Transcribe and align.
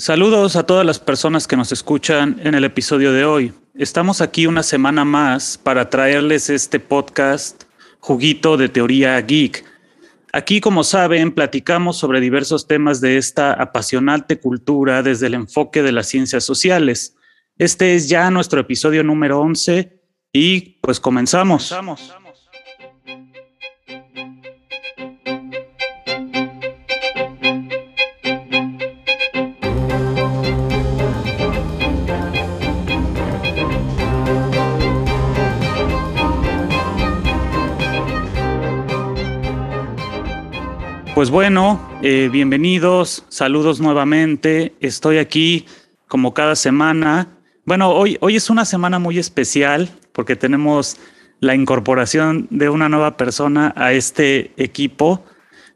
Saludos 0.00 0.56
a 0.56 0.62
todas 0.62 0.86
las 0.86 0.98
personas 0.98 1.46
que 1.46 1.58
nos 1.58 1.72
escuchan 1.72 2.40
en 2.42 2.54
el 2.54 2.64
episodio 2.64 3.12
de 3.12 3.26
hoy. 3.26 3.52
Estamos 3.74 4.22
aquí 4.22 4.46
una 4.46 4.62
semana 4.62 5.04
más 5.04 5.58
para 5.58 5.90
traerles 5.90 6.48
este 6.48 6.80
podcast 6.80 7.64
Juguito 7.98 8.56
de 8.56 8.70
Teoría 8.70 9.20
Geek. 9.20 9.62
Aquí, 10.32 10.62
como 10.62 10.84
saben, 10.84 11.32
platicamos 11.32 11.98
sobre 11.98 12.22
diversos 12.22 12.66
temas 12.66 13.02
de 13.02 13.18
esta 13.18 13.52
apasionante 13.52 14.40
cultura 14.40 15.02
desde 15.02 15.26
el 15.26 15.34
enfoque 15.34 15.82
de 15.82 15.92
las 15.92 16.06
ciencias 16.06 16.44
sociales. 16.44 17.14
Este 17.58 17.94
es 17.94 18.08
ya 18.08 18.30
nuestro 18.30 18.58
episodio 18.58 19.04
número 19.04 19.38
11 19.40 20.00
y 20.32 20.78
pues 20.80 20.98
comenzamos. 20.98 21.68
comenzamos. 21.68 22.19
Pues 41.20 41.28
bueno, 41.28 41.86
eh, 42.02 42.30
bienvenidos, 42.32 43.26
saludos 43.28 43.78
nuevamente. 43.78 44.72
Estoy 44.80 45.18
aquí 45.18 45.66
como 46.08 46.32
cada 46.32 46.56
semana. 46.56 47.28
Bueno, 47.66 47.90
hoy, 47.90 48.16
hoy 48.22 48.36
es 48.36 48.48
una 48.48 48.64
semana 48.64 48.98
muy 48.98 49.18
especial 49.18 49.90
porque 50.14 50.34
tenemos 50.34 50.96
la 51.40 51.54
incorporación 51.54 52.48
de 52.48 52.70
una 52.70 52.88
nueva 52.88 53.18
persona 53.18 53.74
a 53.76 53.92
este 53.92 54.52
equipo. 54.56 55.22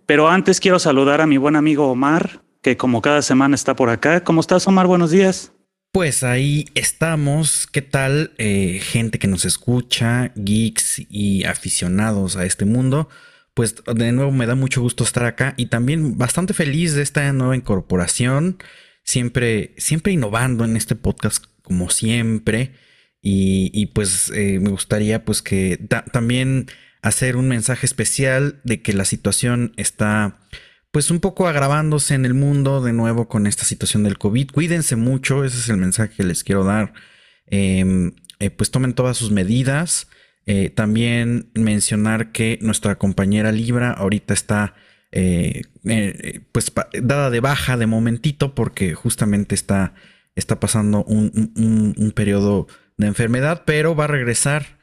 Pero 0.07 0.31
antes 0.31 0.61
quiero 0.61 0.79
saludar 0.79 1.21
a 1.21 1.27
mi 1.27 1.37
buen 1.37 1.57
amigo 1.57 1.91
Omar, 1.91 2.41
que 2.63 2.79
como 2.79 3.03
cada 3.03 3.21
semana 3.21 3.55
está 3.55 3.77
por 3.77 3.91
acá. 3.91 4.25
¿Cómo 4.25 4.41
estás, 4.41 4.67
Omar? 4.67 4.87
Buenos 4.87 5.11
días. 5.11 5.53
Pues 5.93 6.23
ahí 6.23 6.65
estamos. 6.75 7.67
¿Qué 7.67 7.83
tal? 7.83 8.33
Eh, 8.39 8.81
gente 8.83 9.19
que 9.19 9.27
nos 9.27 9.45
escucha, 9.45 10.33
geeks 10.37 11.03
y 11.11 11.45
aficionados 11.45 12.37
a 12.37 12.47
este 12.47 12.65
mundo 12.65 13.11
pues 13.55 13.77
de 13.87 14.13
nuevo 14.13 14.33
me 14.33 14.47
da 14.47 14.57
mucho 14.57 14.81
gusto 14.81 15.05
estar 15.05 15.25
acá 15.25 15.55
y 15.57 15.67
también 15.67 16.19
bastante 16.19 16.55
feliz 16.55 16.95
de 16.95 17.03
esta 17.03 17.33
nueva 17.33 17.57
incorporación, 17.57 18.59
siempre, 19.05 19.75
siempre 19.79 20.13
innovando 20.13 20.65
en 20.65 20.77
este 20.77 20.97
podcast 20.97 21.45
como 21.63 21.89
siempre 21.89 22.73
y, 23.27 23.87
pues 23.87 24.31
eh, 24.35 24.59
me 24.61 24.69
gustaría 24.69 25.25
pues 25.25 25.41
que 25.41 25.79
también 26.13 26.67
hacer 27.01 27.37
un 27.37 27.49
mensaje 27.49 27.87
especial 27.87 28.61
de 28.65 28.83
que 28.83 28.93
la 28.93 29.07
situación 29.07 29.73
está 29.79 30.41
pues 30.91 31.11
un 31.11 31.21
poco 31.21 31.49
agravándose 31.49 32.15
en 32.15 32.27
el 32.27 32.35
mundo 32.35 32.83
de 32.83 32.93
nuevo 32.93 33.27
con 33.27 33.47
esta 33.47 33.65
situación 33.65 34.05
del 34.05 34.19
COVID. 34.19 34.51
Cuídense 34.51 34.97
mucho, 34.97 35.43
ese 35.43 35.59
es 35.59 35.69
el 35.71 35.79
mensaje 35.79 36.15
que 36.15 36.23
les 36.23 36.45
quiero 36.45 36.65
dar. 36.65 36.93
Em, 37.47 38.13
eh, 38.41 38.51
pues 38.51 38.71
tomen 38.71 38.93
todas 38.93 39.17
sus 39.17 39.31
medidas. 39.31 40.07
Eh, 40.47 40.71
también 40.71 41.51
mencionar 41.55 42.31
que 42.33 42.59
nuestra 42.61 42.97
compañera 42.97 43.51
Libra 43.51 43.93
ahorita 43.93 44.35
está 44.35 44.75
eh, 45.11 45.63
eh, 45.85 46.41
pues 46.53 46.71
dada 47.03 47.31
de 47.31 47.41
baja 47.41 47.77
de 47.79 47.87
momentito 47.87 48.55
porque 48.55 48.95
justamente 48.95 49.55
está, 49.55 49.95
está 50.35 50.61
pasando 50.61 51.03
un, 51.05 52.13
periodo 52.15 52.67
de 52.99 53.07
enfermedad, 53.07 53.63
pero 53.65 53.95
va 53.97 54.05
a 54.05 54.09
regresar 54.09 54.79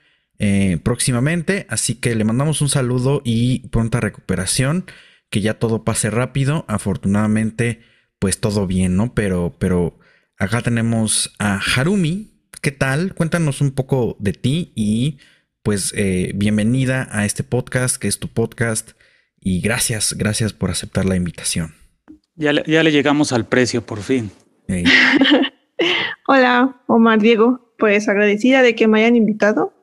próximamente. 0.82 1.68
Así 1.70 1.96
que 1.96 2.16
le 2.16 2.24
mandamos 2.24 2.62
un 2.62 2.70
saludo 2.70 3.22
y 3.24 3.68
pronta 3.70 4.00
recuperación. 4.00 4.86
Que 5.30 5.40
ya 5.40 5.54
todo 5.54 5.86
pase 5.86 6.10
rápido. 6.10 6.66
Afortunadamente, 6.68 7.82
pues 8.20 8.40
todo 8.40 8.68
bien, 8.68 8.98
¿no? 8.98 9.14
Pero, 9.14 9.56
pero 9.60 9.98
acá 10.38 10.62
tenemos 10.62 11.34
a 11.40 11.58
Harumi. 11.58 12.32
¿Qué 12.62 12.72
tal? 12.72 13.14
Cuéntanos 13.14 13.62
un 13.62 13.72
poco 13.72 14.18
de 14.20 14.34
ti 14.34 14.74
y 14.76 15.20
pues 15.64 15.94
eh, 15.96 16.32
bienvenida 16.36 17.08
a 17.12 17.26
este 17.26 17.44
podcast, 17.44 17.98
que 17.98 18.08
es 18.08 18.20
tu 18.20 18.28
podcast, 18.28 18.92
y 19.40 19.62
gracias, 19.62 20.14
gracias 20.18 20.54
por 20.54 20.72
aceptar 20.72 21.06
la 21.06 21.16
invitación. 21.16 21.76
Ya 22.36 22.54
le, 22.54 22.64
ya 22.66 22.84
le 22.84 22.92
llegamos 22.92 23.32
al 23.32 23.46
precio, 23.46 23.82
por 23.86 24.00
fin. 24.00 24.32
Hola, 26.28 26.82
Omar 26.88 27.20
Diego, 27.20 27.74
pues 27.78 28.08
agradecida 28.08 28.64
de 28.64 28.76
que 28.76 28.88
me 28.88 29.00
hayan 29.00 29.16
invitado, 29.16 29.74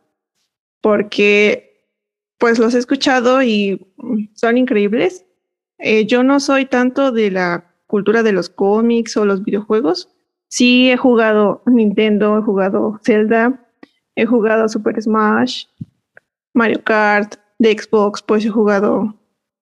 porque 0.80 1.68
pues 2.38 2.58
los 2.58 2.74
he 2.74 2.78
escuchado 2.78 3.42
y 3.42 3.92
son 4.34 4.58
increíbles. 4.58 5.26
Eh, 5.78 6.06
yo 6.06 6.22
no 6.24 6.40
soy 6.40 6.66
tanto 6.66 7.12
de 7.12 7.30
la 7.30 7.74
cultura 7.86 8.22
de 8.22 8.32
los 8.32 8.48
cómics 8.48 9.16
o 9.16 9.24
los 9.24 9.44
videojuegos. 9.44 10.08
Sí 10.48 10.90
he 10.90 10.96
jugado 10.96 11.62
Nintendo, 11.66 12.38
he 12.38 12.42
jugado 12.42 13.00
Zelda, 13.04 13.67
He 14.18 14.26
jugado 14.26 14.68
Super 14.68 15.00
Smash, 15.00 15.66
Mario 16.52 16.82
Kart, 16.82 17.36
de 17.60 17.78
Xbox, 17.78 18.20
pues 18.20 18.44
he 18.44 18.48
jugado 18.48 19.14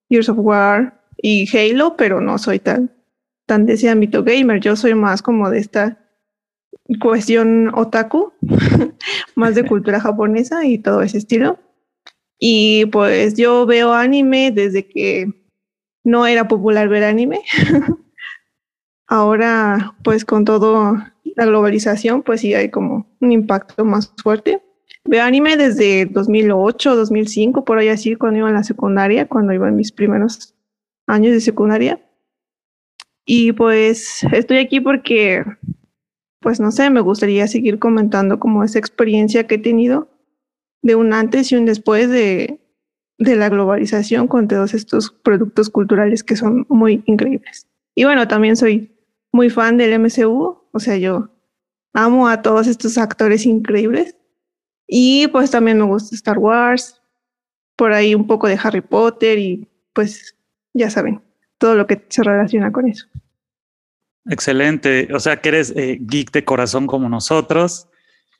Years 0.09 0.29
of 0.29 0.39
War 0.39 0.99
y 1.17 1.47
Halo, 1.55 1.95
pero 1.95 2.21
no 2.21 2.39
soy 2.39 2.57
tan, 2.57 2.91
tan 3.45 3.67
de 3.67 3.73
ese 3.73 3.87
ámbito 3.87 4.23
gamer. 4.23 4.59
Yo 4.59 4.75
soy 4.75 4.95
más 4.95 5.21
como 5.21 5.51
de 5.51 5.59
esta 5.59 5.99
cuestión 6.99 7.71
otaku, 7.75 8.33
más 9.35 9.53
de 9.53 9.63
cultura 9.63 9.99
japonesa 9.99 10.65
y 10.65 10.79
todo 10.79 11.03
ese 11.03 11.19
estilo. 11.19 11.59
Y 12.39 12.87
pues 12.87 13.35
yo 13.35 13.67
veo 13.67 13.93
anime 13.93 14.49
desde 14.51 14.87
que 14.87 15.31
no 16.03 16.25
era 16.25 16.47
popular 16.47 16.89
ver 16.89 17.03
anime. 17.03 17.41
Ahora, 19.07 19.95
pues 20.03 20.25
con 20.25 20.45
todo 20.45 20.97
la 21.37 21.45
globalización, 21.45 22.23
pues 22.23 22.41
sí 22.41 22.55
hay 22.55 22.69
como 22.69 23.07
un 23.21 23.31
impacto 23.31 23.85
más 23.85 24.11
fuerte. 24.21 24.61
Veo 25.05 25.23
anime 25.23 25.55
desde 25.55 26.07
2008, 26.07 26.95
2005, 26.95 27.63
por 27.63 27.77
ahí 27.77 27.89
así, 27.89 28.15
cuando 28.15 28.39
iba 28.39 28.49
en 28.49 28.55
la 28.55 28.63
secundaria, 28.63 29.27
cuando 29.27 29.53
iba 29.53 29.67
en 29.69 29.75
mis 29.75 29.91
primeros 29.91 30.55
años 31.05 31.33
de 31.33 31.39
secundaria. 31.39 32.01
Y 33.23 33.51
pues 33.51 34.23
estoy 34.31 34.57
aquí 34.57 34.79
porque, 34.79 35.45
pues 36.39 36.59
no 36.59 36.71
sé, 36.71 36.89
me 36.89 37.01
gustaría 37.01 37.47
seguir 37.47 37.77
comentando 37.77 38.39
como 38.39 38.63
esa 38.63 38.79
experiencia 38.79 39.45
que 39.45 39.55
he 39.55 39.59
tenido 39.59 40.09
de 40.81 40.95
un 40.95 41.13
antes 41.13 41.51
y 41.51 41.55
un 41.55 41.65
después 41.65 42.09
de, 42.09 42.59
de 43.19 43.35
la 43.35 43.49
globalización 43.49 44.27
con 44.27 44.47
todos 44.47 44.73
estos 44.73 45.11
productos 45.11 45.69
culturales 45.69 46.23
que 46.23 46.35
son 46.35 46.65
muy 46.67 47.03
increíbles. 47.05 47.67
Y 47.93 48.05
bueno, 48.05 48.27
también 48.27 48.55
soy 48.55 48.91
muy 49.31 49.51
fan 49.51 49.77
del 49.77 49.99
MCU, 49.99 50.66
o 50.71 50.79
sea, 50.79 50.97
yo 50.97 51.29
amo 51.93 52.27
a 52.27 52.41
todos 52.41 52.67
estos 52.67 52.97
actores 52.97 53.45
increíbles. 53.45 54.15
Y 54.87 55.27
pues 55.27 55.51
también 55.51 55.77
me 55.77 55.83
gusta 55.83 56.15
Star 56.15 56.37
Wars, 56.37 57.01
por 57.75 57.91
ahí 57.93 58.15
un 58.15 58.25
poco 58.25 58.47
de 58.47 58.57
Harry 58.61 58.81
Potter 58.81 59.37
y 59.37 59.67
pues 59.93 60.35
ya 60.73 60.89
saben, 60.89 61.21
todo 61.57 61.75
lo 61.75 61.87
que 61.87 62.05
se 62.07 62.23
relaciona 62.23 62.71
con 62.71 62.87
eso. 62.87 63.07
Excelente, 64.29 65.07
o 65.13 65.19
sea 65.19 65.41
que 65.41 65.49
eres 65.49 65.73
eh, 65.75 65.97
geek 66.01 66.31
de 66.31 66.45
corazón 66.45 66.87
como 66.87 67.09
nosotros. 67.09 67.87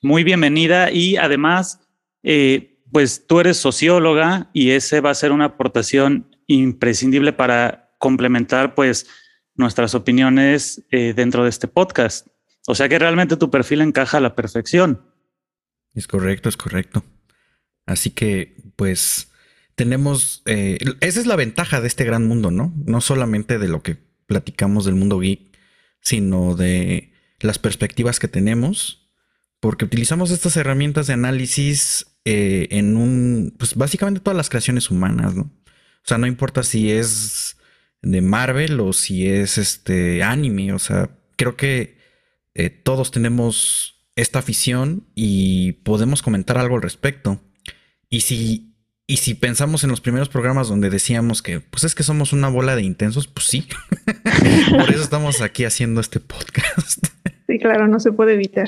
Muy 0.01 0.23
bienvenida 0.23 0.91
y 0.91 1.17
además, 1.17 1.79
eh, 2.23 2.79
pues 2.91 3.25
tú 3.25 3.39
eres 3.39 3.57
socióloga 3.57 4.49
y 4.53 4.71
ese 4.71 5.01
va 5.01 5.09
a 5.09 5.15
ser 5.15 5.31
una 5.31 5.45
aportación 5.45 6.35
imprescindible 6.47 7.33
para 7.33 7.91
complementar 7.99 8.75
pues 8.75 9.07
nuestras 9.57 9.95
opiniones 9.95 10.83
eh, 10.91 11.13
dentro 11.15 11.43
de 11.43 11.49
este 11.49 11.67
podcast. 11.67 12.27
O 12.67 12.75
sea 12.75 12.87
que 12.89 12.99
realmente 12.99 13.37
tu 13.37 13.49
perfil 13.49 13.81
encaja 13.81 14.17
a 14.17 14.21
la 14.21 14.35
perfección. 14.35 15.01
Es 15.93 16.07
correcto, 16.07 16.49
es 16.49 16.57
correcto. 16.57 17.03
Así 17.85 18.11
que, 18.11 18.55
pues, 18.75 19.31
tenemos, 19.75 20.43
eh, 20.45 20.77
esa 21.01 21.19
es 21.19 21.25
la 21.25 21.35
ventaja 21.35 21.81
de 21.81 21.87
este 21.87 22.03
gran 22.03 22.27
mundo, 22.27 22.51
¿no? 22.51 22.73
No 22.85 23.01
solamente 23.01 23.57
de 23.57 23.67
lo 23.67 23.81
que 23.81 23.97
platicamos 24.25 24.85
del 24.85 24.95
mundo 24.95 25.19
geek, 25.19 25.57
sino 26.01 26.55
de 26.55 27.13
las 27.39 27.59
perspectivas 27.59 28.19
que 28.19 28.27
tenemos, 28.27 29.07
porque 29.59 29.85
utilizamos 29.85 30.31
estas 30.31 30.57
herramientas 30.57 31.07
de 31.07 31.13
análisis 31.13 32.05
eh, 32.25 32.67
en 32.71 32.97
un, 32.97 33.55
pues 33.57 33.75
básicamente 33.75 34.19
todas 34.19 34.37
las 34.37 34.49
creaciones 34.49 34.91
humanas, 34.91 35.35
¿no? 35.35 35.43
O 35.43 36.07
sea, 36.07 36.17
no 36.17 36.27
importa 36.27 36.63
si 36.63 36.91
es 36.91 37.56
de 38.01 38.21
Marvel 38.21 38.79
o 38.79 38.93
si 38.93 39.27
es 39.27 39.57
este 39.57 40.23
anime. 40.23 40.73
O 40.73 40.79
sea, 40.79 41.09
creo 41.35 41.55
que 41.55 41.97
eh, 42.55 42.69
todos 42.69 43.11
tenemos 43.11 44.03
esta 44.15 44.39
afición 44.39 45.07
y 45.15 45.73
podemos 45.83 46.21
comentar 46.21 46.57
algo 46.57 46.75
al 46.75 46.81
respecto. 46.81 47.39
Y 48.09 48.21
si, 48.21 48.75
y 49.05 49.17
si 49.17 49.35
pensamos 49.35 49.83
en 49.83 49.91
los 49.91 50.01
primeros 50.01 50.29
programas 50.29 50.67
donde 50.67 50.89
decíamos 50.89 51.41
que, 51.41 51.59
pues 51.59 51.83
es 51.83 51.93
que 51.93 52.03
somos 52.03 52.33
una 52.33 52.49
bola 52.49 52.75
de 52.75 52.83
intensos, 52.83 53.27
pues 53.27 53.45
sí. 53.45 53.67
Por 54.71 54.89
eso 54.89 55.01
estamos 55.01 55.41
aquí 55.41 55.65
haciendo 55.65 56.01
este 56.01 56.19
podcast. 56.19 57.07
Sí, 57.47 57.59
claro, 57.59 57.87
no 57.87 57.99
se 57.99 58.11
puede 58.11 58.33
evitar. 58.33 58.67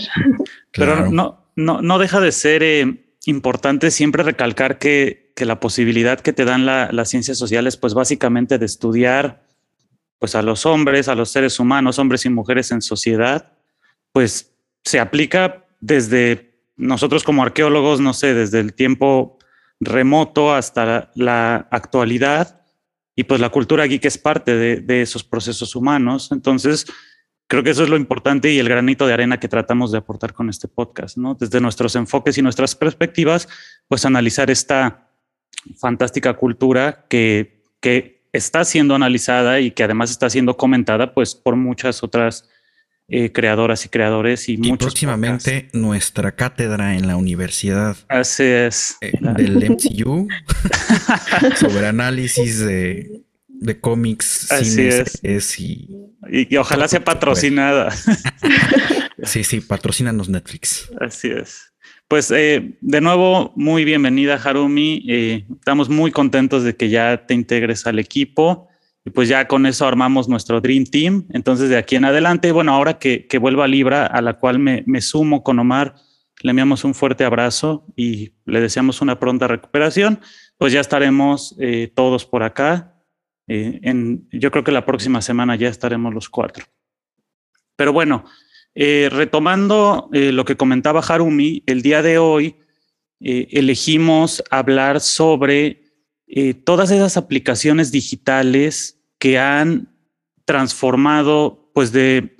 Pero 0.71 1.09
no, 1.09 1.51
no, 1.55 1.81
no 1.81 1.99
deja 1.99 2.19
de 2.21 2.31
ser 2.31 2.63
eh, 2.63 3.08
importante 3.25 3.91
siempre 3.91 4.23
recalcar 4.23 4.79
que, 4.79 5.33
que, 5.35 5.45
la 5.45 5.59
posibilidad 5.59 6.19
que 6.19 6.33
te 6.33 6.45
dan 6.45 6.65
las 6.65 7.09
ciencias 7.09 7.37
sociales, 7.37 7.77
pues 7.77 7.93
básicamente 7.93 8.57
de 8.57 8.65
estudiar 8.65 9.43
pues 10.19 10.35
a 10.35 10.41
los 10.41 10.65
hombres, 10.65 11.07
a 11.07 11.15
los 11.15 11.31
seres 11.31 11.59
humanos, 11.59 11.97
hombres 11.97 12.25
y 12.25 12.29
mujeres 12.29 12.71
en 12.71 12.81
sociedad, 12.81 13.53
pues 14.11 14.53
se 14.83 14.99
aplica 14.99 15.65
desde 15.79 16.49
nosotros 16.75 17.23
como 17.23 17.43
arqueólogos, 17.43 17.99
no 17.99 18.13
sé, 18.13 18.33
desde 18.33 18.59
el 18.59 18.73
tiempo 18.73 19.37
remoto 19.79 20.53
hasta 20.53 21.11
la, 21.15 21.67
actualidad. 21.71 22.61
Y 23.15 23.25
pues 23.25 23.41
la 23.41 23.49
cultura 23.49 23.85
geek 23.85 24.05
es 24.05 24.17
parte 24.17 24.55
de, 24.55 25.01
esos 25.01 25.23
procesos 25.23 25.75
humanos. 25.75 26.29
Entonces, 26.31 26.85
creo 27.49 27.63
que 27.63 27.71
eso 27.71 27.83
es 27.83 27.89
lo 27.89 27.97
importante 27.97 28.51
y 28.51 28.59
el 28.59 28.69
granito 28.69 29.07
de 29.07 29.13
arena 29.13 29.39
que 29.39 29.47
tratamos 29.47 29.91
de 29.91 29.97
aportar 29.97 30.33
con 30.33 30.49
este 30.49 30.67
podcast, 30.67 31.17
¿no? 31.17 31.33
Desde 31.33 31.59
nuestros 31.59 31.95
enfoques 31.95 32.37
y 32.37 32.43
nuestras 32.43 32.75
perspectivas, 32.75 33.49
pues 33.87 34.05
analizar 34.05 34.51
esta 34.51 35.09
fantástica 35.75 36.35
cultura 36.35 37.05
que, 37.09 37.63
que 37.81 38.21
está 38.31 38.63
siendo 38.63 38.93
analizada 38.93 39.59
y 39.59 39.71
que 39.71 39.83
además 39.83 40.11
está 40.11 40.29
siendo 40.29 40.57
comentada, 40.57 41.15
pues 41.15 41.33
por 41.33 41.55
muchas 41.55 42.03
otras 42.03 42.47
eh, 43.07 43.31
creadoras 43.31 43.83
y 43.83 43.89
creadores 43.89 44.47
y, 44.47 44.59
y 44.61 44.77
próximamente 44.77 45.69
nuestra 45.73 46.33
cátedra 46.33 46.95
en 46.95 47.07
la 47.07 47.15
universidad. 47.15 47.97
Así 48.09 48.43
es. 48.43 48.95
Eh, 49.01 49.13
del 49.37 49.71
MCU 49.71 50.27
sobre 51.55 51.87
análisis 51.87 52.59
de, 52.59 53.23
de 53.59 53.79
cómics, 53.79 54.51
Así 54.51 54.81
es. 54.81 55.59
y, 55.59 55.89
y, 56.31 56.55
ojalá 56.57 56.87
sea 56.87 57.03
patrocinada. 57.03 57.91
sí, 59.23 59.43
sí, 59.43 59.61
patrocínanos 59.61 60.29
Netflix. 60.29 60.89
Así 60.99 61.29
es. 61.29 61.73
Pues 62.07 62.31
eh, 62.31 62.77
de 62.81 63.01
nuevo, 63.01 63.53
muy 63.55 63.83
bienvenida 63.85 64.35
Harumi. 64.35 65.03
estamos 65.59 65.89
muy 65.89 66.11
contentos 66.11 66.63
de 66.63 66.75
que 66.75 66.89
ya 66.89 67.25
te 67.27 67.33
integres 67.33 67.85
al 67.85 67.99
equipo. 67.99 68.67
Y 69.05 69.11
pues 69.11 69.29
ya 69.29 69.47
con 69.47 69.65
eso 69.65 69.87
armamos 69.87 70.27
nuestro 70.27 70.59
Dream 70.61 70.85
Team. 70.85 71.25
Entonces 71.31 71.69
de 71.69 71.77
aquí 71.77 71.95
en 71.95 72.05
adelante, 72.05 72.51
bueno, 72.51 72.73
ahora 72.73 72.97
que, 72.97 73.27
que 73.27 73.37
vuelva 73.37 73.65
a 73.65 73.67
Libra, 73.67 74.05
a 74.05 74.21
la 74.21 74.33
cual 74.33 74.59
me, 74.59 74.83
me 74.87 75.01
sumo 75.01 75.43
con 75.43 75.59
Omar, 75.59 75.95
le 76.41 76.51
enviamos 76.51 76.83
un 76.83 76.93
fuerte 76.95 77.25
abrazo 77.25 77.85
y 77.95 78.33
le 78.45 78.61
deseamos 78.61 79.01
una 79.01 79.19
pronta 79.19 79.47
recuperación. 79.47 80.21
Pues 80.57 80.73
ya 80.73 80.79
estaremos 80.79 81.55
eh, 81.59 81.91
todos 81.93 82.25
por 82.25 82.43
acá. 82.43 82.95
Eh, 83.49 83.81
yo 84.31 84.51
creo 84.51 84.63
que 84.63 84.71
la 84.71 84.85
próxima 84.85 85.21
semana 85.21 85.57
ya 85.57 85.67
estaremos 85.67 86.13
los 86.13 86.29
cuatro. 86.29 86.65
Pero 87.75 87.91
bueno, 87.91 88.23
eh, 88.75 89.09
retomando 89.11 90.09
lo 90.11 90.45
que 90.45 90.55
comentaba 90.55 91.01
Harumi, 91.01 91.63
el 91.65 91.81
día 91.81 92.01
de 92.01 92.17
hoy 92.17 92.55
elegimos 93.19 94.41
hablar 94.49 95.01
sobre 95.01 95.89
eh, 96.31 96.53
todas 96.53 96.91
esas 96.91 97.17
aplicaciones 97.17 97.91
digitales 97.91 99.01
que 99.17 99.39
han 99.39 99.95
transformado, 100.45 101.71
pues 101.73 101.91
de 101.91 102.37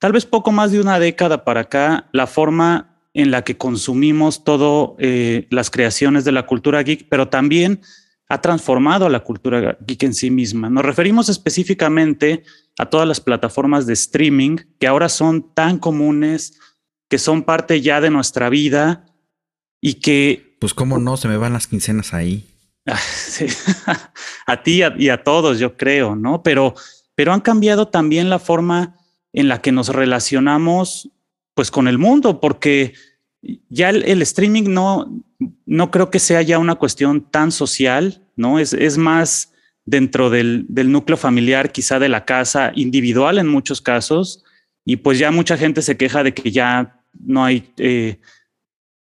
tal 0.00 0.10
vez 0.10 0.26
poco 0.26 0.50
más 0.50 0.72
de 0.72 0.80
una 0.80 0.98
década 0.98 1.44
para 1.44 1.60
acá, 1.60 2.08
la 2.12 2.26
forma 2.26 3.00
en 3.14 3.30
la 3.30 3.42
que 3.44 3.56
consumimos 3.56 4.42
todo 4.42 4.96
eh, 4.98 5.46
las 5.50 5.70
creaciones 5.70 6.24
de 6.24 6.32
la 6.32 6.46
cultura 6.46 6.82
geek, 6.82 7.06
pero 7.08 7.28
también 7.28 7.80
ha 8.28 8.40
transformado 8.40 9.08
la 9.08 9.20
cultura 9.20 9.78
geek 9.80 10.02
en 10.02 10.14
sí 10.14 10.30
misma. 10.30 10.68
Nos 10.68 10.84
referimos 10.84 11.28
específicamente 11.28 12.44
a 12.78 12.86
todas 12.86 13.08
las 13.08 13.20
plataformas 13.20 13.86
de 13.86 13.94
streaming 13.94 14.56
que 14.78 14.86
ahora 14.86 15.08
son 15.08 15.54
tan 15.54 15.78
comunes, 15.78 16.58
que 17.08 17.18
son 17.18 17.42
parte 17.42 17.80
ya 17.80 18.00
de 18.00 18.10
nuestra 18.10 18.50
vida 18.50 19.06
y 19.80 19.94
que... 19.94 20.56
Pues 20.60 20.74
cómo 20.74 20.98
no, 20.98 21.16
se 21.16 21.28
me 21.28 21.36
van 21.36 21.54
las 21.54 21.66
quincenas 21.66 22.12
ahí. 22.12 22.44
a 24.46 24.62
ti 24.62 24.82
y 24.98 25.08
a 25.08 25.22
todos, 25.22 25.58
yo 25.58 25.76
creo, 25.76 26.16
¿no? 26.16 26.42
Pero, 26.42 26.74
pero 27.14 27.32
han 27.32 27.40
cambiado 27.40 27.88
también 27.88 28.28
la 28.28 28.38
forma 28.38 28.96
en 29.32 29.48
la 29.48 29.60
que 29.60 29.72
nos 29.72 29.88
relacionamos, 29.88 31.10
pues, 31.54 31.70
con 31.70 31.86
el 31.86 31.98
mundo, 31.98 32.40
porque 32.40 32.94
ya 33.68 33.90
el, 33.90 34.22
streaming 34.22 34.64
no, 34.64 35.22
no 35.66 35.90
creo 35.90 36.10
que 36.10 36.18
sea 36.18 36.42
ya 36.42 36.58
una 36.58 36.74
cuestión 36.74 37.22
tan 37.30 37.52
social, 37.52 38.22
¿no? 38.36 38.58
Es, 38.58 38.72
es 38.72 38.98
más 38.98 39.52
dentro 39.84 40.30
del, 40.30 40.66
del, 40.68 40.92
núcleo 40.92 41.16
familiar, 41.16 41.72
quizá 41.72 41.98
de 41.98 42.08
la 42.08 42.24
casa, 42.24 42.72
individual 42.74 43.38
en 43.38 43.48
muchos 43.48 43.80
casos, 43.80 44.44
y 44.84 44.96
pues 44.96 45.18
ya 45.18 45.30
mucha 45.30 45.56
gente 45.56 45.82
se 45.82 45.96
queja 45.96 46.22
de 46.22 46.34
que 46.34 46.50
ya 46.50 47.02
no 47.12 47.44
hay... 47.44 47.72
Eh, 47.78 48.18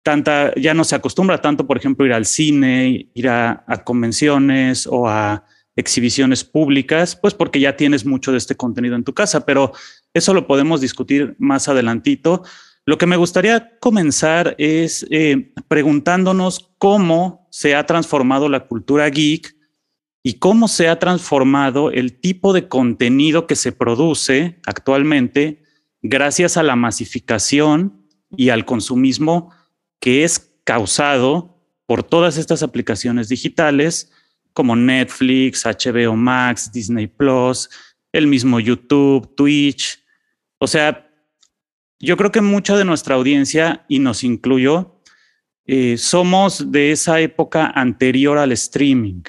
tanta, 0.08 0.56
ya 0.56 0.74
no 0.74 0.86
se 0.86 0.96
acostumbra 0.96 1.42
tanto, 1.42 1.68
por 1.68 1.78
ejemplo, 1.78 2.06
ir 2.06 2.14
al 2.14 2.26
cine, 2.26 3.10
ir 3.14 3.28
a, 3.28 3.66
convenciones 3.84 4.88
o 4.88 5.06
a 5.06 5.44
exhibiciones 5.76 6.46
públicas, 6.46 7.14
pues 7.18 7.34
porque 7.34 7.60
ya 7.60 7.76
tienes 7.76 8.06
mucho 8.06 8.32
de 8.32 8.38
este 8.38 8.56
contenido 8.56 8.96
en 8.96 9.04
tu 9.04 9.14
casa, 9.14 9.46
pero 9.46 9.74
eso 10.14 10.34
lo 10.34 10.48
podemos 10.48 10.80
discutir 10.80 11.36
más 11.40 11.68
adelantito. 11.68 12.44
Lo 12.88 12.98
que 12.98 13.06
me 13.06 13.18
gustaría 13.18 13.78
comenzar 13.80 14.56
es 14.58 15.06
eh, 15.12 15.52
preguntándonos 15.68 16.72
cómo 16.78 17.46
se 17.52 17.76
ha 17.76 17.86
transformado 17.86 18.48
la 18.48 18.66
cultura 18.66 19.10
geek 19.10 19.58
y 20.24 20.36
cómo 20.36 20.70
se 20.70 20.88
ha 20.88 20.98
transformado 20.98 21.92
el 21.92 22.18
tipo 22.18 22.54
de 22.54 22.70
contenido 22.70 23.46
que 23.46 23.58
se 23.58 23.74
produce 23.74 24.62
actualmente 24.66 25.64
gracias 26.02 26.56
a 26.56 26.64
la 26.64 26.78
masificación 26.78 28.08
y 28.38 28.50
al 28.50 28.64
consumismo 28.64 29.52
que 30.00 30.24
es 30.24 30.54
causado 30.64 31.62
por 31.88 32.04
todas 32.04 32.38
estas 32.38 32.64
aplicaciones 32.64 33.28
digitales 33.28 34.14
como 34.54 34.78
Netflix, 34.78 35.66
HBO 35.66 36.16
Max, 36.16 36.72
Disney 36.72 37.08
Plus, 37.08 37.70
el 38.14 38.28
mismo 38.28 38.62
YouTube, 38.62 39.36
Twitch. 39.36 40.02
O 40.58 40.68
sea, 40.68 41.07
yo 42.00 42.18
creo 42.18 42.32
que 42.32 42.42
mucha 42.42 42.78
de 42.78 42.86
nuestra 42.86 43.16
audiencia, 43.16 43.86
y 43.88 44.00
nos 44.00 44.24
incluyo, 44.24 45.02
eh, 45.66 45.98
somos 45.98 46.72
de 46.72 46.92
esa 46.92 47.20
época 47.20 47.68
anterior 47.68 48.38
al 48.38 48.52
streaming. 48.52 49.24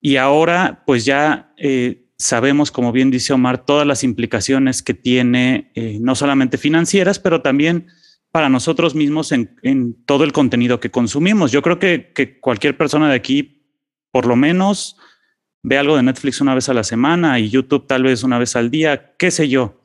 Y 0.00 0.16
ahora, 0.16 0.84
pues 0.86 1.04
ya 1.04 1.52
eh, 1.56 2.06
sabemos, 2.16 2.70
como 2.70 2.92
bien 2.92 3.10
dice 3.10 3.32
Omar, 3.32 3.64
todas 3.64 3.86
las 3.86 4.04
implicaciones 4.04 4.82
que 4.82 4.94
tiene, 4.94 5.70
eh, 5.74 5.98
no 6.00 6.14
solamente 6.14 6.56
financieras, 6.56 7.18
pero 7.18 7.42
también 7.42 7.88
para 8.30 8.48
nosotros 8.48 8.94
mismos 8.94 9.32
en, 9.32 9.96
todo 10.04 10.24
el 10.24 10.32
contenido 10.32 10.80
que 10.80 10.90
consumimos. 10.90 11.50
Yo 11.50 11.62
creo 11.62 11.78
que, 11.78 12.12
que, 12.14 12.38
cualquier 12.40 12.76
persona 12.76 13.08
de 13.08 13.16
aquí, 13.16 13.64
por 14.10 14.26
lo 14.26 14.36
menos, 14.36 14.96
ve 15.62 15.78
algo 15.78 15.96
de 15.96 16.02
Netflix 16.02 16.40
una 16.40 16.54
vez 16.54 16.68
a 16.68 16.74
la 16.74 16.84
semana 16.84 17.38
y 17.38 17.50
YouTube 17.50 17.86
tal 17.86 18.04
vez 18.04 18.22
una 18.22 18.38
vez 18.38 18.54
al 18.54 18.70
día, 18.70 19.14
qué 19.18 19.30
sé 19.30 19.48
yo. 19.48 19.77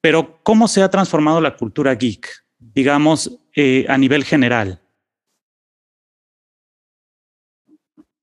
Pero 0.00 0.40
¿cómo 0.42 0.68
se 0.68 0.82
ha 0.82 0.88
transformado 0.88 1.40
la 1.40 1.56
cultura 1.56 1.94
geek, 1.94 2.28
digamos, 2.58 3.40
eh, 3.54 3.84
a 3.88 3.98
nivel 3.98 4.24
general? 4.24 4.80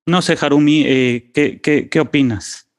No 0.08 0.22
sé, 0.22 0.38
Harumi, 0.40 0.84
eh, 0.88 1.32
¿qué, 1.34 2.00
opinas? 2.00 2.70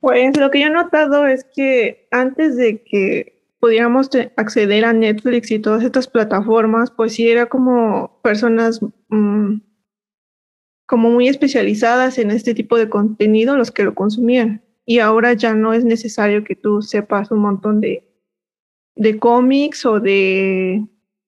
Pues 0.00 0.36
lo 0.36 0.50
que 0.50 0.60
yo 0.60 0.66
he 0.66 0.70
notado 0.70 1.26
es 1.26 1.44
que 1.44 2.06
antes 2.10 2.56
de 2.56 2.82
que 2.82 3.42
pudiéramos 3.58 4.10
acceder 4.36 4.84
a 4.84 4.92
Netflix 4.92 5.50
y 5.50 5.58
todas 5.58 5.82
estas 5.82 6.08
plataformas, 6.08 6.90
pues 6.90 7.14
sí 7.14 7.28
era 7.28 7.46
como 7.46 8.20
personas 8.22 8.80
mm, 9.08 9.60
como 10.86 11.10
muy 11.10 11.28
especializadas 11.28 12.18
en 12.18 12.30
este 12.30 12.54
tipo 12.54 12.76
de 12.76 12.90
contenido 12.90 13.56
los 13.56 13.70
que 13.70 13.84
lo 13.84 13.94
consumían. 13.94 14.62
Y 14.84 14.98
ahora 14.98 15.32
ya 15.32 15.54
no 15.54 15.72
es 15.72 15.86
necesario 15.86 16.44
que 16.44 16.54
tú 16.54 16.82
sepas 16.82 17.30
un 17.30 17.38
montón 17.38 17.80
de, 17.80 18.11
de 18.94 19.18
cómics 19.18 19.86
o 19.86 20.00
de 20.00 20.86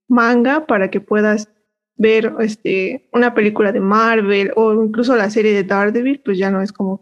manga 0.09 0.67
para 0.67 0.91
que 0.91 1.01
puedas 1.01 1.49
ver 1.97 2.35
este, 2.41 3.09
una 3.13 3.35
película 3.35 3.73
de 3.73 3.81
Marvel 3.81 4.53
o 4.57 4.75
incluso 4.85 5.17
la 5.17 5.31
serie 5.31 5.53
de 5.53 5.65
Daredevil, 5.65 6.21
pues 6.25 6.39
ya 6.39 6.51
no 6.51 6.61
es 6.61 6.73
como, 6.73 7.01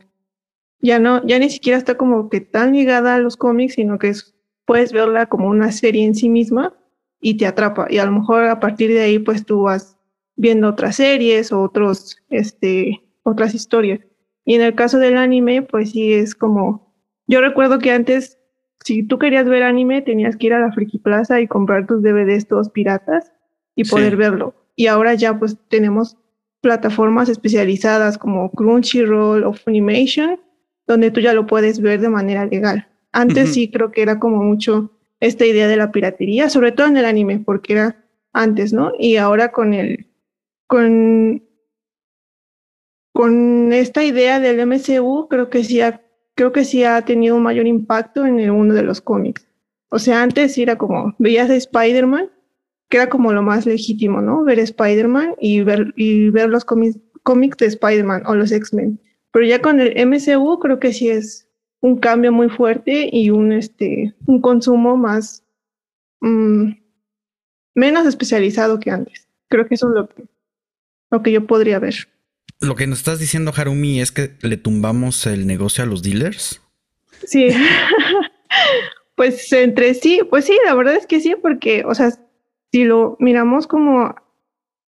ya 0.80 0.98
no, 0.98 1.26
ya 1.26 1.38
ni 1.38 1.50
siquiera 1.50 1.78
está 1.78 1.96
como 1.96 2.28
que 2.28 2.40
tan 2.40 2.72
ligada 2.72 3.14
a 3.14 3.18
los 3.18 3.36
cómics, 3.36 3.74
sino 3.74 3.98
que 3.98 4.08
es 4.08 4.34
puedes 4.64 4.92
verla 4.92 5.26
como 5.26 5.48
una 5.48 5.72
serie 5.72 6.04
en 6.04 6.14
sí 6.14 6.28
misma 6.28 6.74
y 7.20 7.36
te 7.36 7.46
atrapa. 7.46 7.86
Y 7.90 7.98
a 7.98 8.06
lo 8.06 8.12
mejor 8.12 8.44
a 8.44 8.60
partir 8.60 8.90
de 8.90 9.00
ahí, 9.00 9.18
pues 9.18 9.44
tú 9.44 9.62
vas 9.62 9.96
viendo 10.36 10.68
otras 10.68 10.96
series 10.96 11.52
o 11.52 11.60
otros, 11.60 12.16
este, 12.30 13.02
otras 13.22 13.54
historias. 13.54 14.00
Y 14.44 14.54
en 14.54 14.62
el 14.62 14.74
caso 14.74 14.98
del 14.98 15.16
anime, 15.16 15.62
pues 15.62 15.92
sí 15.92 16.12
es 16.12 16.34
como, 16.34 16.94
yo 17.26 17.40
recuerdo 17.40 17.78
que 17.78 17.92
antes, 17.92 18.38
si 18.84 19.02
tú 19.02 19.18
querías 19.18 19.46
ver 19.46 19.62
anime, 19.62 20.02
tenías 20.02 20.36
que 20.36 20.46
ir 20.46 20.54
a 20.54 20.60
la 20.60 20.72
Friki 20.72 20.98
Plaza 20.98 21.40
y 21.40 21.48
comprar 21.48 21.86
tus 21.86 22.02
DVDs 22.02 22.46
todos 22.46 22.70
piratas 22.70 23.32
y 23.74 23.84
poder 23.84 24.16
verlo. 24.16 24.54
Y 24.76 24.86
ahora 24.86 25.14
ya 25.14 25.38
pues 25.38 25.56
tenemos 25.68 26.16
plataformas 26.60 27.28
especializadas 27.28 28.18
como 28.18 28.50
Crunchyroll 28.50 29.44
o 29.44 29.52
Funimation, 29.52 30.40
donde 30.86 31.10
tú 31.10 31.20
ya 31.20 31.34
lo 31.34 31.46
puedes 31.46 31.80
ver 31.80 32.00
de 32.00 32.08
manera 32.08 32.46
legal. 32.46 32.88
Antes 33.12 33.52
sí 33.52 33.70
creo 33.70 33.90
que 33.90 34.02
era 34.02 34.18
como 34.18 34.42
mucho 34.42 34.90
esta 35.20 35.44
idea 35.44 35.68
de 35.68 35.76
la 35.76 35.92
piratería, 35.92 36.48
sobre 36.48 36.72
todo 36.72 36.86
en 36.86 36.96
el 36.96 37.04
anime, 37.04 37.40
porque 37.40 37.74
era 37.74 38.04
antes, 38.32 38.72
¿no? 38.72 38.92
Y 38.98 39.16
ahora 39.16 39.52
con 39.52 39.74
el, 39.74 40.06
con, 40.66 41.44
con 43.12 43.72
esta 43.72 44.02
idea 44.02 44.40
del 44.40 44.66
MCU, 44.66 45.28
creo 45.28 45.50
que 45.50 45.62
sí 45.62 45.80
ha 45.80 46.00
creo 46.42 46.50
que 46.50 46.64
sí 46.64 46.82
ha 46.82 47.00
tenido 47.02 47.36
un 47.36 47.44
mayor 47.44 47.68
impacto 47.68 48.26
en 48.26 48.40
el 48.40 48.74
de 48.74 48.82
los 48.82 49.00
cómics. 49.00 49.46
O 49.90 50.00
sea, 50.00 50.24
antes 50.24 50.58
era 50.58 50.76
como, 50.76 51.14
veías 51.20 51.48
a 51.48 51.54
Spider-Man, 51.54 52.30
que 52.88 52.96
era 52.96 53.08
como 53.08 53.32
lo 53.32 53.42
más 53.42 53.64
legítimo, 53.64 54.20
¿no? 54.20 54.42
Ver 54.42 54.58
Spider-Man 54.58 55.36
y 55.38 55.62
ver, 55.62 55.94
y 55.94 56.30
ver 56.30 56.48
los 56.48 56.64
cómics, 56.64 56.98
cómics 57.22 57.58
de 57.58 57.66
Spider-Man 57.66 58.24
o 58.26 58.34
los 58.34 58.50
X-Men. 58.50 58.98
Pero 59.30 59.46
ya 59.46 59.62
con 59.62 59.78
el 59.78 59.96
MCU 60.04 60.58
creo 60.58 60.80
que 60.80 60.92
sí 60.92 61.10
es 61.10 61.48
un 61.80 61.98
cambio 61.98 62.32
muy 62.32 62.48
fuerte 62.48 63.08
y 63.12 63.30
un, 63.30 63.52
este, 63.52 64.12
un 64.26 64.40
consumo 64.40 64.96
más, 64.96 65.44
mm, 66.22 66.72
menos 67.76 68.04
especializado 68.04 68.80
que 68.80 68.90
antes. 68.90 69.28
Creo 69.48 69.68
que 69.68 69.76
eso 69.76 69.88
es 69.90 69.94
lo 69.94 70.08
lo 71.12 71.22
que 71.22 71.30
yo 71.30 71.46
podría 71.46 71.78
ver. 71.78 71.94
Lo 72.62 72.76
que 72.76 72.86
nos 72.86 72.98
estás 72.98 73.18
diciendo, 73.18 73.52
Harumi, 73.54 74.00
es 74.00 74.12
que 74.12 74.36
le 74.40 74.56
tumbamos 74.56 75.26
el 75.26 75.46
negocio 75.46 75.82
a 75.82 75.86
los 75.86 76.02
dealers. 76.02 76.62
Sí. 77.24 77.48
pues 79.16 79.52
entre 79.52 79.94
sí, 79.94 80.20
pues 80.30 80.44
sí, 80.44 80.56
la 80.64 80.74
verdad 80.74 80.94
es 80.94 81.06
que 81.06 81.20
sí, 81.20 81.34
porque, 81.40 81.84
o 81.84 81.94
sea, 81.94 82.10
si 82.70 82.84
lo 82.84 83.16
miramos 83.18 83.66
como, 83.66 84.14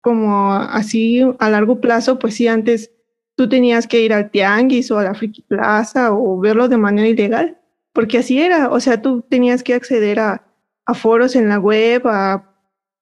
como 0.00 0.54
así 0.54 1.22
a 1.38 1.50
largo 1.50 1.80
plazo, 1.80 2.18
pues 2.18 2.34
sí, 2.34 2.46
antes 2.46 2.92
tú 3.34 3.48
tenías 3.48 3.86
que 3.86 4.00
ir 4.00 4.12
al 4.12 4.30
tianguis 4.30 4.90
o 4.90 4.98
a 4.98 5.04
la 5.04 5.14
friki 5.14 5.42
plaza 5.42 6.12
o 6.12 6.38
verlo 6.38 6.68
de 6.68 6.78
manera 6.78 7.08
ilegal, 7.08 7.58
porque 7.92 8.18
así 8.18 8.40
era, 8.40 8.70
o 8.70 8.80
sea, 8.80 9.02
tú 9.02 9.22
tenías 9.28 9.62
que 9.62 9.74
acceder 9.74 10.20
a, 10.20 10.46
a 10.86 10.94
foros 10.94 11.36
en 11.36 11.48
la 11.48 11.58
web, 11.58 12.06
a 12.06 12.54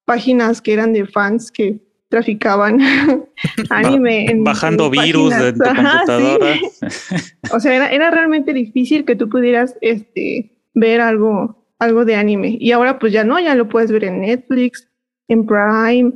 páginas 0.04 0.60
que 0.60 0.72
eran 0.72 0.92
de 0.92 1.06
fans 1.06 1.50
que 1.50 1.80
traficaban 2.08 2.78
anime. 3.70 4.32
Bajando 4.38 4.90
virus 4.90 5.36
de 5.36 5.52
tu 5.52 5.60
computadora. 5.60 6.54
o 7.52 7.60
sea, 7.60 7.74
era, 7.74 7.88
era, 7.90 8.10
realmente 8.10 8.52
difícil 8.52 9.04
que 9.04 9.16
tú 9.16 9.28
pudieras 9.28 9.76
este, 9.80 10.58
ver 10.74 11.00
algo, 11.00 11.66
algo 11.78 12.04
de 12.04 12.16
anime. 12.16 12.56
Y 12.60 12.72
ahora 12.72 12.98
pues 12.98 13.12
ya 13.12 13.24
no, 13.24 13.38
ya 13.40 13.54
lo 13.54 13.68
puedes 13.68 13.90
ver 13.90 14.04
en 14.04 14.20
Netflix, 14.20 14.88
en 15.28 15.46
Prime, 15.46 16.12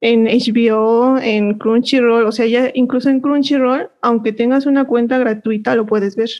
en 0.00 0.24
HBO, 0.24 1.18
en 1.18 1.58
Crunchyroll. 1.58 2.24
O 2.24 2.32
sea, 2.32 2.46
ya 2.46 2.70
incluso 2.74 3.10
en 3.10 3.20
Crunchyroll, 3.20 3.90
aunque 4.02 4.32
tengas 4.32 4.66
una 4.66 4.84
cuenta 4.84 5.18
gratuita, 5.18 5.74
lo 5.74 5.86
puedes 5.86 6.16
ver. 6.16 6.30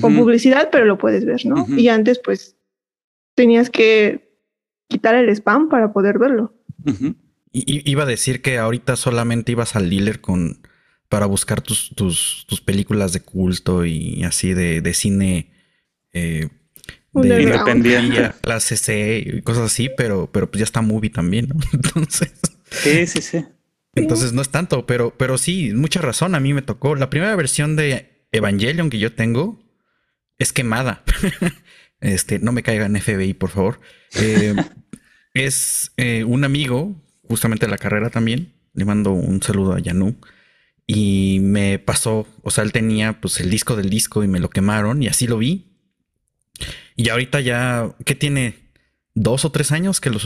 Con 0.00 0.16
publicidad, 0.16 0.70
pero 0.72 0.84
lo 0.84 0.98
puedes 0.98 1.24
ver, 1.24 1.46
¿no? 1.46 1.64
Y 1.68 1.86
antes 1.86 2.18
pues 2.18 2.56
tenías 3.36 3.70
que 3.70 4.36
quitar 4.88 5.14
el 5.14 5.28
spam 5.28 5.68
para 5.68 5.92
poder 5.92 6.18
verlo 6.18 6.52
iba 7.66 8.02
a 8.02 8.06
decir 8.06 8.42
que 8.42 8.58
ahorita 8.58 8.96
solamente 8.96 9.52
ibas 9.52 9.76
al 9.76 9.88
dealer 9.90 10.20
con 10.20 10.66
para 11.08 11.26
buscar 11.26 11.60
tus, 11.60 11.90
tus, 11.94 12.44
tus 12.48 12.60
películas 12.60 13.12
de 13.12 13.20
culto 13.20 13.84
y 13.84 14.24
así 14.24 14.54
de, 14.54 14.80
de 14.80 14.94
cine 14.94 15.52
eh, 16.12 16.48
de 17.22 17.42
independiente, 17.42 18.32
la 18.42 18.60
CC 18.60 19.22
y 19.24 19.42
cosas 19.42 19.64
así, 19.64 19.88
pero, 19.96 20.30
pero 20.30 20.50
pues 20.50 20.60
ya 20.60 20.64
está 20.64 20.82
movie 20.82 21.10
también, 21.10 21.48
¿no? 21.48 21.56
Entonces. 21.72 22.32
Sí, 22.70 23.06
sí, 23.06 23.22
sí. 23.22 23.44
Entonces 23.94 24.32
no 24.34 24.42
es 24.42 24.50
tanto, 24.50 24.84
pero, 24.84 25.14
pero 25.16 25.38
sí, 25.38 25.72
mucha 25.72 26.02
razón. 26.02 26.34
A 26.34 26.40
mí 26.40 26.52
me 26.52 26.60
tocó. 26.60 26.96
La 26.96 27.08
primera 27.08 27.34
versión 27.34 27.76
de 27.76 28.26
Evangelion 28.30 28.90
que 28.90 28.98
yo 28.98 29.14
tengo 29.14 29.58
es 30.38 30.52
quemada. 30.52 31.02
este, 32.00 32.38
no 32.38 32.52
me 32.52 32.62
caiga 32.62 32.84
en 32.84 33.00
FBI, 33.00 33.32
por 33.32 33.50
favor. 33.50 33.80
Eh, 34.14 34.54
es 35.32 35.92
eh, 35.96 36.24
un 36.24 36.44
amigo 36.44 37.02
justamente 37.28 37.68
la 37.68 37.78
carrera 37.78 38.10
también. 38.10 38.52
Le 38.74 38.84
mando 38.84 39.12
un 39.12 39.42
saludo 39.42 39.74
a 39.74 39.78
Yanu. 39.78 40.16
Y 40.86 41.38
me 41.40 41.78
pasó, 41.78 42.26
o 42.42 42.50
sea, 42.50 42.62
él 42.62 42.72
tenía 42.72 43.20
pues 43.20 43.40
el 43.40 43.50
disco 43.50 43.74
del 43.74 43.90
disco 43.90 44.22
y 44.22 44.28
me 44.28 44.38
lo 44.38 44.50
quemaron 44.50 45.02
y 45.02 45.08
así 45.08 45.26
lo 45.26 45.38
vi. 45.38 45.72
Y 46.94 47.08
ahorita 47.08 47.40
ya, 47.40 47.94
¿qué 48.04 48.14
tiene? 48.14 48.54
Dos 49.14 49.44
o 49.44 49.50
tres 49.50 49.72
años 49.72 50.00
que 50.00 50.10
lo, 50.10 50.18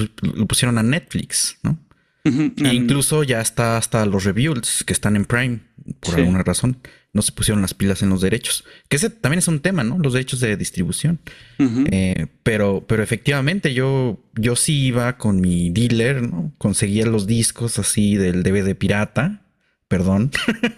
pusieron 0.46 0.76
a 0.76 0.82
Netflix, 0.82 1.58
¿no? 1.62 1.78
e 2.24 2.74
incluso 2.74 3.22
ya 3.22 3.40
está 3.40 3.78
hasta 3.78 4.04
los 4.04 4.24
reviews 4.24 4.84
que 4.84 4.92
están 4.92 5.16
en 5.16 5.24
Prime, 5.24 5.60
por 6.00 6.16
alguna 6.16 6.42
razón 6.42 6.76
no 7.12 7.22
se 7.22 7.32
pusieron 7.32 7.60
las 7.60 7.74
pilas 7.74 8.02
en 8.02 8.10
los 8.10 8.20
derechos. 8.20 8.64
Que 8.88 8.96
ese 8.96 9.10
también 9.10 9.40
es 9.40 9.48
un 9.48 9.60
tema, 9.60 9.82
¿no? 9.82 9.98
Los 9.98 10.12
derechos 10.12 10.40
de 10.40 10.56
distribución. 10.56 11.18
Eh, 11.58 12.26
pero, 12.42 12.84
pero 12.86 13.02
efectivamente 13.02 13.74
yo, 13.74 14.20
yo 14.34 14.54
sí 14.54 14.86
iba 14.86 15.18
con 15.18 15.40
mi 15.40 15.70
dealer, 15.70 16.22
¿no? 16.22 16.52
Conseguía 16.58 17.06
los 17.06 17.26
discos 17.26 17.78
así 17.78 18.16
del 18.16 18.42
DVD 18.42 18.76
pirata, 18.76 19.42
perdón. 19.88 20.30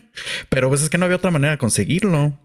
pero 0.49 0.69
pues 0.69 0.83
es 0.83 0.91
que 0.91 0.97
no 0.97 1.05
había 1.05 1.19
otra 1.19 1.31
manera 1.31 1.53
de 1.53 1.59
conseguirlo. 1.59 2.39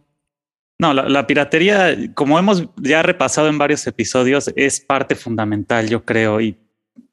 No, 0.80 0.94
la, 0.94 1.26
piratería, 1.26 2.14
como 2.14 2.38
hemos 2.38 2.68
ya 2.78 3.02
repasado 3.02 3.48
en 3.48 3.58
varios 3.58 3.88
episodios, 3.88 4.52
es 4.56 4.80
parte 4.80 5.16
fundamental, 5.16 5.90
yo 5.90 6.06
creo. 6.06 6.40
Y, 6.40 6.56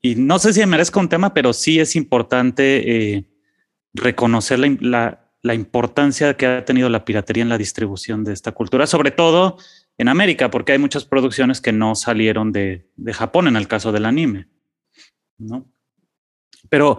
y 0.03 0.17
no 0.17 0.39
sé 0.39 0.53
si 0.53 0.61
me 0.61 0.67
merezco 0.67 1.01
un 1.01 1.09
tema, 1.09 1.33
pero 1.33 1.55
sí 1.55 1.81
es 1.81 1.97
importante 1.97 3.15
eh, 3.15 3.25
reconocer 3.95 4.59
la, 4.59 4.77
la 4.81 5.24
importancia 5.53 6.39
que 6.39 6.47
ha 6.47 6.65
tenido 6.65 6.89
la 6.89 7.05
piratería 7.05 7.43
en 7.43 7.51
la 7.51 7.59
distribución 7.59 8.25
de 8.25 8.33
esta 8.33 8.53
cultura, 8.53 8.87
sobre 8.87 9.11
todo 9.11 9.59
en 9.99 10.09
América, 10.09 10.51
porque 10.51 10.73
hay 10.73 10.79
muchas 10.79 11.05
producciones 11.05 11.61
que 11.61 11.71
no 11.71 11.95
salieron 11.95 12.51
de, 12.51 12.87
Japón 13.13 13.47
en 13.47 13.57
el 13.57 13.69
caso 13.69 13.93
del 13.93 14.07
anime. 14.07 14.49
¿no? 15.37 15.67
Pero 16.71 16.99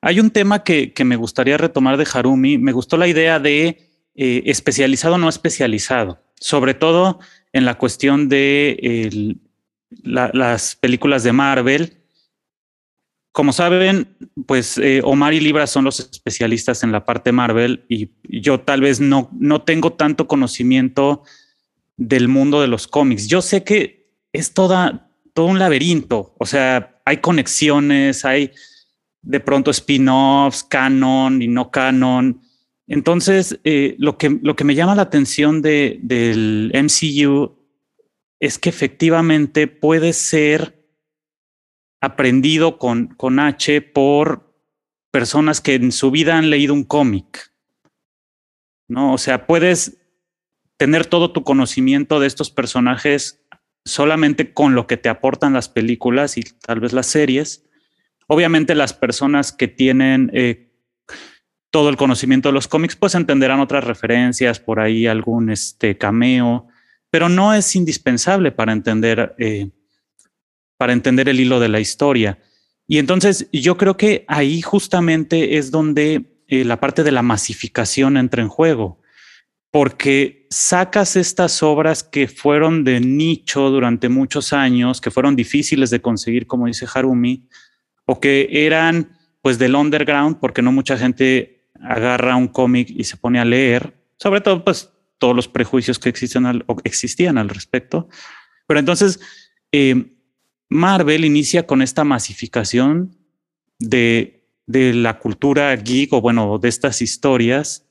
hay 0.00 0.18
un 0.18 0.30
tema 0.30 0.64
que, 0.64 0.92
me 1.04 1.14
gustaría 1.14 1.56
retomar 1.56 1.96
de 1.96 2.06
Harumi. 2.12 2.58
Me 2.58 2.72
gustó 2.72 2.96
la 2.96 3.06
idea 3.06 3.38
de 3.38 3.88
eh, 4.16 4.42
especializado 4.46 5.16
no 5.16 5.28
especializado, 5.28 6.20
sobre 6.34 6.74
todo 6.74 7.20
en 7.52 7.64
la 7.64 7.78
cuestión 7.78 8.28
de 8.28 9.38
las 10.02 10.74
películas 10.74 11.22
de 11.22 11.32
Marvel 11.32 12.03
como 13.34 13.52
saben, 13.52 14.16
pues 14.46 14.78
eh, 14.78 15.00
Omar 15.02 15.34
y 15.34 15.40
Libra 15.40 15.66
son 15.66 15.84
los 15.84 15.98
especialistas 15.98 16.84
en 16.84 16.92
la 16.92 17.04
parte 17.04 17.32
Marvel 17.32 17.84
y 17.88 18.10
yo 18.22 18.60
tal 18.60 18.80
vez 18.80 19.00
no, 19.00 19.28
no 19.36 19.62
tengo 19.62 19.94
tanto 19.94 20.28
conocimiento 20.28 21.24
del 21.96 22.28
mundo 22.28 22.60
de 22.60 22.68
los 22.68 22.86
cómics. 22.86 23.26
Yo 23.26 23.42
sé 23.42 23.64
que 23.64 24.08
es 24.32 24.54
toda, 24.54 25.10
todo 25.32 25.46
un 25.46 25.58
laberinto, 25.58 26.36
o 26.38 26.46
sea, 26.46 27.00
hay 27.04 27.16
conexiones, 27.16 28.24
hay 28.24 28.52
de 29.20 29.40
pronto 29.40 29.72
spin-offs, 29.72 30.62
canon 30.62 31.42
y 31.42 31.48
no 31.48 31.72
canon. 31.72 32.40
Entonces, 32.86 33.58
eh, 33.64 33.96
lo, 33.98 34.16
que, 34.16 34.38
lo 34.42 34.54
que 34.54 34.62
me 34.62 34.76
llama 34.76 34.94
la 34.94 35.02
atención 35.02 35.60
de, 35.60 35.98
del 36.04 36.70
MCU 36.72 37.58
es 38.38 38.60
que 38.60 38.68
efectivamente 38.68 39.66
puede 39.66 40.12
ser 40.12 40.83
aprendido 42.04 42.78
con, 42.78 43.08
con 43.08 43.38
H 43.38 43.80
por 43.82 44.54
personas 45.10 45.60
que 45.60 45.74
en 45.74 45.92
su 45.92 46.10
vida 46.10 46.38
han 46.38 46.50
leído 46.50 46.74
un 46.74 46.84
cómic. 46.84 47.52
¿No? 48.88 49.14
O 49.14 49.18
sea, 49.18 49.46
puedes 49.46 49.98
tener 50.76 51.06
todo 51.06 51.32
tu 51.32 51.44
conocimiento 51.44 52.20
de 52.20 52.26
estos 52.26 52.50
personajes 52.50 53.44
solamente 53.84 54.52
con 54.52 54.74
lo 54.74 54.86
que 54.86 54.96
te 54.96 55.08
aportan 55.08 55.52
las 55.52 55.68
películas 55.68 56.36
y 56.36 56.42
tal 56.42 56.80
vez 56.80 56.92
las 56.92 57.06
series. 57.06 57.64
Obviamente 58.26 58.74
las 58.74 58.92
personas 58.92 59.52
que 59.52 59.68
tienen 59.68 60.30
eh, 60.32 60.72
todo 61.70 61.88
el 61.88 61.96
conocimiento 61.96 62.48
de 62.48 62.54
los 62.54 62.68
cómics, 62.68 62.96
pues 62.96 63.14
entenderán 63.14 63.60
otras 63.60 63.84
referencias, 63.84 64.60
por 64.60 64.80
ahí 64.80 65.06
algún 65.06 65.50
este, 65.50 65.98
cameo, 65.98 66.68
pero 67.10 67.28
no 67.28 67.52
es 67.54 67.74
indispensable 67.76 68.52
para 68.52 68.72
entender 68.72 69.34
eh, 69.38 69.70
para 70.76 70.92
entender 70.92 71.28
el 71.28 71.40
hilo 71.40 71.60
de 71.60 71.68
la 71.68 71.80
historia. 71.80 72.38
Y 72.86 72.98
entonces 72.98 73.48
yo 73.52 73.76
creo 73.76 73.96
que 73.96 74.24
ahí 74.28 74.60
justamente 74.60 75.56
es 75.56 75.70
donde 75.70 76.38
eh, 76.48 76.64
la 76.64 76.80
parte 76.80 77.02
de 77.02 77.12
la 77.12 77.22
masificación 77.22 78.16
entra 78.16 78.42
en 78.42 78.48
juego, 78.48 79.00
porque 79.70 80.46
sacas 80.50 81.16
estas 81.16 81.62
obras 81.62 82.04
que 82.04 82.28
fueron 82.28 82.84
de 82.84 83.00
nicho 83.00 83.70
durante 83.70 84.08
muchos 84.08 84.52
años, 84.52 85.00
que 85.00 85.10
fueron 85.10 85.34
difíciles 85.34 85.90
de 85.90 86.00
conseguir, 86.00 86.46
como 86.46 86.66
dice 86.66 86.86
Harumi, 86.92 87.48
o 88.04 88.20
que 88.20 88.48
eran 88.50 89.16
pues 89.40 89.58
del 89.58 89.74
underground, 89.74 90.38
porque 90.38 90.62
no 90.62 90.72
mucha 90.72 90.96
gente 90.96 91.66
agarra 91.80 92.36
un 92.36 92.48
cómic 92.48 92.88
y 92.90 93.04
se 93.04 93.16
pone 93.16 93.40
a 93.40 93.44
leer, 93.44 93.94
sobre 94.16 94.40
todo 94.40 94.64
pues 94.64 94.90
todos 95.18 95.34
los 95.34 95.48
prejuicios 95.48 95.98
que 95.98 96.08
existen 96.08 96.62
o 96.66 96.76
existían 96.84 97.38
al 97.38 97.48
respecto. 97.48 98.08
Pero 98.66 98.80
entonces, 98.80 99.20
eh, 99.72 100.13
Marvel 100.68 101.24
inicia 101.24 101.66
con 101.66 101.82
esta 101.82 102.04
masificación 102.04 103.16
de, 103.78 104.42
la 104.66 105.18
cultura 105.18 105.74
geek 105.76 106.12
o 106.12 106.20
bueno, 106.20 106.58
de 106.58 106.68
estas 106.68 107.02
historias 107.02 107.86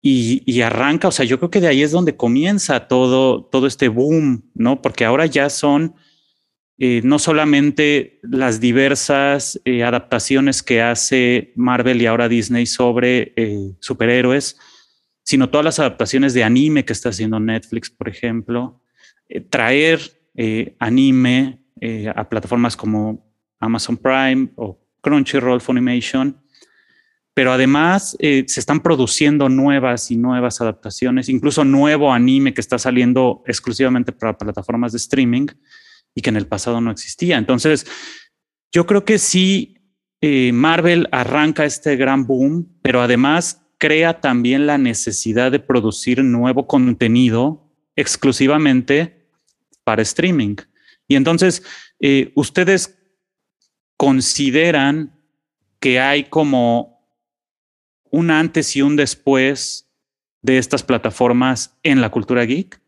y, 0.00 0.60
arranca, 0.62 1.08
o 1.08 1.10
sea, 1.10 1.24
yo 1.24 1.38
creo 1.38 1.50
que 1.50 1.60
de 1.60 1.66
ahí 1.66 1.82
es 1.82 1.90
donde 1.90 2.16
comienza 2.16 2.86
todo, 2.86 3.44
todo 3.44 3.66
este 3.66 3.88
boom, 3.88 4.48
¿no? 4.54 4.80
Porque 4.80 5.04
ahora 5.04 5.26
ya 5.26 5.50
son 5.50 5.96
eh, 6.78 7.00
no 7.02 7.18
solamente 7.18 8.20
las 8.22 8.60
diversas 8.60 9.60
eh, 9.64 9.82
adaptaciones 9.82 10.62
que 10.62 10.80
hace 10.80 11.52
Marvel 11.56 12.00
y 12.00 12.06
ahora 12.06 12.28
Disney 12.28 12.66
sobre 12.66 13.32
eh, 13.34 13.72
superhéroes, 13.80 14.56
sino 15.24 15.50
todas 15.50 15.64
las 15.64 15.80
adaptaciones 15.80 16.34
de 16.34 16.44
anime 16.44 16.84
que 16.84 16.92
está 16.92 17.08
haciendo 17.08 17.40
Netflix, 17.40 17.90
por 17.90 18.08
ejemplo, 18.08 18.80
traer 19.50 20.17
eh, 20.40 20.76
anime 20.78 21.64
eh, 21.80 22.08
a 22.14 22.28
plataformas 22.28 22.76
como 22.76 23.28
Amazon 23.58 23.96
Prime 23.96 24.50
o 24.54 24.80
Crunchyroll 25.00 25.60
Funimation, 25.60 26.40
pero 27.34 27.50
además 27.52 28.16
se 28.20 28.44
están 28.46 28.80
produciendo 28.80 29.48
nuevas 29.48 30.12
y 30.12 30.16
nuevas 30.16 30.60
adaptaciones, 30.60 31.28
incluso 31.28 31.64
nuevo 31.64 32.12
anime 32.12 32.54
que 32.54 32.60
está 32.60 32.78
saliendo 32.78 33.42
exclusivamente 33.46 34.12
para 34.12 34.38
plataformas 34.38 34.92
de 34.92 34.98
streaming 34.98 35.46
y 36.14 36.22
que 36.22 36.30
en 36.30 36.36
el 36.36 36.46
pasado 36.46 36.80
no 36.80 36.92
existía. 36.92 37.36
Entonces, 37.36 37.84
yo 38.72 38.86
creo 38.86 39.04
que 39.04 39.18
sí, 39.18 39.76
Marvel 40.52 41.08
arranca 41.12 41.64
este 41.64 41.96
gran 41.96 42.26
boom, 42.26 42.76
pero 42.82 43.02
además 43.02 43.64
crea 43.78 44.20
también 44.20 44.66
la 44.66 44.78
necesidad 44.78 45.52
de 45.52 45.60
producir 45.60 46.22
nuevo 46.24 46.66
contenido 46.66 47.72
exclusivamente 47.94 49.17
para 49.88 50.02
streaming. 50.02 50.56
Y 51.08 51.16
entonces, 51.16 51.62
eh, 51.98 52.30
ustedes 52.34 52.98
consideran 53.96 55.18
que 55.80 55.98
hay 55.98 56.24
como 56.24 57.08
un 58.10 58.30
antes 58.30 58.76
y 58.76 58.82
un 58.82 58.96
después 58.96 59.88
de 60.42 60.58
estas 60.58 60.82
plataformas 60.82 61.78
en 61.82 62.02
la 62.02 62.10
cultura 62.10 62.44
geek? 62.44 62.82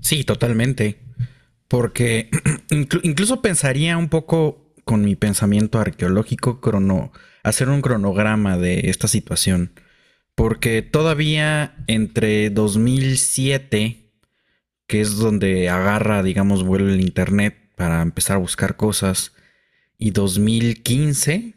Sí, 0.00 0.24
totalmente. 0.24 0.98
Porque 1.68 2.30
incluso 3.02 3.42
pensaría 3.42 3.98
un 3.98 4.08
poco 4.08 4.72
con 4.86 5.04
mi 5.04 5.14
pensamiento 5.14 5.78
arqueológico 5.78 6.62
crono, 6.62 7.12
hacer 7.42 7.68
un 7.68 7.82
cronograma 7.82 8.56
de 8.56 8.88
esta 8.88 9.08
situación. 9.08 9.72
Porque 10.34 10.80
todavía 10.80 11.76
entre 11.86 12.48
2007, 12.48 14.05
que 14.86 15.00
es 15.00 15.16
donde 15.16 15.68
agarra, 15.68 16.22
digamos, 16.22 16.62
vuelo 16.62 16.88
el 16.88 17.00
Internet 17.00 17.56
para 17.76 18.02
empezar 18.02 18.36
a 18.36 18.40
buscar 18.40 18.76
cosas, 18.76 19.32
y 19.98 20.10
2015, 20.10 21.54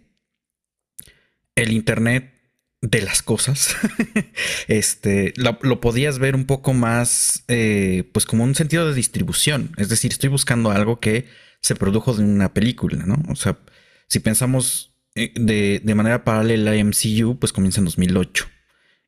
el 1.56 1.72
Internet 1.72 2.34
de 2.82 3.02
las 3.02 3.22
cosas, 3.22 3.76
este, 4.68 5.34
lo, 5.36 5.82
podías 5.82 6.18
ver 6.18 6.36
un 6.36 6.46
poco 6.46 6.74
más, 6.74 7.44
eh, 7.48 8.10
pues 8.14 8.26
como 8.26 8.44
un 8.44 8.56
sentido 8.56 8.88
de 8.88 8.94
distribución. 8.94 9.72
Es 9.78 9.90
decir, 9.90 10.12
estoy 10.12 10.30
buscando 10.30 10.72
algo 10.72 11.00
que 11.00 11.28
se 11.62 11.76
produjo 11.76 12.14
de 12.14 12.24
una 12.24 12.54
película, 12.54 13.06
¿no? 13.06 13.22
O 13.28 13.36
sea, 13.36 13.60
si 14.08 14.20
pensamos 14.20 14.96
eh, 15.16 15.34
de, 15.36 15.94
manera 15.94 16.24
paralela 16.24 16.72
a 16.72 16.84
MCU, 16.84 17.38
pues 17.38 17.52
comienza 17.52 17.82
en 17.82 17.86
2008. 17.86 18.48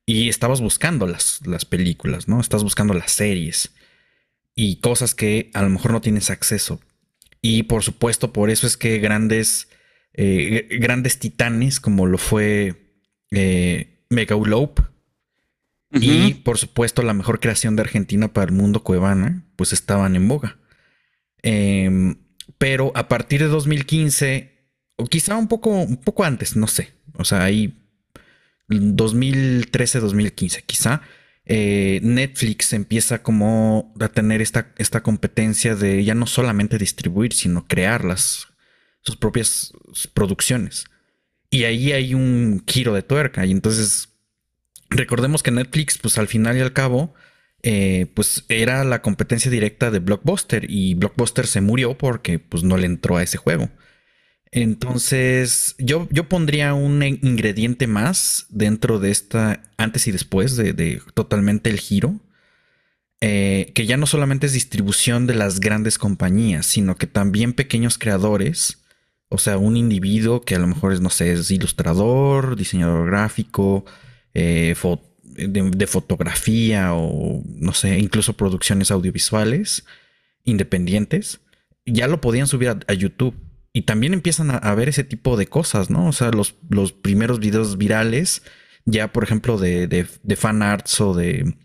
Y 0.06 0.28
estabas 0.28 0.60
buscando 0.60 1.08
las, 1.08 1.40
las 1.46 1.64
películas, 1.64 2.28
¿no? 2.28 2.42
Estás 2.42 2.64
buscando 2.64 2.94
las 2.94 3.14
series 3.14 3.72
y 4.56 4.78
cosas 4.78 5.16
que 5.16 5.52
a 5.54 5.62
lo 5.62 5.70
mejor 5.70 5.92
no 5.92 6.02
tienes 6.02 6.30
acceso. 6.30 6.80
Y 7.42 7.64
por 7.64 7.84
supuesto, 7.84 8.34
por 8.34 8.50
eso 8.50 8.68
es 8.68 8.78
que 8.78 9.00
grandes, 9.00 9.70
eh, 10.14 10.68
grandes 10.80 11.20
titanes 11.20 11.80
como 11.80 12.06
lo 12.06 12.18
fue 12.18 12.76
eh, 13.32 14.06
y 15.94 16.36
por 16.36 16.58
supuesto 16.58 17.02
la 17.02 17.14
mejor 17.14 17.40
creación 17.40 17.76
de 17.76 17.82
Argentina 17.82 18.32
para 18.32 18.46
el 18.46 18.52
mundo 18.52 18.84
Cuevana, 18.84 19.44
pues 19.56 19.74
estaban 19.74 20.16
en 20.16 20.28
boga. 20.28 20.58
Em, 21.42 22.16
pero 22.58 22.92
a 22.96 23.08
partir 23.08 23.42
de 23.42 23.48
2015 23.48 24.52
o 24.96 25.06
quizá 25.06 25.36
un 25.36 25.48
poco, 25.48 25.72
un 25.72 25.98
poco 25.98 26.24
antes, 26.24 26.56
no 26.56 26.68
sé. 26.68 26.94
O 27.18 27.26
sea, 27.26 27.44
ahí 27.44 27.78
2013, 28.68 30.00
2015, 30.00 30.64
quizá. 30.64 31.02
Eh, 31.46 32.00
Netflix 32.04 32.72
empieza 32.74 33.24
como 33.24 33.94
a 34.00 34.08
tener 34.10 34.42
esta, 34.42 34.74
esta 34.78 35.02
competencia 35.02 35.76
de 35.76 36.04
ya 36.04 36.14
no 36.14 36.28
solamente 36.28 36.78
distribuir, 36.78 37.34
sino 37.34 37.68
crear 37.68 38.06
las, 38.06 38.48
sus 39.02 39.18
propias 39.18 39.74
producciones. 40.14 40.86
Y 41.50 41.66
ahí 41.66 41.92
hay 41.92 42.14
un 42.14 42.64
giro 42.66 42.94
de 42.94 43.04
tuerca. 43.04 43.46
Y 43.46 43.52
entonces, 43.52 44.10
recordemos 44.90 45.44
que 45.44 45.52
Netflix, 45.52 45.98
pues 45.98 46.18
al 46.18 46.28
final 46.28 46.58
y 46.58 46.62
al 46.62 46.74
cabo, 46.74 47.14
eh, 47.64 48.08
pues 48.14 48.46
era 48.48 48.84
la 48.84 49.02
competencia 49.02 49.52
directa 49.52 49.92
de 49.92 50.00
Blockbuster. 50.00 50.66
Y 50.70 50.94
Blockbuster 50.94 51.48
se 51.48 51.62
murió 51.62 51.98
porque 51.98 52.40
pues 52.40 52.64
no 52.64 52.78
le 52.78 52.86
entró 52.86 53.18
a 53.18 53.24
ese 53.24 53.38
juego. 53.38 53.70
Entonces, 54.52 55.76
yo, 55.78 56.08
yo 56.12 56.28
pondría 56.28 56.74
un 56.74 57.02
ingrediente 57.04 57.88
más 57.88 58.48
dentro 58.50 59.00
de 59.00 59.10
esta 59.12 59.64
antes 59.78 60.08
y 60.08 60.12
después 60.12 60.58
de, 60.58 61.02
totalmente 61.14 61.70
el 61.70 61.80
giro. 61.80 62.20
Eh, 63.24 63.72
que 63.76 63.86
ya 63.86 63.98
no 63.98 64.08
solamente 64.08 64.48
es 64.48 64.54
distribución 64.54 65.28
de 65.28 65.36
las 65.36 65.60
grandes 65.60 66.00
compañías, 66.00 66.66
sino 66.66 66.96
que 66.96 67.06
también 67.06 67.54
pequeños 67.54 68.00
creadores, 68.00 68.80
o 69.30 69.38
sea, 69.38 69.60
un 69.60 69.78
individuo 69.78 70.42
que 70.42 70.56
a 70.56 70.60
lo 70.60 70.66
mejor 70.66 70.92
es, 70.92 71.02
no 71.02 71.12
sé, 71.12 71.32
es 71.34 71.52
ilustrador, 71.52 72.56
diseñador 72.56 73.06
gráfico, 73.06 73.86
eh, 74.34 74.76
de, 75.24 75.88
fotografía 75.88 76.96
o, 76.96 77.44
no 77.46 77.74
sé, 77.74 78.00
incluso 78.00 78.34
producciones 78.34 78.90
audiovisuales 78.90 79.86
independientes, 80.44 81.42
ya 81.86 82.08
lo 82.08 82.22
podían 82.22 82.48
subir 82.48 82.70
a 82.70 82.94
YouTube 82.94 83.36
y 83.74 83.84
también 83.84 84.14
empiezan 84.14 84.52
a, 84.52 84.76
ver 84.76 84.90
ese 84.90 85.04
tipo 85.04 85.38
de 85.38 85.48
cosas, 85.48 85.90
¿no? 85.90 86.08
O 86.08 86.12
sea, 86.12 86.32
los, 86.32 86.56
los 86.70 86.92
primeros 86.92 87.40
videos 87.40 87.78
virales, 87.78 88.44
ya 88.86 89.14
por 89.14 89.24
ejemplo 89.24 89.58
de, 89.58 89.88
de, 89.88 90.36
fan 90.36 90.62
arts 90.62 91.00
o 91.00 91.14
de, 91.14 91.56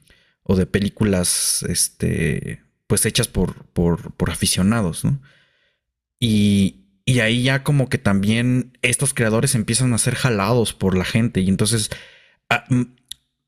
o 0.43 0.55
de 0.55 0.67
películas, 0.67 1.65
este, 1.69 2.63
pues 2.87 3.07
hechas 3.07 3.27
por, 3.27 3.65
por, 3.67 4.13
por 4.13 4.31
aficionados, 4.31 5.05
¿no? 5.05 5.21
Y, 6.21 6.87
y 7.05 7.21
ahí 7.21 7.43
ya 7.43 7.65
como 7.65 7.89
que 7.89 7.99
también 7.99 8.79
estos 8.83 9.13
creadores 9.13 9.55
empiezan 9.55 9.93
a 9.93 9.99
ser 9.99 10.15
jalados 10.15 10.75
por 10.75 10.97
la 10.97 11.05
gente 11.05 11.41
y 11.41 11.49
entonces 11.49 11.91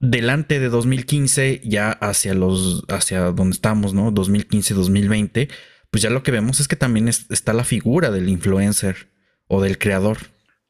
delante 0.01 0.61
de 0.61 0.69
2015 0.69 1.63
ya 1.65 1.91
hacia 1.91 2.35
los 2.35 2.85
hacia 2.89 3.33
donde 3.33 3.55
estamos, 3.55 3.95
¿no? 3.95 4.11
2015, 4.11 4.75
2020 4.75 5.49
pues 5.91 6.03
ya 6.03 6.11
lo 6.11 6.23
que 6.23 6.31
vemos 6.31 6.61
es 6.61 6.69
que 6.69 6.77
también 6.77 7.09
está 7.09 7.53
la 7.53 7.65
figura 7.65 8.11
del 8.11 8.29
influencer 8.29 9.09
o 9.47 9.63
del 9.63 9.79
creador. 9.79 10.19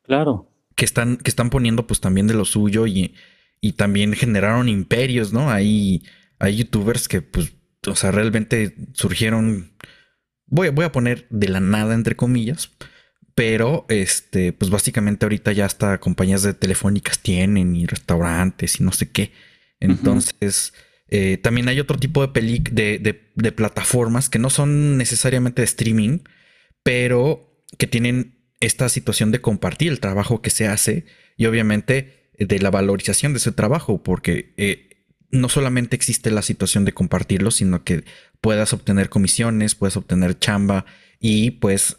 Claro. 0.03 0.51
Que 0.77 0.85
están, 0.85 1.17
que 1.17 1.29
están 1.29 1.51
poniendo 1.51 1.87
pues 1.87 2.01
también 2.01 2.27
de 2.27 2.35
lo 2.35 2.45
suyo 2.45 2.87
y, 2.87 3.15
y 3.61 3.73
también 3.73 4.13
generaron 4.13 4.69
imperios, 4.69 5.33
¿no? 5.33 5.51
Hay, 5.51 6.05
hay 6.39 6.57
youtubers 6.57 7.09
que 7.09 7.21
pues, 7.21 7.53
o 7.87 7.97
sea, 7.97 8.13
realmente 8.13 8.77
surgieron, 8.93 9.73
voy, 10.47 10.69
voy 10.69 10.85
a 10.85 10.93
poner 10.93 11.27
de 11.31 11.49
la 11.49 11.61
nada 11.61 11.95
entre 11.95 12.15
comillas, 12.15 12.71
pero 13.35 13.87
este, 13.89 14.53
pues 14.53 14.71
básicamente 14.71 15.25
ahorita 15.25 15.53
ya 15.53 15.67
hasta 15.67 15.99
compañías 15.99 16.43
de 16.43 16.55
telefónicas 16.55 17.19
tienen 17.19 17.75
y 17.75 17.87
restaurantes 17.87 18.81
y 18.81 18.85
no 18.85 18.93
sé 18.93 19.11
qué. 19.11 19.33
Entonces... 19.81 20.73
Eh, 21.11 21.39
también 21.39 21.69
hay 21.69 21.81
otro 21.81 21.99
tipo 21.99 22.27
de, 22.27 22.99
de, 23.35 23.53
plataformas 23.53 24.29
que 24.29 24.39
no 24.39 24.51
son 24.51 24.99
necesariamente 24.99 25.63
de 25.63 25.67
streaming, 25.67 26.19
pero 26.83 27.65
que 27.79 27.87
tienen 27.87 28.39
esta 28.61 28.89
situación 28.89 29.31
de 29.31 29.41
compartir 29.41 29.91
el 29.91 30.01
trabajo 30.01 30.43
que 30.43 30.51
se 30.51 30.67
hace 30.67 31.07
y 31.37 31.47
obviamente 31.47 32.31
eh, 32.35 32.45
de 32.45 32.59
la 32.59 32.71
valorización 32.71 33.33
de 33.33 33.39
ese 33.39 33.53
trabajo, 33.53 34.03
porque 34.03 34.53
eh, 34.59 35.07
no 35.31 35.49
solamente 35.49 35.97
existe 35.97 36.31
la 36.31 36.43
situación 36.43 36.85
de 36.85 36.93
compartirlo, 36.93 37.51
sino 37.51 37.85
que 37.85 38.05
puedas 38.41 38.73
obtener 38.75 39.09
comisiones, 39.09 39.75
puedes 39.75 39.97
obtener 39.97 40.39
chamba 40.39 40.85
y 41.21 41.53
pues, 41.53 41.97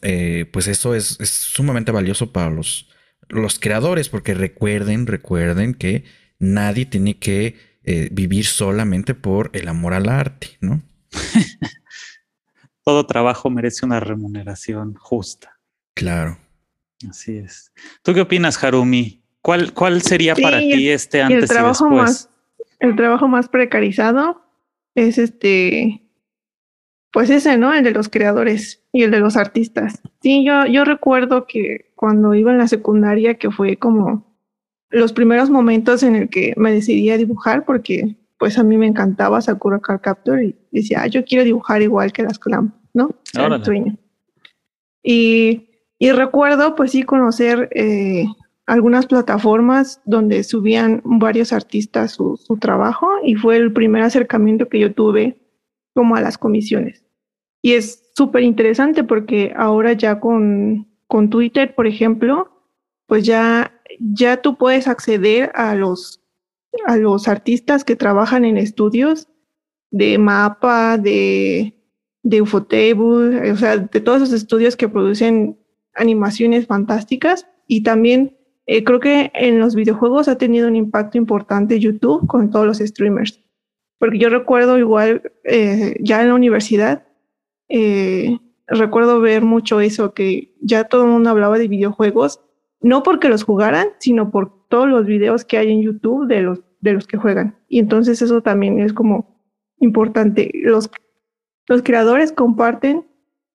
pues 0.52 0.68
eso 0.68 0.96
es, 0.96 1.20
es, 1.20 1.30
sumamente 1.30 1.92
valioso 1.92 2.32
para 2.32 2.50
los, 2.50 2.90
los 3.28 3.60
creadores, 3.60 4.08
porque 4.10 4.34
recuerden, 4.34 5.08
recuerden 5.08 5.74
que 5.74 6.06
nadie 6.40 6.86
tiene 6.86 7.18
que 7.18 7.69
eh, 7.84 8.10
vivir 8.12 8.46
solamente 8.46 9.16
por 9.16 9.50
el 9.54 9.68
amor 9.68 9.94
al 9.94 10.10
arte, 10.10 10.58
¿no? 10.62 10.82
Todo 12.84 13.06
trabajo 13.06 13.50
merece 13.50 13.86
una 13.86 14.00
remuneración 14.00 14.96
justa. 14.96 15.60
Claro. 15.94 16.38
Así 17.10 17.38
es. 17.38 17.72
¿Tú 18.04 18.14
qué 18.14 18.22
opinas, 18.22 18.62
Harumi? 18.64 19.24
¿Cuál, 19.42 19.74
cuál 19.74 20.02
sería 20.02 20.36
para 20.36 20.60
ti 20.60 20.90
este 20.90 21.22
antes 21.22 21.44
el 21.44 21.50
trabajo 21.50 21.88
y 21.88 21.90
después? 21.90 22.10
Más, 22.10 22.30
el 22.80 22.96
trabajo 22.96 23.28
más 23.28 23.48
precarizado 23.48 24.42
es 24.96 25.18
este, 25.18 26.04
pues 27.12 27.30
ese, 27.30 27.58
¿no? 27.58 27.74
El 27.74 27.84
de 27.84 27.92
los 27.92 28.10
creadores 28.10 28.84
y 28.92 29.04
el 29.04 29.12
de 29.12 29.20
los 29.20 29.38
artistas. 29.38 30.02
Sí, 30.22 30.44
yo, 30.46 30.66
yo 30.66 30.84
recuerdo 30.84 31.48
que 31.48 31.92
cuando 31.96 32.34
iba 32.34 32.52
en 32.52 32.58
la 32.58 32.68
secundaria, 32.68 33.36
que 33.36 33.50
fue 33.50 33.78
como 33.78 34.29
los 34.90 35.14
primeros 35.14 35.50
momentos 35.50 36.04
en 36.04 36.16
el 36.16 36.30
que 36.30 36.54
me 36.58 36.72
decidí 36.72 37.10
a 37.10 37.18
dibujar 37.18 37.66
porque 37.66 38.16
pues 38.38 38.58
a 38.58 38.64
mí 38.64 38.78
me 38.78 38.88
encantaba 38.88 39.42
Sakura 39.42 39.80
Card 39.80 40.02
Captor 40.02 40.42
y 40.42 40.56
decía, 40.72 41.02
ah, 41.02 41.08
yo 41.08 41.26
quiero 41.26 41.44
dibujar 41.44 41.82
igual 41.82 42.14
que 42.14 42.24
las 42.24 42.40
Clam, 42.40 42.74
¿no? 42.94 43.10
Y, 45.04 45.70
y 46.00 46.12
recuerdo 46.12 46.76
pues 46.76 46.92
sí 46.92 47.04
conocer 47.04 47.70
eh, 47.74 48.26
algunas 48.66 49.08
plataformas 49.08 50.02
donde 50.06 50.44
subían 50.44 51.02
varios 51.04 51.52
artistas 51.52 52.12
su, 52.12 52.38
su 52.38 52.58
trabajo 52.58 53.10
y 53.24 53.36
fue 53.36 53.58
el 53.58 53.74
primer 53.74 54.04
acercamiento 54.04 54.70
que 54.70 54.80
yo 54.80 54.94
tuve 54.94 55.38
como 55.94 56.16
a 56.16 56.22
las 56.22 56.38
comisiones. 56.38 57.04
Y 57.62 57.74
es 57.74 58.12
súper 58.16 58.44
interesante 58.44 59.04
porque 59.04 59.54
ahora 59.56 59.94
ya 59.94 60.20
con, 60.20 60.88
con 61.08 61.30
Twitter, 61.30 61.76
por 61.76 61.88
ejemplo, 61.88 62.50
pues 63.08 63.26
ya, 63.26 63.79
ya 64.00 64.42
tú 64.42 64.58
puedes 64.58 64.88
acceder 64.88 65.52
a 65.56 65.76
los, 65.76 66.22
a 66.86 66.98
los 66.98 67.28
artistas 67.28 67.84
que 67.84 67.96
trabajan 67.96 68.46
en 68.46 68.58
estudios 68.58 69.28
de 69.92 70.18
mapa, 70.18 70.98
de, 70.98 71.76
de 72.24 72.42
Ufotable, 72.42 73.52
o 73.52 73.58
sea, 73.58 73.78
de 73.78 74.00
todos 74.00 74.22
esos 74.22 74.34
estudios 74.34 74.76
que 74.76 74.90
producen 74.90 75.58
animaciones 75.96 76.68
fantásticas. 76.68 77.48
Y 77.68 77.84
también 77.84 78.38
eh, 78.66 78.84
creo 78.84 79.00
que 79.00 79.32
en 79.34 79.60
los 79.60 79.76
videojuegos 79.76 80.28
ha 80.28 80.38
tenido 80.38 80.68
un 80.68 80.76
impacto 80.76 81.18
importante 81.18 81.80
YouTube 81.80 82.28
con 82.28 82.52
todos 82.52 82.66
los 82.66 82.78
streamers. 82.78 83.40
Porque 83.98 84.20
yo 84.20 84.30
recuerdo 84.30 84.78
igual, 84.78 85.32
eh, 85.44 85.96
ya 86.00 86.22
en 86.22 86.30
la 86.30 86.36
universidad, 86.36 87.04
eh, 87.68 88.38
recuerdo 88.68 89.20
ver 89.20 89.44
mucho 89.44 89.82
eso, 89.82 90.14
que 90.14 90.56
ya 90.62 90.86
todo 90.86 91.04
el 91.04 91.10
mundo 91.10 91.30
hablaba 91.30 91.58
de 91.58 91.68
videojuegos, 91.68 92.42
no 92.82 93.04
porque 93.04 93.30
los 93.30 93.44
jugaran, 93.44 93.88
sino 94.00 94.32
por 94.32 94.68
todos 94.68 94.88
los 94.88 95.06
videos 95.06 95.46
que 95.46 95.58
hay 95.58 95.72
en 95.72 95.82
YouTube 95.82 96.28
de 96.28 96.42
los, 96.42 96.62
de 96.80 96.94
los 96.94 97.08
que 97.08 97.18
juegan. 97.18 97.58
Y 97.68 97.80
entonces 97.80 98.22
eso 98.22 98.42
también 98.42 98.80
es 98.80 98.94
como 98.94 99.44
importante. 99.80 100.52
Los, 100.54 100.90
los 101.68 101.84
creadores 101.84 102.32
comparten 102.32 103.06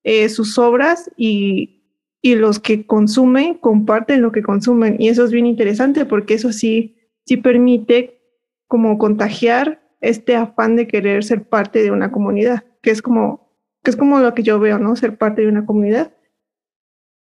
eh, 0.02 0.28
sus 0.28 0.58
obras 0.58 1.10
y, 1.16 1.82
y, 2.20 2.34
los 2.34 2.58
que 2.58 2.86
consumen 2.86 3.54
comparten 3.54 4.22
lo 4.22 4.32
que 4.32 4.42
consumen. 4.42 4.96
Y 4.98 5.08
eso 5.08 5.24
es 5.24 5.30
bien 5.30 5.46
interesante 5.46 6.04
porque 6.04 6.34
eso 6.34 6.52
sí, 6.52 6.96
sí 7.24 7.36
permite 7.38 8.20
como 8.66 8.98
contagiar 8.98 9.80
este 10.00 10.36
afán 10.36 10.76
de 10.76 10.86
querer 10.86 11.24
ser 11.24 11.48
parte 11.48 11.82
de 11.82 11.90
una 11.90 12.12
comunidad, 12.12 12.64
que 12.82 12.90
es 12.90 13.00
como, 13.00 13.50
que 13.82 13.90
es 13.90 13.96
como 13.96 14.18
lo 14.18 14.34
que 14.34 14.42
yo 14.42 14.58
veo, 14.60 14.78
¿no? 14.78 14.96
Ser 14.96 15.16
parte 15.16 15.42
de 15.42 15.48
una 15.48 15.64
comunidad. 15.64 16.12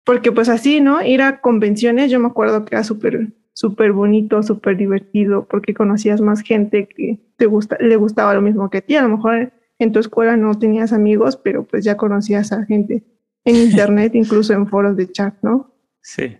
Porque 0.04 0.32
pues 0.32 0.48
así, 0.48 0.80
¿no? 0.80 1.02
Ir 1.02 1.22
a 1.22 1.40
convenciones, 1.40 2.10
yo 2.10 2.18
me 2.20 2.28
acuerdo 2.28 2.64
que 2.64 2.74
era 2.74 2.84
súper 2.84 3.28
súper 3.60 3.92
bonito, 3.92 4.42
súper 4.42 4.76
divertido, 4.76 5.46
porque 5.46 5.74
conocías 5.74 6.22
más 6.22 6.40
gente 6.40 6.88
que 6.88 7.18
te 7.36 7.44
gusta, 7.44 7.76
le 7.78 7.96
gustaba 7.96 8.32
lo 8.32 8.40
mismo 8.40 8.70
que 8.70 8.78
a 8.78 8.80
ti. 8.80 8.96
A 8.96 9.02
lo 9.02 9.10
mejor 9.10 9.52
en 9.78 9.92
tu 9.92 9.98
escuela 9.98 10.36
no 10.36 10.58
tenías 10.58 10.94
amigos, 10.94 11.36
pero 11.36 11.64
pues 11.64 11.84
ya 11.84 11.96
conocías 11.96 12.52
a 12.52 12.64
gente 12.64 13.02
en 13.44 13.56
internet, 13.68 14.14
incluso 14.14 14.54
en 14.54 14.66
foros 14.66 14.96
de 14.96 15.12
chat, 15.12 15.34
¿no? 15.42 15.74
Sí. 16.00 16.38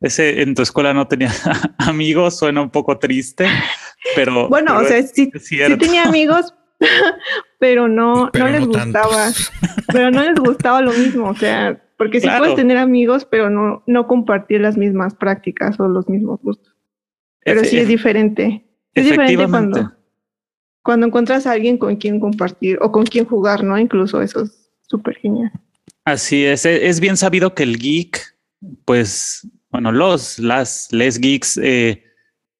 Ese 0.00 0.42
en 0.42 0.54
tu 0.54 0.62
escuela 0.62 0.94
no 0.94 1.08
tenía 1.08 1.32
amigos, 1.78 2.38
suena 2.38 2.62
un 2.62 2.70
poco 2.70 2.96
triste, 2.98 3.46
pero. 4.14 4.48
Bueno, 4.48 4.78
o 4.78 4.84
sea, 4.84 5.02
sí, 5.02 5.32
sí, 5.40 5.58
tenía 5.78 6.04
amigos, 6.04 6.54
pero 7.58 7.88
no, 7.88 8.30
no 8.32 8.48
les 8.48 8.66
gustaba, 8.66 9.28
pero 9.92 10.10
no 10.10 10.22
les 10.22 10.38
gustaba 10.38 10.80
lo 10.80 10.92
mismo. 10.92 11.28
O 11.28 11.34
sea, 11.36 11.80
porque 11.96 12.20
sí 12.20 12.28
puedes 12.38 12.56
tener 12.56 12.76
amigos, 12.76 13.24
pero 13.24 13.50
no, 13.50 13.82
no 13.86 14.06
compartir 14.06 14.60
las 14.60 14.76
mismas 14.76 15.14
prácticas 15.14 15.78
o 15.80 15.88
los 15.88 16.08
mismos 16.08 16.40
gustos. 16.42 16.74
Pero 17.44 17.64
sí 17.64 17.78
es 17.78 17.88
diferente. 17.88 18.64
Es 18.94 19.04
diferente 19.04 19.48
cuando, 19.48 19.92
cuando 20.82 21.06
encuentras 21.06 21.46
a 21.46 21.52
alguien 21.52 21.78
con 21.78 21.96
quien 21.96 22.20
compartir 22.20 22.78
o 22.80 22.90
con 22.92 23.04
quien 23.04 23.24
jugar, 23.24 23.64
¿no? 23.64 23.78
Incluso 23.78 24.22
eso 24.22 24.42
es 24.42 24.70
súper 24.82 25.16
genial. 25.16 25.52
Así 26.04 26.44
es. 26.44 26.64
E, 26.66 26.88
es 26.88 27.00
bien 27.00 27.16
sabido 27.16 27.54
que 27.54 27.62
el 27.62 27.78
geek, 27.78 28.36
pues, 28.84 29.48
bueno, 29.70 29.92
los, 29.92 30.38
las, 30.38 30.92
les 30.92 31.18
geeks 31.18 31.58
eh, 31.62 32.04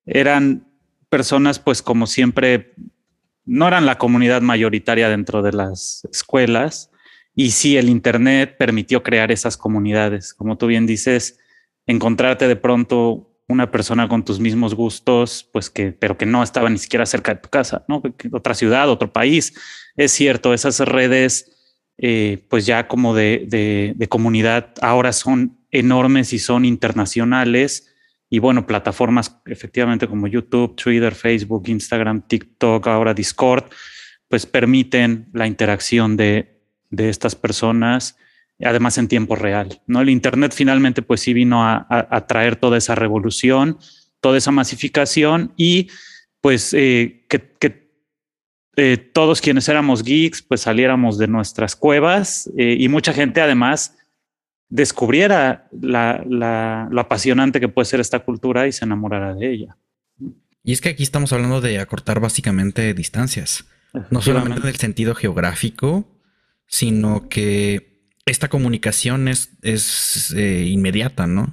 eran 0.07 0.67
personas, 1.09 1.59
pues, 1.59 1.83
como 1.83 2.07
siempre, 2.07 2.75
no 3.47 3.69
eran 3.69 3.87
la 3.87 3.99
comunidad 3.99 4.43
mayoritaria 4.43 5.09
dentro 5.09 5.43
de 5.43 5.53
las 5.53 6.07
escuelas 6.11 6.91
y 7.35 7.51
sí, 7.51 7.77
el 7.77 7.89
Internet 7.89 8.57
permitió 8.59 9.03
crear 9.03 9.33
esas 9.33 9.57
comunidades. 9.57 10.35
Como 10.35 10.57
tú 10.57 10.67
bien 10.67 10.87
dices, 10.87 11.39
encontrarte 11.87 12.47
de 12.47 12.57
pronto 12.57 13.31
una 13.49 13.71
persona 13.71 14.09
con 14.09 14.25
tus 14.25 14.41
mismos 14.41 14.75
gustos, 14.75 15.49
pues 15.53 15.69
que, 15.69 15.93
pero 15.93 16.17
que 16.17 16.27
no 16.27 16.43
estaba 16.43 16.71
ni 16.71 16.79
siquiera 16.79 17.05
cerca 17.07 17.35
de 17.35 17.41
tu 17.41 17.51
casa, 17.51 17.85
¿no? 17.89 18.03
Otra 18.33 18.55
ciudad, 18.55 18.89
otro 18.89 19.13
país. 19.13 19.55
Es 19.97 20.13
cierto, 20.13 20.55
esas 20.55 20.79
redes, 20.81 21.53
eh, 21.99 22.47
pues 22.49 22.67
ya 22.67 22.89
como 22.89 23.15
de, 23.15 23.95
comunidad, 24.09 24.73
ahora 24.81 25.13
son 25.13 25.59
enormes 25.71 26.33
y 26.33 26.39
son 26.39 26.65
internacionales. 26.65 27.94
Y 28.35 28.41
bueno, 28.41 28.67
plataformas 28.67 29.41
efectivamente 29.47 30.09
como 30.09 30.27
YouTube, 30.27 30.75
Twitter, 30.75 31.15
Facebook, 31.15 31.69
Instagram, 31.69 32.23
TikTok, 32.27 32.85
ahora 32.89 33.15
Discord, 33.15 33.67
pues 34.27 34.45
permiten 34.45 35.29
la 35.33 35.47
interacción 35.47 36.17
de, 36.17 36.61
de 36.91 37.11
estas 37.11 37.37
personas, 37.37 38.17
además 38.61 38.99
en 38.99 39.07
tiempo 39.07 39.37
real. 39.37 39.81
¿no? 39.87 40.01
El 40.01 40.11
Internet 40.11 40.53
finalmente 40.53 41.01
pues 41.01 41.21
sí 41.21 41.33
vino 41.33 41.65
a, 41.65 42.27
traer 42.27 42.57
toda 42.57 42.77
esa 42.77 42.97
revolución, 42.97 43.79
toda 44.19 44.37
esa 44.37 44.51
masificación 44.51 45.53
y 45.57 45.87
pues 46.41 46.75
eh, 46.75 47.27
que, 47.29 47.89
eh, 48.75 48.97
todos 48.97 49.41
quienes 49.41 49.69
éramos 49.69 50.03
geeks 50.03 50.43
pues 50.43 50.63
saliéramos 50.63 51.19
de 51.19 51.29
nuestras 51.29 51.77
cuevas 51.77 52.51
eh, 52.59 52.77
y 52.81 52.89
mucha 52.89 53.13
gente 53.13 53.41
además 53.41 53.97
descubriera 54.75 55.69
la, 55.81 56.25
lo 56.91 57.01
apasionante 57.01 57.61
que 57.61 57.69
puede 57.69 57.87
ser 57.87 58.01
esta 58.01 58.19
cultura 58.19 58.67
y 58.67 58.73
se 58.73 58.85
enamorara 58.85 59.33
de 59.33 59.53
ella. 59.53 59.77
Y 60.65 60.73
es 60.73 60.81
que 60.81 60.89
aquí 60.89 61.05
estamos 61.05 61.33
hablando 61.33 61.61
de 61.61 61.79
acortar 61.79 62.19
básicamente 62.19 62.93
distancias, 62.93 63.67
no 64.11 64.21
solamente 64.21 64.63
en 64.63 64.67
el 64.67 64.75
sentido 64.75 65.15
geográfico, 65.15 66.09
sino 66.67 67.29
que 67.29 68.09
esta 68.27 68.49
comunicación 68.49 69.29
es, 69.29 69.51
es 69.63 70.33
eh, 70.37 70.65
inmediata, 70.67 71.29
¿no? 71.29 71.53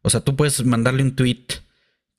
O 0.00 0.08
sea, 0.08 0.20
tú 0.20 0.34
puedes 0.34 0.64
mandarle 0.64 1.02
un 1.02 1.16
tweet 1.16 1.44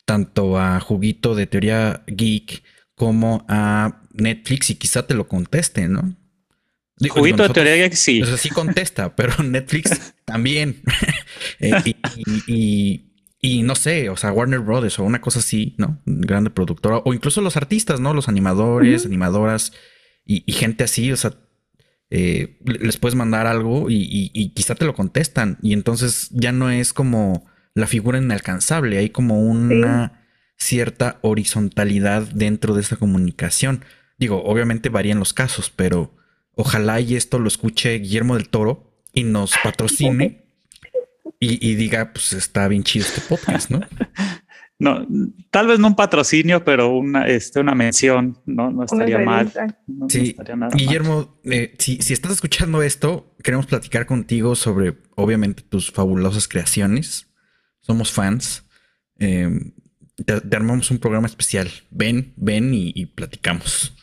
tanto 0.05 0.59
a 0.59 0.79
Juguito 0.79 1.33
de 1.33 1.47
Teoría 1.47 2.03
Geek 2.05 2.61
como 2.93 3.45
a 3.47 4.03
Netflix 4.11 4.69
y 4.69 4.75
quizá 4.75 5.07
te 5.07 5.15
lo 5.15 5.27
conteste, 5.27 5.87
¿no? 5.87 6.15
Juguito 7.09 7.43
de 7.43 7.49
Teoría 7.49 7.75
Geek 7.75 7.93
sí. 7.93 8.21
O 8.21 8.25
sea, 8.25 8.37
sí 8.37 8.49
contesta, 8.49 9.15
pero 9.15 9.43
Netflix 9.43 10.13
también. 10.25 10.81
Eh, 11.59 11.95
y, 12.47 13.11
y, 13.41 13.63
no 13.63 13.75
sé, 13.75 14.09
o 14.09 14.17
sea, 14.17 14.31
Warner 14.31 14.59
Brothers 14.59 14.99
o 14.99 15.03
una 15.03 15.21
cosa 15.21 15.39
así, 15.39 15.75
¿no? 15.77 16.01
Grande 16.05 16.49
productora. 16.49 16.99
O 16.99 17.13
incluso 17.13 17.41
los 17.41 17.57
artistas, 17.57 17.99
¿no? 17.99 18.13
Los 18.13 18.29
animadores, 18.29 19.05
animadoras 19.05 19.73
y, 20.25 20.51
gente 20.51 20.83
así. 20.83 21.11
O 21.11 21.17
sea, 21.17 21.33
eh, 22.09 22.59
les 22.65 22.97
puedes 22.97 23.15
mandar 23.15 23.47
algo 23.47 23.87
y, 23.89 24.53
quizá 24.55 24.75
te 24.75 24.85
lo 24.85 24.93
contestan. 24.95 25.57
Y 25.61 25.73
entonces 25.73 26.29
ya 26.31 26.51
no 26.51 26.69
es 26.71 26.93
como 26.93 27.45
la 27.73 27.87
figura 27.87 28.17
inalcanzable, 28.17 28.97
hay 28.97 29.09
como 29.09 29.41
una 29.41 30.25
cierta 30.57 31.19
horizontalidad 31.21 32.23
dentro 32.23 32.73
de 32.73 32.81
esta 32.81 32.95
comunicación. 32.95 33.83
Digo, 34.17 34.43
obviamente 34.43 34.89
varían 34.89 35.19
los 35.19 35.33
casos, 35.33 35.71
pero 35.75 36.15
ojalá 36.55 36.99
y 36.99 37.15
esto 37.15 37.39
lo 37.39 37.47
escuche 37.47 37.99
Guillermo 37.99 38.35
del 38.35 38.49
Toro 38.49 38.93
y 39.13 39.23
nos 39.23 39.53
patrocine 39.63 40.45
y, 41.39 41.69
y 41.69 41.75
diga, 41.75 42.11
pues 42.13 42.33
está 42.33 42.67
bien 42.67 42.83
chido 42.83 43.05
este 43.05 43.21
podcast, 43.21 43.69
¿no? 43.69 43.81
no, 44.79 45.07
tal 45.51 45.67
vez 45.67 45.79
no 45.79 45.87
un 45.87 45.95
patrocinio, 45.95 46.63
pero 46.63 46.89
una, 46.97 47.27
este, 47.27 47.59
una 47.59 47.75
mención, 47.75 48.37
no, 48.45 48.71
no 48.71 48.83
estaría 48.83 49.19
mal. 49.19 49.51
sí, 50.09 50.35
Guillermo, 50.73 51.39
eh, 51.45 51.75
si, 51.79 52.01
si, 52.01 52.13
estás 52.13 52.33
escuchando 52.33 52.81
esto, 52.81 53.35
queremos 53.41 53.65
platicar 53.65 54.05
contigo 54.05 54.55
sobre, 54.55 54.97
obviamente, 55.15 55.63
tus 55.63 55.91
fabulosas 55.91 56.47
creaciones. 56.47 57.27
Somos 57.79 58.11
fans. 58.11 58.65
Em, 59.17 59.73
te, 60.25 60.41
armamos 60.55 60.91
un 60.91 60.99
programa 60.99 61.27
especial. 61.27 61.69
Ven, 61.91 62.33
ven 62.35 62.73
y, 62.73 63.05
platicamos. 63.05 63.94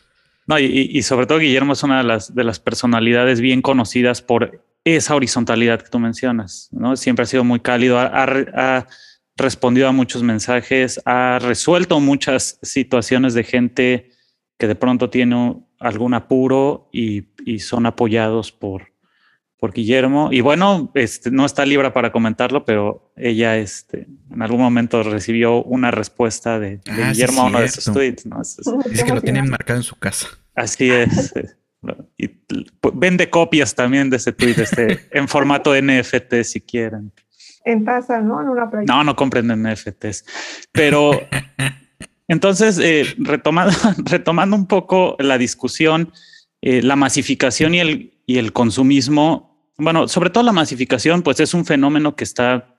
No, 0.47 0.59
y, 0.59 0.65
y, 0.65 1.01
sobre 1.03 1.25
todo 1.25 1.39
Guillermo 1.39 1.73
es 1.73 1.83
una 1.83 1.99
de 1.99 2.03
las, 2.03 2.35
de 2.35 2.43
las 2.43 2.59
personalidades 2.59 3.39
bien 3.39 3.61
conocidas 3.61 4.21
por 4.21 4.63
esa 4.83 5.15
horizontalidad 5.15 5.81
que 5.81 5.89
tú 5.89 5.99
mencionas, 5.99 6.67
¿no? 6.71 6.97
Siempre 6.97 7.23
ha 7.23 7.25
sido 7.25 7.45
muy 7.45 7.61
cálido, 7.61 7.97
ha 7.97 8.87
respondido 9.37 9.87
a 9.87 9.91
muchos 9.91 10.23
mensajes, 10.23 11.01
ha 11.05 11.39
resuelto 11.39 11.99
muchas 11.99 12.59
situaciones 12.61 13.33
de 13.33 13.43
gente 13.43 14.09
que 14.57 14.67
de 14.67 14.75
pronto 14.75 15.09
tiene 15.09 15.57
algún 15.79 16.13
apuro 16.13 16.89
y, 16.91 17.25
son 17.59 17.85
apoyados 17.85 18.51
por, 18.51 18.92
por 19.63 19.71
Guillermo. 19.71 20.27
Y 20.29 20.41
bueno, 20.41 20.91
este, 20.93 21.31
no 21.31 21.45
está 21.45 21.65
libre 21.65 21.89
para 21.91 22.11
comentarlo, 22.11 22.65
pero 22.65 23.13
ella 23.15 23.55
este, 23.55 24.07
en 24.29 24.41
algún 24.41 24.59
momento 24.59 25.01
recibió 25.03 25.63
una 25.63 25.89
respuesta 25.89 26.59
de, 26.59 26.81
ah, 26.89 27.11
Guillermo 27.11 27.43
a 27.43 27.45
uno 27.45 27.61
de 27.61 27.69
sus 27.69 27.85
tweets. 27.85 28.25
Dice 28.89 29.05
que 29.05 29.13
lo 29.13 29.21
tienen 29.21 29.49
marcado 29.49 29.79
en 29.79 29.83
su 29.83 29.95
casa. 29.95 30.27
Así 30.53 30.91
es. 30.91 31.33
y 32.17 32.29
vende 32.93 33.29
copias 33.29 33.73
también 33.73 34.09
de 34.09 34.17
ese 34.17 34.33
tweet 34.33 34.55
este, 34.57 35.07
en 35.17 35.29
formato 35.29 35.73
NFT 35.73 36.43
si 36.43 36.59
quieren. 36.59 37.13
en 37.63 37.85
taza, 37.85 38.19
¿no? 38.19 38.41
En 38.41 38.49
una 38.49 38.69
No, 38.85 39.05
no 39.05 39.15
compren 39.15 39.47
NFTs. 39.47 40.25
Pero 40.73 41.21
entonces, 42.27 42.77
eh, 42.79 43.05
retomando, 43.17 43.73
retomando 43.99 44.57
un 44.57 44.67
poco 44.67 45.15
la 45.19 45.37
discusión, 45.37 46.11
eh, 46.61 46.81
la 46.81 46.97
masificación 46.97 47.75
y 47.75 47.79
el, 47.79 48.13
y 48.25 48.39
el 48.39 48.51
consumismo, 48.51 49.52
bueno, 49.77 50.07
sobre 50.07 50.29
todo 50.29 50.43
la 50.43 50.51
masificación, 50.51 51.21
pues 51.21 51.39
es 51.39 51.53
un 51.53 51.65
fenómeno 51.65 52.15
que 52.15 52.23
está, 52.23 52.77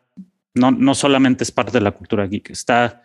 no, 0.55 0.71
no 0.71 0.95
solamente 0.95 1.45
es 1.45 1.51
parte 1.51 1.73
de 1.73 1.81
la 1.81 1.93
cultura 1.93 2.27
geek, 2.27 2.51
está 2.51 3.03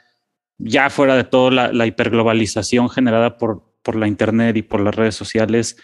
ya 0.57 0.89
fuera 0.89 1.15
de 1.15 1.23
todo 1.23 1.51
la, 1.51 1.85
hiperglobalización 1.85 2.89
generada 2.89 3.37
por, 3.37 3.63
por 3.81 3.95
la 3.95 4.07
Internet 4.07 4.57
y 4.57 4.61
por 4.61 4.81
las 4.81 4.93
redes 4.93 5.15
sociales 5.15 5.77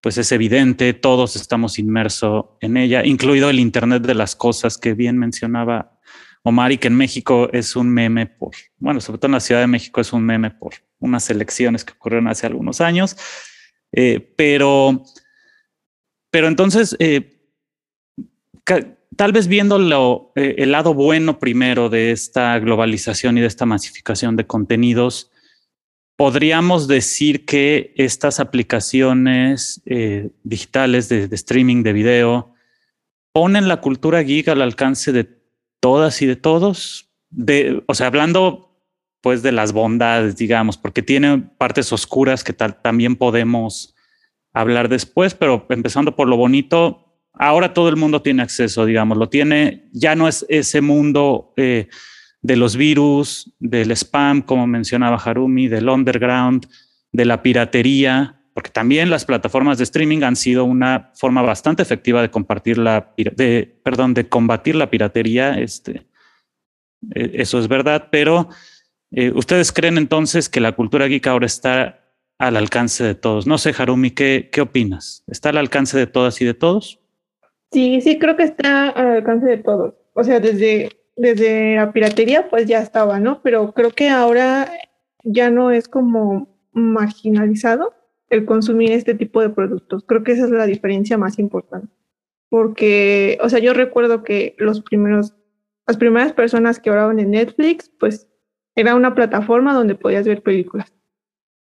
pues 0.00 0.18
es 0.18 0.30
evidente, 0.30 0.92
todos 0.92 1.34
estamos 1.34 1.80
inmersos 1.80 2.44
en 2.60 2.76
ella, 2.76 3.04
incluido 3.04 3.50
el 3.50 3.58
Internet 3.58 4.02
de 4.02 4.14
las 4.14 4.36
Cosas 4.36 4.78
que 4.78 4.94
bien 4.94 5.18
mencionaba 5.18 5.98
Omar 6.42 6.70
y 6.70 6.78
que 6.78 6.86
en 6.86 6.96
México 6.96 7.48
es 7.52 7.74
un 7.74 7.90
meme 7.90 8.26
por, 8.26 8.52
bueno, 8.78 9.00
sobre 9.00 9.18
todo 9.18 9.26
en 9.26 9.32
la 9.32 9.40
Ciudad 9.40 9.62
de 9.62 9.66
México 9.66 10.00
es 10.00 10.12
un 10.12 10.24
meme 10.24 10.52
por 10.52 10.74
unas 11.00 11.28
elecciones 11.28 11.84
que 11.84 11.92
ocurrieron 11.94 12.28
hace 12.28 12.46
algunos 12.46 12.80
años, 12.80 13.16
eh, 13.90 14.32
pero, 14.36 15.02
pero 16.36 16.48
entonces, 16.48 16.94
eh, 16.98 17.40
tal 19.16 19.32
vez 19.32 19.48
viendo 19.48 20.32
eh, 20.36 20.54
el 20.58 20.70
lado 20.70 20.92
bueno 20.92 21.38
primero 21.38 21.88
de 21.88 22.10
esta 22.10 22.58
globalización 22.58 23.38
y 23.38 23.40
de 23.40 23.46
esta 23.46 23.64
masificación 23.64 24.36
de 24.36 24.46
contenidos, 24.46 25.30
podríamos 26.14 26.88
decir 26.88 27.46
que 27.46 27.94
estas 27.96 28.38
aplicaciones 28.38 29.80
eh, 29.86 30.28
digitales 30.44 31.08
de, 31.08 31.26
streaming 31.32 31.82
de 31.82 31.94
video 31.94 32.52
ponen 33.32 33.66
la 33.66 33.80
cultura 33.80 34.20
geek 34.20 34.48
al 34.48 34.60
alcance 34.60 35.12
de 35.12 35.40
todas 35.80 36.20
y 36.20 36.26
de 36.26 36.36
todos. 36.36 37.08
De, 37.30 37.82
o 37.86 37.94
sea, 37.94 38.08
hablando 38.08 38.78
pues 39.22 39.42
de 39.42 39.52
las 39.52 39.72
bondades, 39.72 40.36
digamos, 40.36 40.76
porque 40.76 41.00
tiene 41.00 41.38
partes 41.56 41.94
oscuras 41.94 42.44
que 42.44 42.52
también 42.52 43.16
podemos 43.16 43.95
hablar 44.56 44.88
después, 44.88 45.34
pero 45.34 45.66
empezando 45.68 46.16
por 46.16 46.28
lo 46.28 46.38
bonito, 46.38 47.20
ahora 47.34 47.74
todo 47.74 47.90
el 47.90 47.96
mundo 47.96 48.22
tiene 48.22 48.42
acceso, 48.42 48.86
digamos, 48.86 49.18
lo 49.18 49.28
tiene, 49.28 49.90
ya 49.92 50.14
no 50.14 50.28
es 50.28 50.46
ese 50.48 50.80
mundo 50.80 51.52
eh, 51.58 51.88
de 52.40 52.56
los 52.56 52.74
virus, 52.74 53.52
del 53.58 53.90
spam, 53.90 54.40
como 54.40 54.66
mencionaba 54.66 55.18
Harumi, 55.18 55.68
del 55.68 55.90
underground, 55.90 56.66
de 57.12 57.24
la 57.26 57.42
piratería, 57.42 58.40
porque 58.54 58.70
también 58.70 59.10
las 59.10 59.26
plataformas 59.26 59.76
de 59.76 59.84
streaming 59.84 60.22
han 60.22 60.36
sido 60.36 60.64
una 60.64 61.10
forma 61.14 61.42
bastante 61.42 61.82
efectiva 61.82 62.22
de 62.22 62.30
compartir 62.30 62.78
la, 62.78 63.12
de, 63.16 63.78
perdón, 63.84 64.14
de 64.14 64.26
combatir 64.30 64.74
la 64.74 64.88
piratería. 64.88 65.58
Este, 65.58 66.06
e, 67.14 67.32
eso 67.34 67.58
es 67.58 67.68
verdad, 67.68 68.08
pero 68.10 68.48
eh, 69.10 69.30
¿ustedes 69.34 69.70
creen 69.70 69.98
entonces 69.98 70.48
que 70.48 70.60
la 70.60 70.72
cultura 70.72 71.08
geek 71.08 71.26
ahora 71.26 71.44
está 71.44 72.05
al 72.38 72.56
alcance 72.56 73.04
de 73.04 73.14
todos? 73.14 73.46
No 73.46 73.58
sé, 73.58 73.72
Harumi, 73.76 74.10
¿qué, 74.10 74.48
¿qué 74.52 74.60
opinas? 74.60 75.24
¿Está 75.26 75.50
al 75.50 75.58
alcance 75.58 75.96
de 75.98 76.06
todas 76.06 76.40
y 76.40 76.44
de 76.44 76.54
todos? 76.54 77.00
Sí, 77.72 78.00
sí, 78.00 78.18
creo 78.18 78.36
que 78.36 78.44
está 78.44 78.90
al 78.90 79.06
alcance 79.08 79.46
de 79.46 79.58
todos. 79.58 79.94
O 80.14 80.24
sea, 80.24 80.40
desde 80.40 80.90
desde 81.16 81.76
la 81.76 81.92
piratería 81.92 82.48
pues 82.48 82.66
ya 82.66 82.80
estaba, 82.80 83.18
¿no? 83.18 83.40
Pero 83.42 83.72
creo 83.72 83.90
que 83.90 84.08
ahora 84.08 84.70
ya 85.24 85.50
no 85.50 85.70
es 85.70 85.88
como 85.88 86.54
marginalizado 86.72 87.94
el 88.28 88.44
consumir 88.44 88.92
este 88.92 89.14
tipo 89.14 89.40
de 89.40 89.50
productos. 89.50 90.04
Creo 90.04 90.22
que 90.22 90.32
esa 90.32 90.44
es 90.44 90.50
la 90.50 90.66
diferencia 90.66 91.16
más 91.16 91.38
importante. 91.38 91.88
Porque, 92.48 93.38
o 93.42 93.48
sea, 93.48 93.58
yo 93.58 93.72
recuerdo 93.72 94.22
que 94.22 94.54
los 94.58 94.82
primeros, 94.82 95.34
las 95.86 95.96
primeras 95.96 96.32
personas 96.32 96.78
que 96.78 96.90
oraban 96.90 97.18
en 97.18 97.30
Netflix, 97.30 97.90
pues 97.98 98.28
era 98.74 98.94
una 98.94 99.14
plataforma 99.14 99.74
donde 99.74 99.94
podías 99.94 100.26
ver 100.26 100.42
películas. 100.42 100.92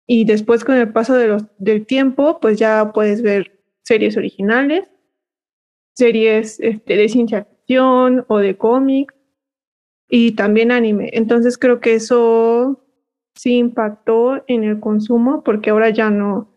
Y 0.07 0.25
después 0.25 0.63
con 0.63 0.75
el 0.75 0.91
paso 0.91 1.15
de 1.15 1.27
los, 1.27 1.43
del 1.57 1.85
tiempo, 1.85 2.39
pues 2.39 2.59
ya 2.59 2.91
puedes 2.93 3.21
ver 3.21 3.59
series 3.83 4.17
originales, 4.17 4.89
series 5.95 6.59
este, 6.59 6.95
de 6.95 7.09
ciencia 7.09 7.45
ficción 7.45 8.25
o 8.27 8.37
de 8.37 8.57
cómics, 8.57 9.15
y 10.07 10.33
también 10.33 10.71
anime. 10.71 11.09
Entonces 11.13 11.57
creo 11.57 11.79
que 11.79 11.95
eso 11.95 12.83
sí 13.35 13.57
impactó 13.57 14.43
en 14.47 14.63
el 14.63 14.79
consumo 14.79 15.43
porque 15.43 15.71
ahora 15.71 15.89
ya 15.89 16.09
no, 16.09 16.53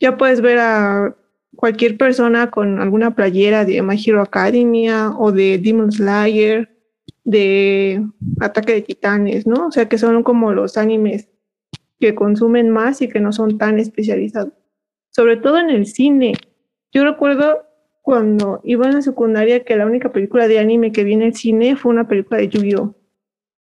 ya 0.00 0.16
puedes 0.16 0.40
ver 0.40 0.58
a 0.58 1.16
cualquier 1.56 1.96
persona 1.96 2.50
con 2.50 2.80
alguna 2.80 3.14
playera 3.14 3.64
de 3.64 3.82
My 3.82 4.00
Hero 4.02 4.22
Academia 4.22 5.10
o 5.18 5.32
de 5.32 5.58
Demon 5.58 5.92
Slayer, 5.92 6.70
de 7.24 8.04
Ataque 8.40 8.74
de 8.74 8.82
Titanes, 8.82 9.46
¿no? 9.46 9.68
O 9.68 9.72
sea 9.72 9.88
que 9.88 9.98
son 9.98 10.22
como 10.22 10.52
los 10.52 10.76
animes 10.76 11.28
que 12.04 12.14
consumen 12.14 12.68
más 12.68 13.00
y 13.00 13.08
que 13.08 13.18
no 13.18 13.32
son 13.32 13.56
tan 13.56 13.78
especializados. 13.78 14.52
Sobre 15.08 15.38
todo 15.38 15.56
en 15.56 15.70
el 15.70 15.86
cine. 15.86 16.34
Yo 16.92 17.02
recuerdo 17.02 17.62
cuando 18.02 18.60
iba 18.62 18.86
en 18.86 18.92
la 18.96 19.00
secundaria 19.00 19.64
que 19.64 19.74
la 19.74 19.86
única 19.86 20.12
película 20.12 20.46
de 20.46 20.58
anime 20.58 20.92
que 20.92 21.02
vi 21.02 21.14
en 21.14 21.22
el 21.22 21.34
cine 21.34 21.76
fue 21.76 21.92
una 21.92 22.06
película 22.06 22.36
de 22.36 22.48
Yu-Gi-Oh! 22.48 22.94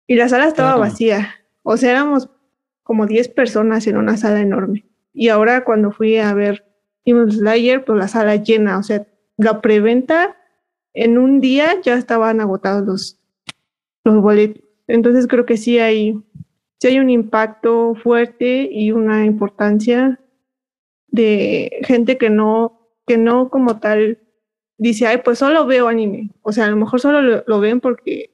Y 0.08 0.16
la 0.16 0.28
sala 0.28 0.48
estaba 0.48 0.76
vacía. 0.76 1.36
O 1.62 1.78
sea, 1.78 1.92
éramos 1.92 2.30
como 2.84 3.06
10 3.08 3.30
personas 3.30 3.88
en 3.88 3.96
una 3.96 4.18
sala 4.18 4.42
enorme. 4.42 4.86
Y 5.14 5.30
ahora 5.30 5.64
cuando 5.64 5.92
fui 5.92 6.18
a 6.18 6.34
ver 6.34 6.66
Demon 7.06 7.32
Slayer, 7.32 7.86
pues 7.86 7.98
la 7.98 8.10
sala 8.10 8.36
llena. 8.36 8.78
O 8.78 8.84
sea, 8.84 9.08
la 9.38 9.62
preventa 9.62 10.36
en 10.94 11.18
un 11.18 11.40
día 11.40 11.80
ya 11.82 11.94
estaban 11.94 12.42
agotados 12.42 12.86
los, 12.86 13.20
los 14.04 14.22
boletos. 14.22 14.62
Entonces 14.88 15.28
creo 15.28 15.46
que 15.46 15.56
sí 15.56 15.80
hay, 15.80 16.22
sí 16.84 16.88
hay 16.88 17.00
un 17.00 17.10
impacto 17.10 17.96
fuerte 17.96 18.68
y 18.70 18.92
una 18.92 19.26
importancia 19.26 20.20
de 21.08 21.80
gente 21.84 22.18
que 22.18 22.30
no, 22.30 22.90
que 23.08 23.18
no 23.18 23.50
como 23.50 23.80
tal 23.80 24.20
dice, 24.78 25.08
ay, 25.08 25.22
pues 25.24 25.40
solo 25.40 25.66
veo 25.66 25.88
anime. 25.88 26.32
O 26.42 26.52
sea, 26.52 26.66
a 26.66 26.70
lo 26.70 26.76
mejor 26.76 27.00
solo 27.00 27.42
lo, 27.48 27.60
ven 27.62 27.80
porque 27.80 28.32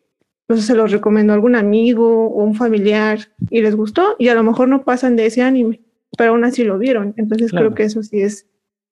se 0.55 0.73
lo 0.73 0.87
recomendó 0.87 1.33
algún 1.33 1.55
amigo 1.55 2.25
o 2.25 2.43
un 2.43 2.55
familiar 2.55 3.19
y 3.51 3.61
les 3.61 3.75
gustó 3.75 4.15
y 4.17 4.29
a 4.29 4.33
lo 4.33 4.41
mejor 4.41 4.67
no 4.67 4.83
pasan 4.83 5.15
de 5.15 5.27
ese 5.27 5.43
anime, 5.43 5.81
pero 6.17 6.31
aún 6.31 6.43
así 6.43 6.63
lo 6.63 6.79
vieron. 6.79 7.13
Entonces 7.17 7.51
creo 7.51 7.75
que 7.75 7.83
eso 7.83 8.01
sí 8.01 8.19
es, 8.19 8.47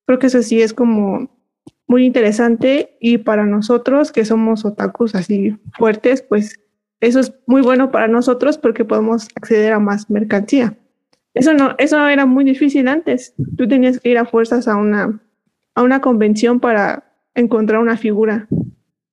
creo 0.06 0.20
que 0.20 0.28
eso 0.28 0.44
sí 0.44 0.62
es 0.62 0.72
como 0.72 1.32
muy 1.88 2.06
interesante 2.06 2.96
y 3.00 3.18
para 3.18 3.48
nosotros 3.48 4.12
que 4.12 4.24
somos 4.24 4.66
otakus 4.66 5.16
así 5.16 5.58
fuertes, 5.80 6.22
pues 6.22 6.60
eso 7.00 7.20
es 7.20 7.34
muy 7.46 7.62
bueno 7.62 7.92
para 7.92 8.08
nosotros 8.08 8.58
porque 8.58 8.86
podemos 8.86 9.28
acceder 9.36 9.74
a 9.74 9.80
más 9.80 10.10
mercancía. 10.10 10.78
Eso 11.34 11.54
no, 11.54 11.76
eso 11.78 12.08
era 12.08 12.26
muy 12.26 12.44
difícil 12.44 12.88
antes. 12.88 13.36
Tú 13.58 13.68
tenías 13.68 14.00
que 14.00 14.10
ir 14.10 14.18
a 14.18 14.26
fuerzas 14.26 14.68
a 14.68 14.76
una, 14.76 15.22
a 15.76 15.84
una 15.84 16.02
convención 16.02 16.60
para 16.60 17.14
encontrar 17.36 17.80
una 17.80 17.98
figura 17.98 18.48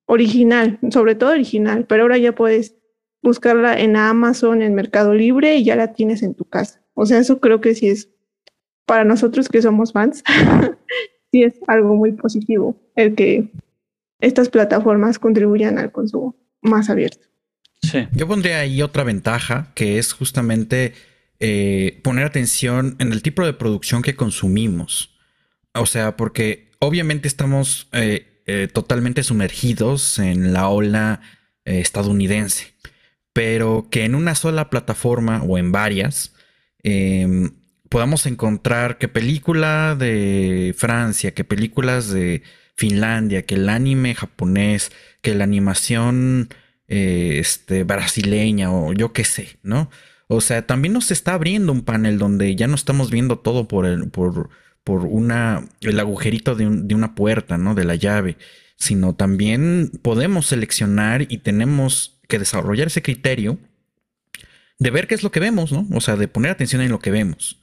original, 0.07 0.79
sobre 0.89 1.15
todo 1.15 1.31
original, 1.31 1.85
pero 1.87 2.03
ahora 2.03 2.17
ya 2.17 2.33
puedes 2.33 2.75
buscarla 3.21 3.79
en 3.79 3.95
Amazon, 3.95 4.61
en 4.61 4.73
Mercado 4.75 5.13
Libre 5.13 5.57
y 5.57 5.63
ya 5.63 5.75
la 5.75 5.93
tienes 5.93 6.23
en 6.23 6.33
tu 6.35 6.45
casa. 6.45 6.81
O 6.93 7.05
sea, 7.05 7.19
eso 7.19 7.39
creo 7.39 7.61
que 7.61 7.75
sí 7.75 7.89
es, 7.89 8.09
para 8.85 9.03
nosotros 9.03 9.49
que 9.49 9.61
somos 9.61 9.93
fans, 9.93 10.23
sí 11.31 11.43
es 11.43 11.59
algo 11.67 11.95
muy 11.95 12.13
positivo 12.13 12.75
el 12.95 13.15
que 13.15 13.51
estas 14.19 14.49
plataformas 14.49 15.19
contribuyan 15.19 15.77
al 15.77 15.91
consumo 15.91 16.35
más 16.61 16.89
abierto. 16.89 17.27
Yo 18.11 18.27
pondría 18.27 18.59
ahí 18.59 18.81
otra 18.81 19.03
ventaja 19.03 19.71
que 19.75 19.97
es 19.97 20.13
justamente 20.13 20.93
eh, 21.39 21.99
poner 22.03 22.25
atención 22.25 22.95
en 22.99 23.11
el 23.11 23.21
tipo 23.21 23.45
de 23.45 23.53
producción 23.53 24.01
que 24.01 24.15
consumimos. 24.15 25.15
O 25.73 25.85
sea, 25.85 26.15
porque 26.15 26.71
obviamente 26.79 27.27
estamos 27.27 27.87
eh, 27.91 28.41
eh, 28.47 28.69
totalmente 28.71 29.23
sumergidos 29.23 30.19
en 30.19 30.53
la 30.53 30.69
ola 30.69 31.21
estadounidense, 31.65 32.73
pero 33.33 33.87
que 33.89 34.05
en 34.05 34.13
una 34.13 34.35
sola 34.35 34.69
plataforma 34.69 35.41
o 35.41 35.57
en 35.57 35.71
varias 35.71 36.35
em, 36.83 37.49
podamos 37.89 38.27
encontrar 38.27 38.99
que 38.99 39.07
película 39.07 39.95
de 39.95 40.75
Francia, 40.77 41.33
que 41.33 41.43
películas 41.43 42.11
de 42.11 42.43
Finlandia, 42.75 43.43
que 43.43 43.55
el 43.55 43.67
anime 43.69 44.13
japonés, 44.13 44.91
que 45.21 45.33
la 45.33 45.43
animación 45.43 46.49
este, 46.87 47.83
brasileña 47.83 48.71
o 48.71 48.93
yo 48.93 49.13
qué 49.13 49.23
sé, 49.23 49.57
¿no? 49.63 49.89
O 50.27 50.41
sea, 50.41 50.65
también 50.65 50.93
nos 50.93 51.11
está 51.11 51.33
abriendo 51.33 51.71
un 51.71 51.83
panel 51.83 52.17
donde 52.17 52.55
ya 52.55 52.67
no 52.67 52.75
estamos 52.75 53.11
viendo 53.11 53.37
todo 53.39 53.67
por 53.67 53.85
el, 53.85 54.09
por, 54.09 54.49
por 54.83 55.01
una, 55.01 55.67
el 55.81 55.99
agujerito 55.99 56.55
de, 56.55 56.65
una 56.67 57.15
puerta, 57.15 57.57
¿no? 57.57 57.75
De 57.75 57.85
la 57.85 57.95
llave, 57.95 58.37
sino 58.77 59.15
también 59.15 59.91
podemos 60.01 60.47
seleccionar 60.47 61.23
y 61.29 61.39
tenemos 61.39 62.19
que 62.27 62.39
desarrollar 62.39 62.87
ese 62.87 63.01
criterio 63.01 63.59
de 64.79 64.89
ver 64.91 65.07
qué 65.07 65.15
es 65.15 65.23
lo 65.23 65.31
que 65.31 65.39
vemos, 65.39 65.71
¿no? 65.71 65.87
O 65.93 66.01
sea, 66.01 66.15
de 66.15 66.27
poner 66.27 66.51
atención 66.51 66.81
en 66.81 66.91
lo 66.91 66.99
que 66.99 67.11
vemos. 67.11 67.59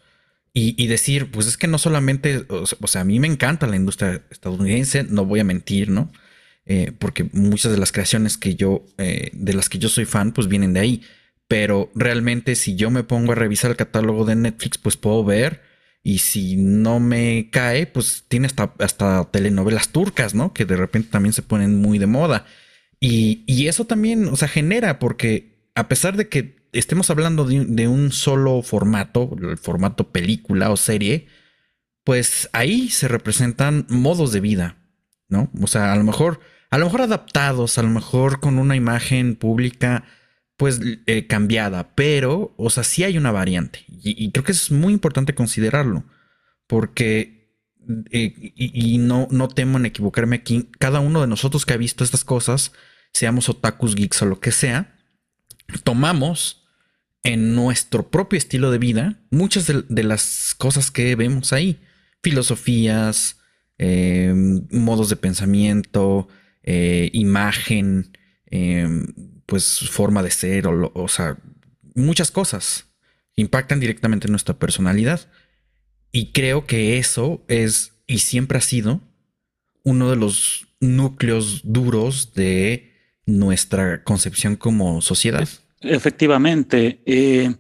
Y, 0.55 0.87
decir, 0.87 1.31
pues 1.31 1.47
es 1.47 1.57
que 1.57 1.67
no 1.67 1.79
solamente, 1.79 2.45
o 2.49 2.67
sea, 2.67 3.01
a 3.01 3.05
mí 3.05 3.19
me 3.19 3.27
encanta 3.27 3.67
la 3.67 3.77
industria 3.77 4.23
estadounidense, 4.31 5.03
no 5.05 5.25
voy 5.25 5.41
a 5.41 5.45
mentir, 5.45 5.89
¿no? 5.89 6.13
Eh, 6.67 6.93
porque 6.99 7.29
muchas 7.33 7.73
de 7.73 7.79
las 7.79 7.93
creaciones 7.93 8.39
que 8.39 8.55
yo, 8.55 8.85
eh, 8.99 9.31
de 9.33 9.55
las 9.55 9.69
que 9.69 9.79
yo 9.79 9.89
soy 9.89 10.05
fan, 10.05 10.33
pues 10.33 10.49
vienen 10.49 10.73
de 10.73 10.81
ahí. 10.81 11.03
Pero 11.49 11.91
realmente 11.95 12.55
si 12.55 12.77
yo 12.77 12.91
me 12.91 13.05
pongo 13.05 13.33
a 13.33 13.35
revisar 13.35 13.71
el 13.71 13.77
catálogo 13.77 14.25
de 14.25 14.37
Netflix, 14.37 14.79
pues 14.79 14.97
puedo 14.97 15.25
ver. 15.25 15.63
Y 16.03 16.19
si 16.19 16.57
no 16.57 16.99
me 16.99 17.51
cae, 17.51 17.87
pues 17.87 18.25
tiene 18.29 18.47
hasta, 18.47 18.75
hasta 18.79 19.31
telenovelas 19.31 19.91
turcas, 19.91 20.35
¿no? 20.35 20.53
Que 20.53 20.65
de 20.65 20.77
repente 20.77 21.11
también 21.11 21.33
se 21.33 21.43
ponen 21.43 21.81
muy 21.81 21.99
de 21.99 22.07
moda. 22.07 22.47
Y, 22.99 23.45
y 23.47 23.69
eso 23.69 23.85
también, 23.85 24.29
o 24.29 24.37
sea, 24.37 24.49
genera, 24.49 24.99
porque 24.99 25.53
a 25.75 25.89
pesar 25.89 26.17
de 26.17 26.29
que 26.29 26.63
estemos 26.73 27.11
hablando 27.11 27.45
de, 27.45 27.89
un 27.89 28.13
solo 28.13 28.63
formato, 28.63 29.37
el 29.41 29.59
formato 29.59 30.11
película 30.11 30.71
o 30.71 30.77
serie, 30.77 31.27
pues 32.05 32.49
ahí 32.53 32.89
se 32.89 33.09
representan 33.09 33.87
modos 33.89 34.33
de 34.33 34.41
vida, 34.41 34.77
¿no? 35.33 35.51
O 35.61 35.67
sea, 35.67 35.93
a 35.93 35.97
lo 35.97 36.05
mejor, 36.05 36.41
a 36.71 36.79
lo 36.79 36.85
mejor 36.85 37.03
adaptados, 37.03 37.79
a 37.79 37.83
lo 37.83 37.89
mejor 37.89 38.39
con 38.39 38.59
una 38.59 38.77
imagen 38.77 39.35
pública, 39.35 40.05
pues 40.57 40.81
eh, 41.07 41.27
cambiada, 41.27 41.95
pero, 41.97 42.55
o 42.57 42.71
sea, 42.71 42.85
sí 42.85 43.03
hay 43.03 43.19
una 43.19 43.33
variante. 43.33 43.85
Y, 43.89 44.31
creo 44.31 44.45
que 44.45 44.53
es 44.53 44.71
muy 44.71 44.93
importante 44.93 45.35
considerarlo, 45.35 46.05
porque, 46.69 47.57
eh, 48.11 48.53
y, 48.55 48.99
no, 48.99 49.27
no 49.31 49.49
temo 49.49 49.79
en 49.79 49.87
equivocarme 49.87 50.37
aquí, 50.37 50.69
cada 50.79 51.01
uno 51.01 51.21
de 51.21 51.27
nosotros 51.27 51.67
que 51.67 51.75
ha 51.75 51.79
visto 51.79 52.05
estas 52.05 52.25
cosas, 52.25 52.73
seamos 53.13 53.49
otakus, 53.49 53.97
geeks 53.97 54.23
o 54.23 54.27
lo 54.27 54.39
que 54.39 54.53
sea, 54.53 54.97
tomamos 55.83 56.63
en 57.25 57.55
nuestro 57.55 58.11
propio 58.11 58.37
estilo 58.37 58.71
de 58.71 58.79
vida 58.79 59.21
muchas 59.31 59.67
de, 59.67 60.03
las 60.03 60.55
cosas 60.57 60.91
que 60.91 61.15
vemos 61.17 61.53
ahí. 61.53 61.81
Filosofías, 62.23 63.39
em, 63.83 64.63
modos 64.71 65.09
de 65.09 65.17
pensamiento, 65.17 66.29
eh, 66.63 67.11
imagen, 67.13 68.17
em, 68.47 69.07
pues 69.47 69.81
forma 69.91 70.23
de 70.23 70.31
ser, 70.31 70.69
o, 70.69 70.93
o 70.95 71.09
sea, 71.09 71.37
muchas 71.95 72.31
cosas 72.31 72.87
impactan 73.35 73.81
directamente 73.81 74.29
en 74.29 74.33
nuestra 74.33 74.59
personalidad. 74.59 75.29
Y 76.13 76.33
creo 76.33 76.67
que 76.67 76.99
eso 76.99 77.45
es 77.49 77.93
y 78.07 78.19
siempre 78.19 78.59
ha 78.59 78.61
sido 78.61 79.01
uno 79.83 80.11
de 80.11 80.17
los 80.17 80.69
núcleos 80.81 81.63
duros 81.65 82.35
de 82.35 82.93
nuestra 83.27 84.05
concepción 84.05 84.57
como 84.57 85.01
sociedad. 85.01 85.49
Efectivamente. 85.81 87.03
Eh, 87.07 87.55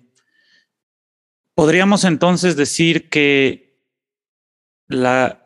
podríamos 1.54 2.04
entonces 2.04 2.56
decir 2.56 3.08
que 3.08 3.80
la, 4.88 5.41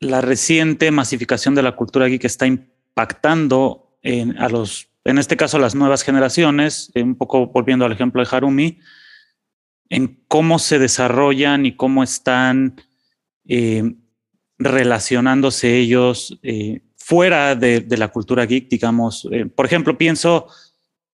la, 0.00 0.20
reciente 0.20 0.90
masificación 0.90 1.54
de 1.54 1.62
la 1.62 1.76
cultura 1.76 2.06
geek 2.06 2.24
está 2.24 2.46
impactando 2.46 3.96
en, 4.02 4.38
a 4.38 4.48
los, 4.48 4.88
en 5.04 5.18
este 5.18 5.36
caso, 5.36 5.56
a 5.56 5.60
las 5.60 5.74
nuevas 5.74 6.02
generaciones, 6.02 6.90
eh, 6.94 7.02
un 7.02 7.16
poco 7.16 7.46
volviendo 7.48 7.84
al 7.84 7.92
ejemplo 7.92 8.22
de 8.22 8.28
Harumi, 8.30 8.78
en 9.88 10.22
cómo 10.28 10.58
se 10.58 10.78
desarrollan 10.78 11.66
y 11.66 11.76
cómo 11.76 12.02
están 12.02 12.80
eh, 13.46 13.94
relacionándose 14.58 15.78
ellos 15.78 16.38
fuera 16.96 17.54
de, 17.54 17.80
de, 17.80 17.96
la 17.96 18.08
cultura 18.08 18.44
geek, 18.44 18.68
digamos. 18.68 19.26
por 19.54 19.64
ejemplo, 19.64 19.96
pienso 19.96 20.48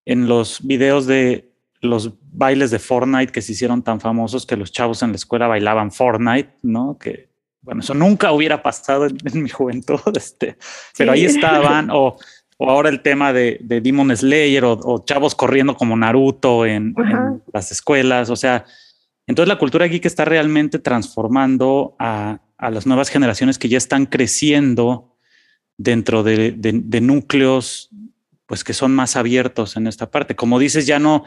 en 0.04 0.26
los 0.26 0.66
videos 0.66 1.06
de 1.06 1.54
los 1.84 2.12
bailes 2.32 2.70
de 2.70 2.78
Fortnite 2.78 3.32
que 3.32 3.42
se 3.42 3.52
hicieron 3.52 3.82
tan 3.82 4.00
famosos 4.00 4.46
que 4.46 4.56
los 4.56 4.72
chavos 4.72 5.02
en 5.02 5.10
la 5.10 5.16
escuela 5.16 5.46
bailaban 5.46 5.92
Fortnite, 5.92 6.54
¿no? 6.62 6.98
Que, 6.98 7.33
bueno, 7.64 7.80
eso 7.80 7.94
nunca 7.94 8.32
hubiera 8.32 8.62
pasado 8.62 9.06
en, 9.06 9.42
mi 9.42 9.48
juventud, 9.48 10.00
este, 10.16 10.56
pero 10.96 11.12
ahí 11.12 11.24
estaban, 11.24 11.90
o, 11.90 12.16
o, 12.58 12.70
ahora 12.70 12.88
el 12.88 13.02
tema 13.02 13.32
de, 13.32 13.58
de 13.60 13.80
Demon 13.80 14.16
Slayer, 14.16 14.64
o, 14.64 15.04
chavos 15.04 15.34
corriendo 15.34 15.74
como 15.74 15.96
Naruto 15.96 16.66
en, 16.66 16.94
las 17.52 17.72
escuelas, 17.72 18.30
o 18.30 18.36
sea, 18.36 18.64
entonces 19.26 19.48
la 19.48 19.58
cultura 19.58 19.86
geek 19.86 20.04
está 20.04 20.24
realmente 20.24 20.78
transformando 20.78 21.96
a, 21.98 22.40
a 22.58 22.70
las 22.70 22.86
nuevas 22.86 23.08
generaciones 23.08 23.58
que 23.58 23.68
ya 23.68 23.78
están 23.78 24.06
creciendo 24.06 25.16
dentro 25.76 26.22
de, 26.22 26.52
de, 26.52 26.72
de 26.84 27.00
núcleos 27.00 27.90
pues 28.46 28.64
que 28.64 28.74
son 28.74 28.94
más 28.94 29.16
abiertos 29.16 29.76
en 29.76 29.86
esta 29.86 30.10
parte. 30.10 30.36
Como 30.36 30.58
dices, 30.58 30.86
ya 30.86 30.98
no, 30.98 31.24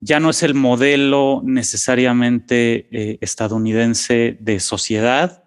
ya 0.00 0.20
no 0.20 0.30
es 0.30 0.42
el 0.42 0.54
modelo 0.54 1.42
necesariamente 1.44 2.88
eh, 2.90 3.18
estadounidense 3.20 4.36
de 4.40 4.60
sociedad, 4.60 5.43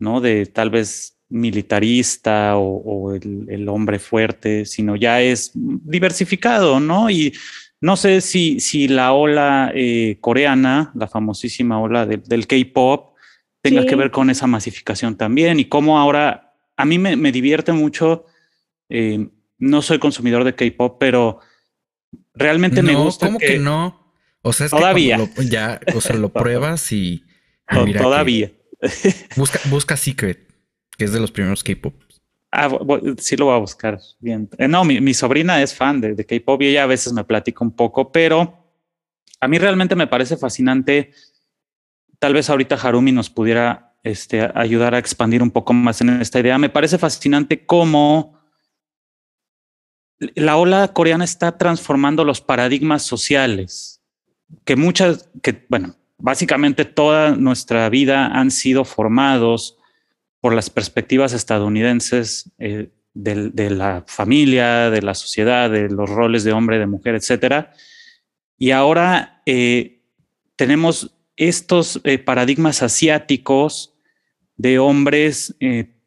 ¿no? 0.00 0.20
De 0.20 0.46
tal 0.46 0.70
vez 0.70 1.16
militarista 1.28 2.56
o, 2.56 3.14
el, 3.14 3.68
hombre 3.68 4.00
fuerte, 4.00 4.66
sino 4.66 4.96
ya 4.96 5.22
es 5.22 5.52
diversificado, 5.54 6.80
¿no? 6.80 7.08
Y 7.08 7.32
no 7.80 7.96
sé 7.96 8.20
si, 8.20 8.58
si 8.58 8.88
la 8.88 9.12
ola 9.12 9.70
eh, 9.74 10.18
coreana, 10.20 10.90
la 10.96 11.06
famosísima 11.06 11.80
ola 11.80 12.04
del 12.04 12.46
K-pop, 12.48 13.14
tenga 13.62 13.86
que 13.86 13.94
ver 13.94 14.10
con 14.10 14.30
esa 14.30 14.46
masificación 14.46 15.16
también 15.16 15.60
y 15.60 15.66
cómo 15.66 15.98
ahora 15.98 16.54
a 16.76 16.84
mí 16.84 16.98
me, 16.98 17.14
me 17.16 17.30
divierte 17.30 17.72
mucho. 17.72 18.24
Eh, 18.88 19.28
no 19.58 19.82
soy 19.82 19.98
consumidor 19.98 20.44
de 20.44 20.54
K-pop, 20.54 20.96
pero 20.98 21.40
realmente 22.34 22.82
me 22.82 22.94
gusta. 22.94 23.26
¿Cómo 23.26 23.38
que, 23.38 23.58
no? 23.58 24.14
O 24.42 24.52
sea, 24.52 24.66
es 24.66 24.72
todavía. 24.72 25.18
Que 25.36 25.46
ya, 25.46 25.80
o 25.94 26.00
sea, 26.00 26.16
lo 26.16 26.28
pruebas 26.32 26.90
y. 26.92 27.24
todavía. 27.96 28.52
busca, 29.36 29.60
busca 29.66 29.96
Secret, 29.96 30.48
que 30.96 31.04
es 31.04 31.12
de 31.12 31.20
los 31.20 31.30
primeros 31.30 31.62
K-pop. 31.62 31.94
Ah, 32.52 32.68
sí 33.18 33.36
lo 33.36 33.46
voy 33.46 33.54
a 33.54 33.58
buscar 33.58 34.00
bien. 34.18 34.48
Eh, 34.58 34.66
no, 34.66 34.84
mi, 34.84 35.14
sobrina 35.14 35.62
es 35.62 35.74
fan 35.74 36.00
de, 36.00 36.14
de 36.14 36.26
K-pop 36.26 36.60
y 36.62 36.68
ella 36.68 36.82
a 36.82 36.86
veces 36.86 37.12
me 37.12 37.24
platica 37.24 37.64
un 37.64 37.70
poco, 37.70 38.10
pero 38.10 38.60
a 39.40 39.48
mí 39.48 39.58
realmente 39.58 39.94
me 39.94 40.06
parece 40.06 40.36
fascinante. 40.36 41.12
Tal 42.18 42.34
vez 42.34 42.50
ahorita 42.50 42.74
Harumi 42.74 43.12
nos 43.12 43.30
pudiera 43.30 43.90
este, 44.02 44.50
ayudar 44.54 44.94
a 44.94 44.98
expandir 44.98 45.42
un 45.42 45.50
poco 45.50 45.72
más 45.72 46.00
en 46.00 46.20
esta 46.20 46.40
idea. 46.40 46.58
Me 46.58 46.70
parece 46.70 46.98
fascinante 46.98 47.64
cómo 47.66 48.40
la 50.34 50.56
ola 50.56 50.88
coreana 50.88 51.24
está 51.24 51.56
transformando 51.56 52.24
los 52.24 52.40
paradigmas 52.40 53.02
sociales, 53.02 54.02
que 54.64 54.76
muchas, 54.76 55.30
que 55.42 55.64
bueno, 55.68 55.96
básicamente 56.20 56.84
toda 56.84 57.34
nuestra 57.36 57.88
vida 57.88 58.26
han 58.26 58.50
sido 58.50 58.84
formados 58.84 59.76
por 60.40 60.54
las 60.54 60.70
perspectivas 60.70 61.32
estadounidenses 61.32 62.50
eh, 62.58 62.90
de, 63.12 63.70
la 63.70 64.04
familia, 64.06 64.90
de 64.90 65.02
la 65.02 65.14
sociedad, 65.14 65.70
de 65.70 65.88
los 65.88 66.08
roles 66.08 66.44
de 66.44 66.52
hombre, 66.52 66.78
de 66.78 66.86
mujer, 66.86 67.14
etcétera. 67.14 67.72
Y 68.56 68.70
ahora 68.70 69.42
eh, 69.46 70.02
tenemos 70.56 71.16
estos 71.36 72.00
eh, 72.04 72.18
paradigmas 72.18 72.82
asiáticos 72.82 73.94
de 74.56 74.78
hombres, 74.78 75.56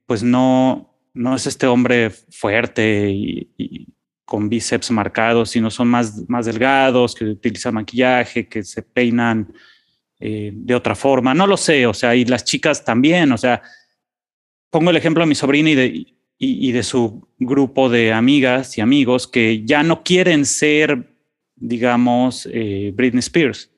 pues 0.05 0.21
no, 0.21 0.95
no 1.15 1.35
es 1.35 1.47
este 1.47 1.65
hombre 1.65 2.11
fuerte 2.11 3.09
y 3.09 3.93
con 4.33 4.49
bíceps 4.49 4.89
marcados, 4.89 5.51
sino 5.51 5.69
son 5.69 5.89
más, 5.89 6.27
más 6.27 6.47
delgados, 6.47 7.13
que 7.13 7.25
utilizan 7.25 7.75
maquillaje, 7.75 8.47
que 8.47 8.63
se 8.63 8.81
peinan 8.81 9.53
eh, 10.25 10.53
de 10.55 10.73
otra 10.73 10.95
forma. 10.95 11.33
No 11.33 11.45
lo 11.45 11.57
sé, 11.57 11.85
o 11.85 11.93
sea, 11.93 12.15
y 12.15 12.23
las 12.23 12.45
chicas 12.45 12.85
también, 12.85 13.33
o 13.33 13.37
sea, 13.37 13.61
pongo 14.69 14.89
el 14.89 14.95
ejemplo 14.95 15.21
de 15.21 15.27
mi 15.27 15.35
sobrina 15.35 15.71
y 15.71 15.75
de, 15.75 16.15
y, 16.37 16.71
de 16.71 16.83
su 16.83 17.27
grupo 17.37 17.89
de 17.89 18.13
amigas 18.13 18.77
y 18.77 18.81
amigos 18.81 19.27
que 19.27 19.65
ya 19.65 19.83
no 19.83 20.01
quieren 20.01 20.45
ser, 20.45 21.13
digamos, 21.57 22.47
eh, 22.53 22.93
Britney 22.95 23.19
Spears, 23.19 23.69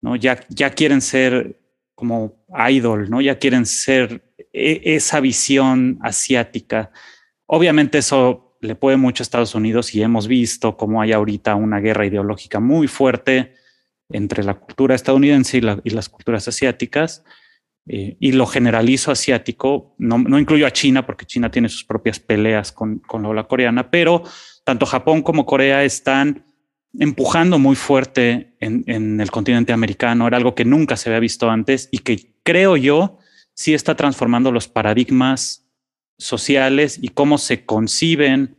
¿no? 0.00 0.16
Ya, 0.16 0.40
ya 0.48 0.70
quieren 0.70 1.02
ser 1.02 1.60
como 1.94 2.46
idol, 2.70 3.10
¿no? 3.10 3.20
Ya 3.20 3.38
quieren 3.38 3.66
ser 3.66 4.22
e, 4.54 4.80
esa 4.82 5.20
visión 5.20 5.98
asiática. 6.00 6.92
Obviamente 7.44 7.98
eso 7.98 8.56
le 8.62 8.74
puede 8.74 8.96
mucho 8.96 9.22
a 9.22 9.24
Estados 9.24 9.54
Unidos 9.54 9.94
y 9.94 10.00
hemos 10.00 10.28
visto 10.28 10.78
cómo 10.78 11.02
hay 11.02 11.12
ahorita 11.12 11.56
una 11.56 11.78
guerra 11.78 12.06
ideológica 12.06 12.58
muy 12.58 12.88
fuerte 12.88 13.57
entre 14.10 14.44
la 14.44 14.54
cultura 14.54 14.94
estadounidense 14.94 15.58
y, 15.58 15.90
las 15.90 16.08
culturas 16.08 16.48
asiáticas. 16.48 17.24
Eh, 17.90 18.16
y 18.20 18.32
lo 18.32 18.46
generalizo 18.46 19.10
asiático, 19.10 19.94
no, 19.98 20.38
incluyo 20.38 20.66
a 20.66 20.70
China 20.70 21.06
porque 21.06 21.24
China 21.24 21.50
tiene 21.50 21.70
sus 21.70 21.84
propias 21.84 22.20
peleas 22.20 22.70
con, 22.70 22.98
con 22.98 23.22
la 23.22 23.30
ola 23.30 23.44
coreana, 23.44 23.90
pero 23.90 24.24
tanto 24.64 24.84
Japón 24.84 25.22
como 25.22 25.46
Corea 25.46 25.84
están 25.84 26.44
empujando 26.98 27.58
muy 27.58 27.76
fuerte 27.76 28.54
en, 28.60 28.84
en, 28.86 29.20
el 29.20 29.30
continente 29.30 29.72
americano. 29.72 30.26
Era 30.26 30.36
algo 30.36 30.54
que 30.54 30.66
nunca 30.66 30.96
se 30.98 31.08
había 31.08 31.20
visto 31.20 31.48
antes 31.48 31.88
y 31.90 31.98
que 31.98 32.34
creo 32.42 32.76
yo 32.76 33.18
sí 33.54 33.72
está 33.72 33.94
transformando 33.94 34.52
los 34.52 34.68
paradigmas 34.68 35.66
sociales 36.18 36.98
y 37.00 37.08
cómo 37.08 37.38
se 37.38 37.64
conciben 37.64 38.58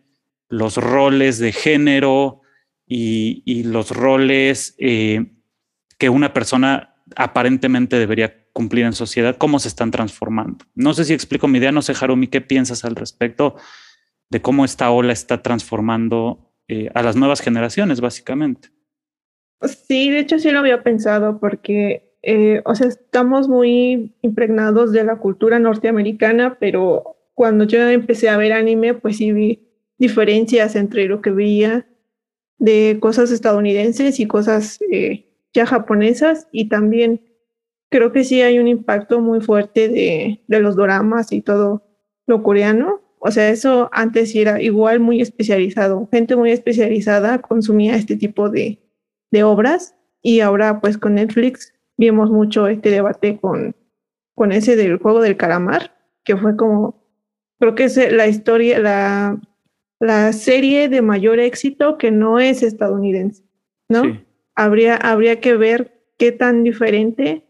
los 0.50 0.78
roles 0.78 1.38
de 1.38 1.52
género 1.52 2.42
y, 2.88 3.64
los 3.64 3.92
roles 3.92 4.76
eh, 4.80 5.28
que 6.00 6.10
una 6.10 6.34
persona 6.34 6.96
aparentemente 7.16 8.00
debería 8.00 8.48
cumplir 8.54 8.86
en 8.86 8.94
sociedad, 8.94 9.38
cómo 9.38 9.60
se 9.60 9.68
están 9.68 9.92
transformando. 9.92 10.66
No 10.74 10.96
sé 10.96 11.06
si 11.06 11.14
explico 11.14 11.48
mi 11.48 11.60
idea, 11.60 11.72
no 11.72 11.84
sé, 11.84 11.94
Harumi, 12.00 12.28
¿qué 12.28 12.42
piensas 12.42 12.84
al 12.84 12.96
respecto? 12.96 13.56
de 14.30 14.42
cómo 14.42 14.66
esta 14.66 14.92
ola 14.92 15.14
está 15.14 15.42
transformando 15.42 16.52
eh, 16.68 16.90
a 16.94 17.02
las 17.02 17.16
nuevas 17.16 17.42
generaciones, 17.42 18.00
básicamente. 18.00 18.70
Sí, 19.62 20.10
de 20.10 20.20
hecho 20.20 20.40
sí 20.40 20.52
lo 20.52 20.60
había 20.60 20.84
pensado 20.84 21.40
porque, 21.40 22.14
eh, 22.22 22.62
o 22.66 22.76
sea, 22.76 22.88
estamos 22.88 23.48
muy 23.48 24.16
impregnados 24.22 24.92
de 24.92 25.04
la 25.04 25.18
cultura 25.18 25.60
norteamericana, 25.60 26.58
pero 26.60 27.18
cuando 27.34 27.66
yo 27.66 27.88
empecé 27.90 28.30
a 28.30 28.38
ver 28.38 28.54
anime, 28.54 28.94
pues 28.94 29.18
sí 29.18 29.32
vi 29.32 29.68
diferencias 29.98 30.76
entre 30.76 31.08
lo 31.08 31.22
que 31.22 31.32
veía 31.32 31.88
de 32.58 32.98
cosas 33.02 33.32
estadounidenses 33.32 34.20
y 34.20 34.28
cosas 34.28 34.80
eh, 34.92 35.29
ya 35.54 35.66
japonesas 35.66 36.48
y 36.52 36.70
también 36.70 37.22
creo 37.90 38.12
que 38.12 38.24
sí 38.24 38.42
hay 38.42 38.60
un 38.60 38.68
impacto 38.68 39.20
muy 39.20 39.42
fuerte 39.42 39.90
de, 39.90 40.42
de 40.48 40.60
los 40.60 40.76
doramas 40.76 41.32
y 41.32 41.42
todo 41.42 41.84
lo 42.28 42.44
coreano. 42.44 43.02
O 43.20 43.32
sea, 43.32 43.50
eso 43.50 43.90
antes 43.92 44.34
era 44.36 44.62
igual 44.62 45.00
muy 45.00 45.22
especializado. 45.22 46.08
Gente 46.12 46.36
muy 46.36 46.52
especializada 46.52 47.40
consumía 47.40 47.96
este 47.96 48.16
tipo 48.16 48.50
de, 48.50 48.80
de 49.32 49.44
obras 49.44 49.96
y 50.22 50.40
ahora 50.40 50.80
pues 50.80 50.98
con 50.98 51.16
Netflix 51.16 51.74
vimos 51.98 52.30
mucho 52.30 52.68
este 52.68 52.92
debate 52.92 53.38
con, 53.40 53.76
con 54.36 54.52
ese 54.52 54.76
del 54.76 55.00
juego 55.00 55.22
del 55.22 55.36
calamar, 55.36 55.92
que 56.24 56.38
fue 56.38 56.56
como, 56.56 57.04
creo 57.60 57.76
que 57.76 57.86
es 57.86 58.14
la 58.14 58.28
historia, 58.28 58.80
la, 58.80 59.42
la 60.00 60.32
serie 60.32 60.88
de 60.88 61.02
mayor 61.02 61.40
éxito 61.40 61.98
que 61.98 62.12
no 62.12 62.40
es 62.40 62.64
estadounidense, 62.64 63.44
¿no? 63.90 64.04
Habría, 64.60 64.98
habría 64.98 65.40
que 65.40 65.56
ver 65.56 66.04
qué 66.18 66.34
tan 66.34 66.64
diferente, 66.64 67.48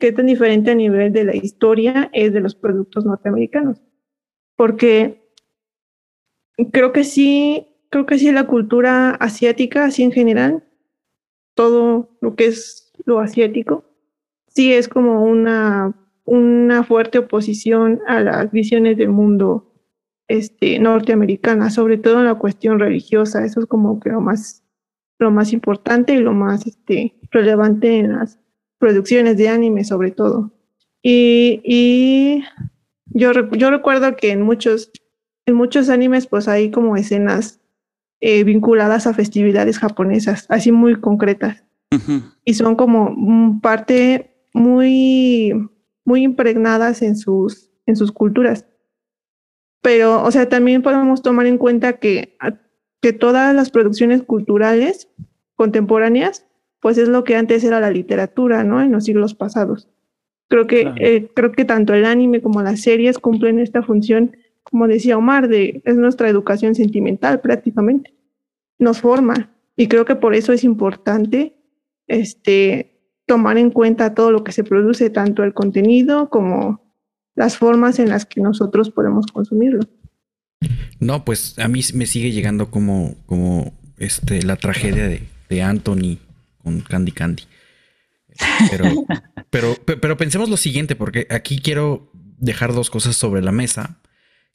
qué 0.00 0.10
tan 0.10 0.26
diferente 0.26 0.72
a 0.72 0.74
nivel 0.74 1.12
de 1.12 1.22
la 1.22 1.36
historia 1.36 2.10
es 2.12 2.32
de 2.32 2.40
los 2.40 2.56
productos 2.56 3.04
norteamericanos. 3.04 3.80
Porque 4.56 5.22
creo 6.72 6.92
que 6.92 7.04
sí, 7.04 7.76
creo 7.90 8.06
que 8.06 8.18
sí 8.18 8.32
la 8.32 8.48
cultura 8.48 9.10
asiática, 9.10 9.84
así 9.84 10.02
en 10.02 10.10
general, 10.10 10.64
todo 11.54 12.18
lo 12.20 12.34
que 12.34 12.46
es 12.46 12.92
lo 13.04 13.20
asiático, 13.20 13.84
sí 14.48 14.72
es 14.72 14.88
como 14.88 15.22
una, 15.22 15.94
una 16.24 16.82
fuerte 16.82 17.18
oposición 17.18 18.00
a 18.08 18.18
las 18.18 18.50
visiones 18.50 18.96
del 18.96 19.10
mundo 19.10 19.72
este, 20.26 20.80
norteamericana, 20.80 21.70
sobre 21.70 21.98
todo 21.98 22.18
en 22.18 22.24
la 22.24 22.34
cuestión 22.34 22.80
religiosa. 22.80 23.44
Eso 23.44 23.60
es 23.60 23.66
como 23.66 24.00
que 24.00 24.10
lo 24.10 24.20
más, 24.20 24.64
lo 25.18 25.30
más 25.30 25.52
importante 25.52 26.14
y 26.14 26.18
lo 26.18 26.32
más 26.32 26.66
este, 26.66 27.14
relevante 27.30 27.98
en 27.98 28.12
las 28.12 28.38
producciones 28.78 29.36
de 29.36 29.48
anime, 29.48 29.84
sobre 29.84 30.12
todo. 30.12 30.52
Y, 31.02 31.60
y 31.64 32.44
yo, 33.06 33.32
yo 33.52 33.70
recuerdo 33.70 34.16
que 34.16 34.30
en 34.30 34.42
muchos, 34.42 34.90
en 35.46 35.54
muchos 35.54 35.88
animes, 35.88 36.26
pues 36.26 36.48
hay 36.48 36.70
como 36.70 36.96
escenas 36.96 37.60
eh, 38.20 38.42
vinculadas 38.42 39.06
a 39.06 39.14
festividades 39.14 39.78
japonesas, 39.78 40.46
así 40.48 40.72
muy 40.72 41.00
concretas. 41.00 41.64
Y 42.44 42.54
son 42.54 42.76
como 42.76 43.60
parte 43.62 44.34
muy, 44.52 45.52
muy 46.04 46.22
impregnadas 46.22 47.00
en 47.00 47.16
sus, 47.16 47.70
en 47.86 47.96
sus 47.96 48.12
culturas. 48.12 48.66
Pero, 49.80 50.22
o 50.22 50.30
sea, 50.30 50.48
también 50.48 50.82
podemos 50.82 51.22
tomar 51.22 51.46
en 51.46 51.56
cuenta 51.56 51.94
que, 51.94 52.36
que 53.00 53.12
todas 53.12 53.54
las 53.54 53.70
producciones 53.70 54.22
culturales 54.22 55.08
contemporáneas, 55.54 56.46
pues 56.80 56.98
es 56.98 57.08
lo 57.08 57.24
que 57.24 57.36
antes 57.36 57.64
era 57.64 57.80
la 57.80 57.90
literatura, 57.90 58.64
¿no? 58.64 58.80
En 58.80 58.92
los 58.92 59.04
siglos 59.04 59.34
pasados. 59.34 59.88
Creo 60.48 60.66
que, 60.66 60.92
eh, 60.96 61.28
creo 61.34 61.52
que 61.52 61.64
tanto 61.64 61.94
el 61.94 62.04
anime 62.04 62.40
como 62.40 62.62
las 62.62 62.80
series 62.80 63.18
cumplen 63.18 63.58
esta 63.58 63.82
función 63.82 64.32
como 64.70 64.86
decía 64.86 65.16
Omar, 65.16 65.48
de, 65.48 65.82
es 65.84 65.96
nuestra 65.96 66.28
educación 66.28 66.74
sentimental 66.74 67.40
prácticamente. 67.40 68.14
Nos 68.78 69.00
forma. 69.00 69.50
Y 69.76 69.88
creo 69.88 70.04
que 70.04 70.16
por 70.16 70.34
eso 70.34 70.52
es 70.52 70.64
importante 70.64 71.56
este, 72.06 73.00
tomar 73.26 73.58
en 73.58 73.70
cuenta 73.70 74.14
todo 74.14 74.30
lo 74.30 74.44
que 74.44 74.52
se 74.52 74.64
produce, 74.64 75.10
tanto 75.10 75.42
el 75.42 75.54
contenido 75.54 76.28
como 76.28 76.82
las 77.34 77.56
formas 77.56 77.98
en 77.98 78.08
las 78.08 78.26
que 78.26 78.40
nosotros 78.40 78.90
podemos 78.90 79.26
consumirlo. 79.26 79.80
No, 81.00 81.24
pues 81.24 81.58
a 81.58 81.68
mí 81.68 81.80
me 81.94 82.06
sigue 82.06 82.32
llegando 82.32 82.70
como, 82.70 83.16
como 83.26 83.78
este, 83.98 84.42
la 84.42 84.56
tragedia 84.56 85.06
de, 85.06 85.22
de 85.48 85.62
Anthony 85.62 86.18
con 86.62 86.80
Candy 86.80 87.12
Candy. 87.12 87.44
Pero, 88.70 89.06
pero, 89.50 89.76
pero 89.84 90.16
pensemos 90.16 90.48
lo 90.48 90.56
siguiente, 90.56 90.96
porque 90.96 91.26
aquí 91.30 91.60
quiero 91.60 92.10
dejar 92.38 92.72
dos 92.72 92.90
cosas 92.90 93.16
sobre 93.16 93.42
la 93.42 93.52
mesa 93.52 94.00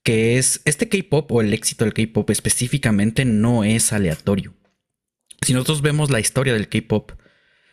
que 0.03 0.37
es 0.37 0.61
este 0.65 0.89
K-pop 0.89 1.31
o 1.31 1.41
el 1.41 1.53
éxito 1.53 1.85
del 1.85 1.93
K-pop 1.93 2.29
específicamente 2.29 3.25
no 3.25 3.63
es 3.63 3.93
aleatorio. 3.93 4.53
Si 5.41 5.53
nosotros 5.53 5.81
vemos 5.81 6.09
la 6.11 6.19
historia 6.19 6.53
del 6.53 6.67
K-pop, 6.67 7.13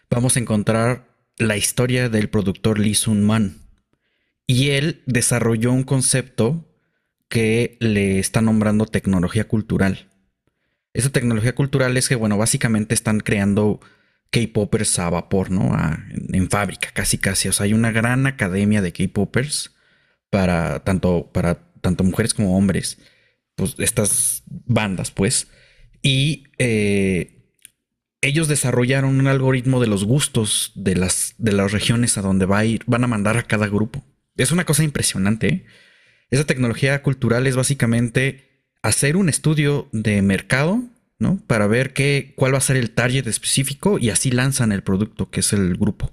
vamos 0.08 0.36
a 0.36 0.40
encontrar 0.40 1.08
la 1.36 1.56
historia 1.56 2.08
del 2.08 2.30
productor 2.30 2.78
Lee 2.78 2.94
Sun 2.94 3.24
Man. 3.24 3.58
Y 4.46 4.70
él 4.70 5.02
desarrolló 5.06 5.72
un 5.72 5.82
concepto 5.82 6.69
que 7.30 7.78
le 7.78 8.18
está 8.18 8.42
nombrando 8.42 8.84
tecnología 8.84 9.46
cultural. 9.46 10.10
Esa 10.92 11.10
tecnología 11.10 11.54
cultural 11.54 11.96
es 11.96 12.08
que, 12.08 12.16
bueno, 12.16 12.36
básicamente 12.36 12.92
están 12.92 13.20
creando 13.20 13.80
K-popers 14.30 14.98
a 14.98 15.10
vapor, 15.10 15.50
¿no? 15.50 15.72
en, 16.10 16.50
fábrica, 16.50 16.90
casi 16.92 17.18
casi. 17.18 17.48
O 17.48 17.52
sea, 17.52 17.64
hay 17.64 17.72
una 17.72 17.92
gran 17.92 18.26
academia 18.26 18.82
de 18.82 18.92
K-popers 18.92 19.72
para 20.28 20.80
tanto 20.80 21.30
para 21.32 21.72
tanto 21.80 22.04
mujeres 22.04 22.34
como 22.34 22.58
hombres, 22.58 22.98
pues 23.54 23.76
estas 23.78 24.42
bandas, 24.46 25.12
pues. 25.12 25.46
Y 26.02 26.44
eh, 26.58 27.54
ellos 28.22 28.48
desarrollaron 28.48 29.20
un 29.20 29.28
algoritmo 29.28 29.80
de 29.80 29.86
los 29.86 30.04
gustos 30.04 30.72
de 30.74 30.96
las, 30.96 31.34
de 31.38 31.52
las 31.52 31.70
regiones 31.70 32.18
a 32.18 32.22
donde 32.22 32.46
va 32.46 32.58
a 32.58 32.64
ir, 32.64 32.82
van 32.86 33.04
a 33.04 33.08
mandar 33.08 33.36
a 33.36 33.44
cada 33.44 33.68
grupo. 33.68 34.04
Es 34.36 34.50
una 34.50 34.64
cosa 34.64 34.82
impresionante. 34.82 35.48
¿eh? 35.48 35.66
Esa 36.30 36.44
tecnología 36.44 37.02
cultural 37.02 37.46
es 37.46 37.56
básicamente 37.56 38.64
hacer 38.82 39.16
un 39.16 39.28
estudio 39.28 39.88
de 39.92 40.22
mercado, 40.22 40.82
¿no? 41.18 41.42
Para 41.46 41.66
ver 41.66 41.92
qué, 41.92 42.32
cuál 42.36 42.54
va 42.54 42.58
a 42.58 42.62
ser 42.62 42.76
el 42.76 42.90
target 42.90 43.26
específico 43.26 43.98
y 43.98 44.10
así 44.10 44.30
lanzan 44.30 44.72
el 44.72 44.82
producto, 44.82 45.30
que 45.30 45.40
es 45.40 45.52
el 45.52 45.76
grupo. 45.76 46.12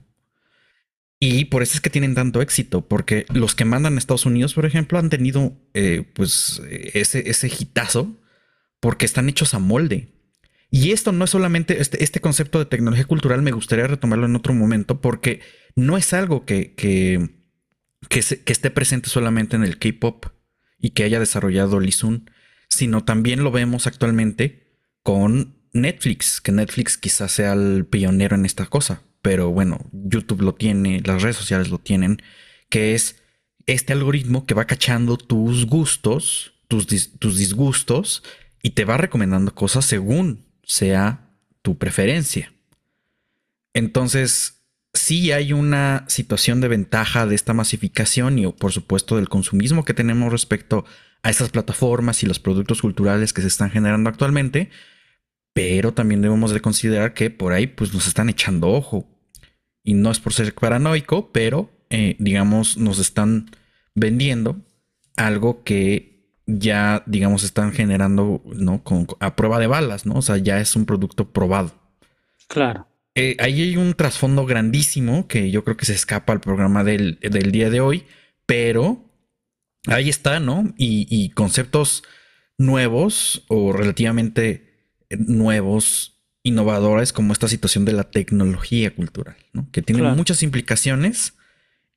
Y 1.20 1.45
por 1.45 1.63
eso 1.63 1.76
es 1.76 1.82
que 1.82 1.89
tienen 1.89 2.13
tanto 2.13 2.41
éxito, 2.41 2.88
porque 2.88 3.26
los 3.34 3.55
que 3.55 3.65
mandan 3.65 3.95
a 3.95 3.97
Estados 3.97 4.26
Unidos, 4.26 4.53
por 4.53 4.65
ejemplo, 4.65 4.99
han 4.99 5.09
tenido 5.09 5.53
eh, 5.74 6.03
pues 6.13 6.61
ese, 6.70 7.30
ese 7.30 7.47
hitazo 7.47 8.15
porque 8.80 9.05
están 9.05 9.28
hechos 9.30 9.53
a 9.53 9.59
molde. 9.59 10.13
Y 10.70 10.91
esto 10.91 11.11
no 11.11 11.26
es 11.26 11.32
solamente 11.32 11.82
este, 11.82 12.03
este 12.03 12.20
concepto 12.20 12.59
de 12.59 12.65
tecnología 12.65 13.05
cultural, 13.05 13.41
me 13.41 13.51
gustaría 13.51 13.88
retomarlo 13.88 14.26
en 14.26 14.36
otro 14.36 14.53
momento, 14.53 15.01
porque 15.01 15.39
no 15.76 15.97
es 15.97 16.13
algo 16.13 16.45
que, 16.45 16.74
que, 16.76 17.36
que, 18.09 18.19
esté 18.19 18.71
presente 18.71 19.09
solamente 19.09 19.55
en 19.55 19.63
el 19.63 19.77
K-pop 19.77 20.27
y 20.79 20.91
que 20.91 21.03
haya 21.03 21.19
desarrollado 21.19 21.79
Sun, 21.91 22.29
sino 22.69 23.03
también 23.03 23.43
lo 23.43 23.51
vemos 23.51 23.87
actualmente 23.87 24.67
con 25.03 25.55
Netflix, 25.73 26.41
que 26.41 26.51
Netflix 26.51 26.97
quizás 26.97 27.31
sea 27.31 27.53
el 27.53 27.85
pionero 27.85 28.35
en 28.35 28.45
esta 28.45 28.65
cosa 28.65 29.01
pero 29.27 29.51
bueno, 29.51 29.79
YouTube 29.91 30.41
lo 30.41 30.55
tiene, 30.55 31.01
las 31.03 31.21
redes 31.21 31.35
sociales 31.35 31.67
lo 31.67 31.79
tienen, 31.79 32.21
que 32.69 32.95
es 32.95 33.17
este 33.65 33.91
algoritmo 33.91 34.45
que 34.45 34.53
va 34.53 34.63
cachando 34.63 35.17
tus 35.17 35.65
gustos, 35.65 36.53
tus, 36.69 36.87
tus 37.19 37.37
disgustos, 37.37 38.23
y 38.63 38.69
te 38.69 38.85
va 38.85 38.95
recomendando 38.95 39.53
cosas 39.53 39.83
según 39.83 40.45
sea 40.63 41.29
tu 41.61 41.77
preferencia. 41.77 42.53
Entonces, 43.73 44.56
sí 44.97 45.31
hay 45.31 45.53
una 45.53 46.05
situación 46.07 46.61
de 46.61 46.67
ventaja 46.67 47.25
de 47.25 47.35
esta 47.35 47.53
masificación 47.53 48.39
y 48.39 48.51
por 48.51 48.71
supuesto 48.71 49.15
del 49.15 49.29
consumismo 49.29 49.85
que 49.85 49.93
tenemos 49.93 50.31
respecto 50.31 50.85
a 51.23 51.29
estas 51.29 51.49
plataformas 51.49 52.23
y 52.23 52.25
los 52.25 52.39
productos 52.39 52.81
culturales 52.81 53.33
que 53.33 53.41
se 53.41 53.47
están 53.47 53.69
generando 53.69 54.09
actualmente, 54.09 54.69
pero 55.53 55.93
también 55.93 56.21
debemos 56.21 56.51
de 56.51 56.59
considerar 56.59 57.13
que 57.13 57.29
por 57.29 57.53
ahí 57.53 57.67
pues 57.67 57.93
nos 57.93 58.07
están 58.07 58.29
echando 58.29 58.69
ojo 58.69 59.07
y 59.83 59.93
no 59.93 60.11
es 60.11 60.19
por 60.19 60.33
ser 60.33 60.53
paranoico, 60.53 61.31
pero 61.31 61.71
eh, 61.89 62.15
digamos 62.19 62.77
nos 62.77 62.99
están 62.99 63.49
vendiendo 63.95 64.57
algo 65.15 65.63
que 65.63 66.17
ya 66.45 67.03
digamos 67.05 67.43
están 67.43 67.73
generando 67.73 68.41
no 68.45 68.83
Con, 68.83 69.07
a 69.19 69.35
prueba 69.35 69.59
de 69.59 69.67
balas, 69.67 70.05
¿no? 70.05 70.15
O 70.15 70.21
sea, 70.21 70.37
ya 70.37 70.59
es 70.59 70.75
un 70.75 70.85
producto 70.85 71.31
probado. 71.31 71.71
Claro. 72.47 72.86
Eh, 73.18 73.36
ahí 73.39 73.61
hay 73.61 73.78
un 73.78 73.93
trasfondo 73.95 74.45
grandísimo 74.45 75.28
que 75.28 75.51
yo 75.51 75.63
creo 75.63 75.76
que 75.76 75.86
se 75.86 75.93
escapa 75.93 76.34
al 76.34 76.39
programa 76.39 76.84
del, 76.84 77.20
del 77.20 77.51
día 77.51 77.70
de 77.70 77.82
hoy, 77.82 78.05
pero 78.45 79.03
ahí 79.88 80.07
está, 80.07 80.39
¿no? 80.39 80.74
Y, 80.78 81.07
y 81.09 81.32
conceptos 81.32 82.03
nuevos 82.57 83.43
o 83.47 83.74
relativamente 83.74 84.68
nuevos 85.09 86.18
innovadora 86.47 87.03
es 87.03 87.13
como 87.13 87.34
esta 87.34 87.47
situación 87.47 87.86
de 87.86 87.93
la 87.93 88.05
tecnología 88.05 88.93
cultural, 88.93 89.36
¿no? 89.53 89.68
que 89.72 89.82
tiene 89.82 90.03
muchas 90.03 90.43
implicaciones 90.43 91.34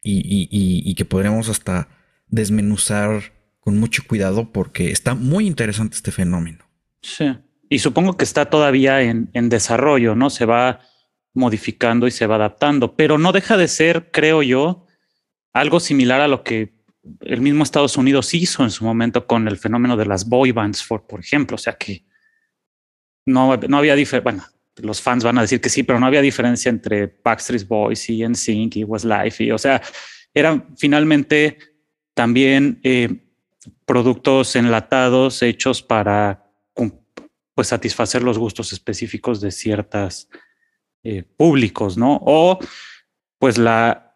y, 0.03 0.95
que 0.95 1.05
podríamos 1.05 1.49
hasta 1.49 1.89
desmenuzar 2.29 3.33
con 3.61 3.79
mucho 3.79 4.03
cuidado 4.07 4.53
porque 4.53 4.91
está 4.91 5.15
muy 5.15 5.47
interesante 5.47 5.97
este 5.97 6.11
fenómeno. 6.11 6.65
Sí, 7.03 7.37
y 7.69 7.79
supongo 7.79 8.17
que 8.17 8.25
está 8.25 8.47
todavía 8.47 9.03
en, 9.03 9.31
en 9.33 9.49
desarrollo, 9.49 10.15
¿no? 10.15 10.31
Se 10.31 10.45
va 10.45 10.81
modificando 11.35 12.07
y 12.07 12.11
se 12.11 12.27
va 12.27 12.37
adaptando, 12.37 12.97
pero 12.97 13.19
no 13.19 13.33
deja 13.33 13.57
de 13.57 13.69
ser, 13.69 14.11
creo 14.11 14.43
yo, 14.43 14.87
algo 15.53 15.81
similar 15.81 16.21
a 16.21 16.29
lo 16.29 16.43
que 16.43 16.75
el 17.21 17.41
mismo 17.41 17.63
Estados 17.63 17.97
Unidos 17.97 18.35
hizo 18.35 18.63
en 18.63 18.71
su 18.71 18.85
momento 18.85 19.27
con 19.27 19.49
el 19.49 19.57
fenómeno 19.57 19.97
de 19.97 20.07
las 20.07 20.29
boy 20.29 20.53
bands, 20.53 20.85
por, 20.87 21.21
ejemplo. 21.21 21.55
O 21.55 21.59
sea 21.59 21.75
que 21.75 22.05
no, 23.27 23.57
no 23.57 23.79
había 23.79 23.95
diferencia. 23.95 24.23
Bueno, 24.31 24.45
los 24.77 25.01
fans 25.01 25.25
van 25.25 25.39
a 25.39 25.43
decir 25.43 25.61
que 25.61 25.69
sí, 25.69 25.83
pero 25.83 25.99
no 25.99 26.07
había 26.07 26.21
diferencia 26.21 26.69
entre 26.69 27.07
Backstreet 27.23 27.67
Boys 27.67 28.09
y 28.11 28.27
NSYNC 28.27 28.77
y 28.77 28.85
Westlife. 28.85 29.45
Y, 29.45 29.51
o 29.51 29.59
sea, 29.59 29.81
eran 30.35 30.77
finalmente 30.77 31.59
también 32.15 32.81
eh, 32.83 33.25
productos 33.85 34.57
enlatados 34.57 35.43
hechos 35.43 35.83
para 35.83 36.47
pues, 37.55 37.69
satisfacer 37.69 38.23
los 38.23 38.39
gustos 38.39 38.73
específicos 38.73 39.41
de 39.41 39.51
ciertas 39.51 40.29
eh, 41.05 41.25
públicos, 41.37 41.97
¿no? 41.97 42.21
O 42.23 42.59
pues 43.39 43.59
la 43.59 44.11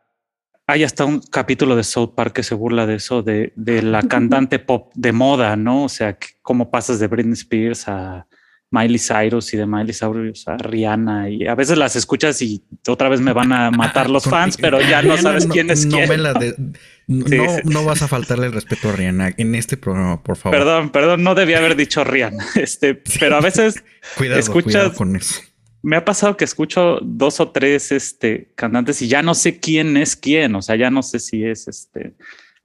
hay 0.67 0.83
hasta 0.83 1.05
un 1.05 1.21
capítulo 1.21 1.77
de 1.77 1.85
South 1.85 2.15
Park 2.15 2.35
que 2.35 2.43
se 2.43 2.55
burla 2.55 2.87
de 2.87 2.97
eso, 2.97 3.23
de, 3.23 3.53
de 3.57 3.83
la 3.83 4.03
cantante 4.09 4.59
pop 4.59 4.93
de 4.95 5.13
moda, 5.13 5.57
¿no? 5.57 5.85
O 5.85 5.89
sea, 5.89 6.19
cómo 6.43 6.71
pasas 6.71 6.99
de 6.99 7.07
Britney 7.07 7.35
Spears 7.35 7.89
a 7.89 8.27
Miley 8.71 8.99
Cyrus 8.99 9.55
y 9.55 9.57
de 9.57 9.67
Miley 9.67 9.93
Cyrus 9.93 10.49
a 10.49 10.57
Rihanna 10.57 11.31
y 11.31 11.47
a 11.47 11.55
veces 11.55 11.79
las 11.79 11.95
escuchas 11.97 12.41
y 12.43 12.65
otra 12.89 13.09
vez 13.09 13.21
me 13.21 13.33
van 13.33 13.53
a 13.53 13.71
matar 13.71 14.11
los 14.11 14.25
fans, 14.25 14.57
pero 14.57 14.81
ya 14.81 15.03
no 15.03 15.17
sabes 15.17 15.47
quién 15.47 15.71
es 15.71 15.87
quién. 15.87 16.09
no, 17.07 17.57
no, 17.65 17.85
vas 17.85 18.03
a 18.03 18.09
faltarle 18.09 18.47
el 18.47 18.53
respeto 18.53 18.89
a 18.89 18.93
Rihanna 18.93 19.35
en 19.37 19.55
este 19.55 19.77
programa, 19.77 20.23
por 20.23 20.37
favor. 20.37 20.59
Perdón, 20.59 20.91
perdón, 20.91 21.23
no 21.23 21.35
debía 21.35 21.59
haber 21.59 21.77
dicho 21.77 22.03
Rihanna. 22.05 22.45
Este, 22.57 22.95
pero 23.21 23.37
a 23.37 23.41
veces 23.41 23.85
cuidado, 24.17 24.41
escuchas 24.41 24.65
cuidado 24.65 24.95
con 24.95 25.17
eso 25.17 25.41
me 25.85 25.97
ha 25.97 26.05
pasado 26.05 26.35
que 26.35 26.47
escucho 26.47 26.99
dos 27.03 27.41
o 27.41 27.51
tres 27.51 27.93
este, 27.93 28.51
cantantes 28.55 29.03
y 29.03 29.07
ya 29.07 29.23
no 29.23 29.35
sé 29.35 29.61
quién 29.61 29.99
es 29.99 30.17
quién. 30.17 30.55
O 30.55 30.63
sea, 30.63 30.77
ya 30.77 30.91
no 30.91 31.03
sé 31.03 31.19
si 31.19 31.45
es 31.45 31.69
este 31.69 32.15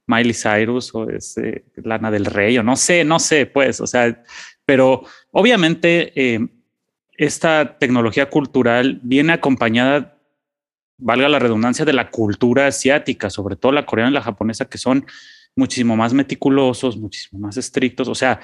Miley 0.06 0.32
Cyrus 0.32 0.94
o 0.94 1.08
es 1.10 1.36
eh, 1.36 1.62
Lana 1.76 2.10
del 2.10 2.24
Rey 2.24 2.56
o 2.56 2.62
no 2.62 2.76
sé, 2.76 3.04
no 3.04 3.18
sé, 3.18 3.44
pues. 3.44 3.82
O 3.82 3.86
sea, 3.86 4.22
pero 4.64 5.04
obviamente 5.32 6.12
eh, 6.16 6.48
esta 7.12 7.76
tecnología 7.78 8.30
cultural 8.30 9.00
viene 9.02 9.34
acompañada, 9.34 10.16
valga 10.96 11.28
la 11.28 11.38
redundancia, 11.38 11.84
de 11.84 11.92
la 11.92 12.08
cultura 12.08 12.68
asiática, 12.68 13.28
sobre 13.28 13.54
todo 13.54 13.72
la 13.72 13.84
coreana 13.84 14.12
y 14.12 14.14
la 14.14 14.22
japonesa, 14.22 14.64
que 14.64 14.78
son 14.78 15.04
muchísimo 15.54 15.94
más 15.94 16.14
meticulosos, 16.14 16.96
muchísimo 16.96 17.38
más 17.38 17.58
estrictos. 17.58 18.08
O 18.08 18.14
sea, 18.14 18.40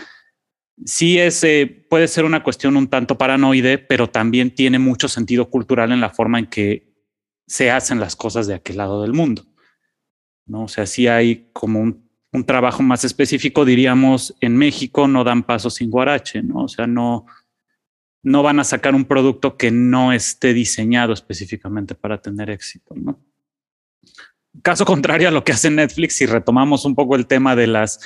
sí 0.84 1.18
es, 1.18 1.42
eh, 1.44 1.86
puede 1.88 2.08
ser 2.08 2.24
una 2.24 2.42
cuestión 2.42 2.76
un 2.76 2.88
tanto 2.88 3.16
paranoide, 3.16 3.78
pero 3.78 4.08
también 4.08 4.54
tiene 4.54 4.78
mucho 4.78 5.08
sentido 5.08 5.48
cultural 5.50 5.92
en 5.92 6.00
la 6.00 6.10
forma 6.10 6.38
en 6.38 6.46
que 6.46 6.94
se 7.46 7.70
hacen 7.70 8.00
las 8.00 8.16
cosas 8.16 8.46
de 8.46 8.54
aquel 8.54 8.76
lado 8.76 9.02
del 9.02 9.12
mundo. 9.12 9.44
¿no? 10.46 10.64
O 10.64 10.68
sea, 10.68 10.86
sí 10.86 11.06
hay 11.06 11.50
como 11.52 11.80
un, 11.80 12.06
trabajo 12.44 12.82
más 12.82 13.02
específico, 13.02 13.64
diríamos, 13.64 14.36
en 14.42 14.58
México 14.58 15.08
no 15.08 15.24
dan 15.24 15.42
paso 15.42 15.70
sin 15.70 15.90
guarache, 15.90 16.42
¿no? 16.42 16.64
O 16.64 16.68
sea, 16.68 16.86
no, 16.86 17.24
no 18.22 18.42
van 18.42 18.60
a 18.60 18.64
sacar 18.64 18.94
un 18.94 19.06
producto 19.06 19.56
que 19.56 19.70
no 19.70 20.12
esté 20.12 20.52
diseñado 20.52 21.14
específicamente 21.14 21.94
para 21.94 22.20
tener 22.20 22.50
éxito, 22.50 22.94
¿no? 22.94 23.18
Caso 24.62 24.84
contrario 24.84 25.28
a 25.28 25.30
lo 25.30 25.44
que 25.44 25.52
hace 25.52 25.70
Netflix, 25.70 26.16
si 26.16 26.26
retomamos 26.26 26.84
un 26.84 26.94
poco 26.94 27.16
el 27.16 27.26
tema 27.26 27.56
de 27.56 27.68
las, 27.68 28.00